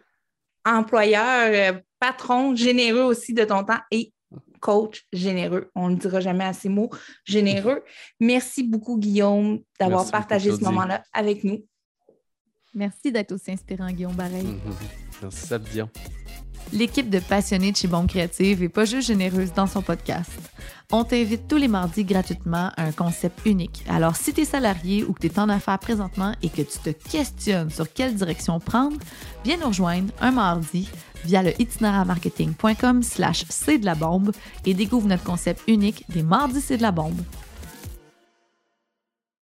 employeur, 0.65 1.76
euh, 1.76 1.80
patron 1.99 2.55
généreux 2.55 3.03
aussi 3.03 3.34
de 3.34 3.43
ton 3.43 3.63
temps 3.63 3.80
et 3.91 4.13
coach 4.59 5.05
généreux. 5.11 5.69
On 5.76 5.89
ne 5.89 5.95
dira 5.95 6.21
jamais 6.21 6.45
à 6.45 6.53
ces 6.53 6.69
mots, 6.69 6.89
généreux. 7.26 7.84
Merci 8.19 8.63
beaucoup, 8.63 8.97
Guillaume, 8.97 9.59
d'avoir 9.80 10.01
beaucoup, 10.01 10.11
partagé 10.11 10.51
ce 10.51 10.61
moment-là 10.61 11.03
avec 11.11 11.43
nous. 11.43 11.65
Merci 12.74 13.11
d'être 13.11 13.34
aussi 13.34 13.51
inspirant, 13.51 13.91
Guillaume 13.91 14.15
Bareil. 14.15 14.43
Mhm. 14.45 14.59
Merci, 15.21 15.47
Seb 15.47 15.63
Dion. 15.63 15.89
L'équipe 16.72 17.09
de 17.09 17.20
passionnés 17.20 17.72
de 17.72 17.78
chez 17.78 17.88
Bombe 17.88 18.09
est 18.16 18.70
pas 18.70 18.86
juste 18.86 19.07
généreuse 19.07 19.53
dans 19.53 19.68
son 19.68 19.82
podcast. 19.82 20.32
On 20.91 21.03
t'invite 21.03 21.47
tous 21.47 21.57
les 21.57 21.68
mardis 21.68 22.03
gratuitement 22.03 22.72
à 22.78 22.84
un 22.84 22.91
concept 22.91 23.39
unique. 23.45 23.84
Alors, 23.89 24.16
si 24.16 24.34
tu 24.34 24.41
es 24.41 24.45
salarié 24.45 25.03
ou 25.03 25.14
que 25.14 25.20
tu 25.20 25.28
es 25.28 25.39
en 25.39 25.49
affaires 25.49 25.80
présentement 25.80 26.34
et 26.41 26.49
que 26.49 26.61
tu 26.61 26.78
te 26.84 26.89
questionnes 26.89 27.70
sur 27.70 27.91
quelle 27.91 28.16
direction 28.16 28.59
prendre, 28.59 28.97
viens 29.43 29.57
nous 29.57 29.68
rejoindre 29.68 30.14
un 30.22 30.32
mardi 30.32 30.89
via 31.26 31.41
le 31.41 31.59
itinéraire-marketing.com 31.59 33.01
slash 33.01 33.45
c'est 33.49 33.78
de 33.78 33.86
la 33.86 33.95
bombe 33.95 34.32
et 34.66 34.74
découvre 34.74 35.07
notre 35.07 35.24
concept 35.24 35.61
unique 35.68 36.05
des 36.09 36.24
mardis 36.24 36.61
c'est 36.61 36.78
de 36.78 36.84
la 36.84 36.91
bombe. 36.91 37.22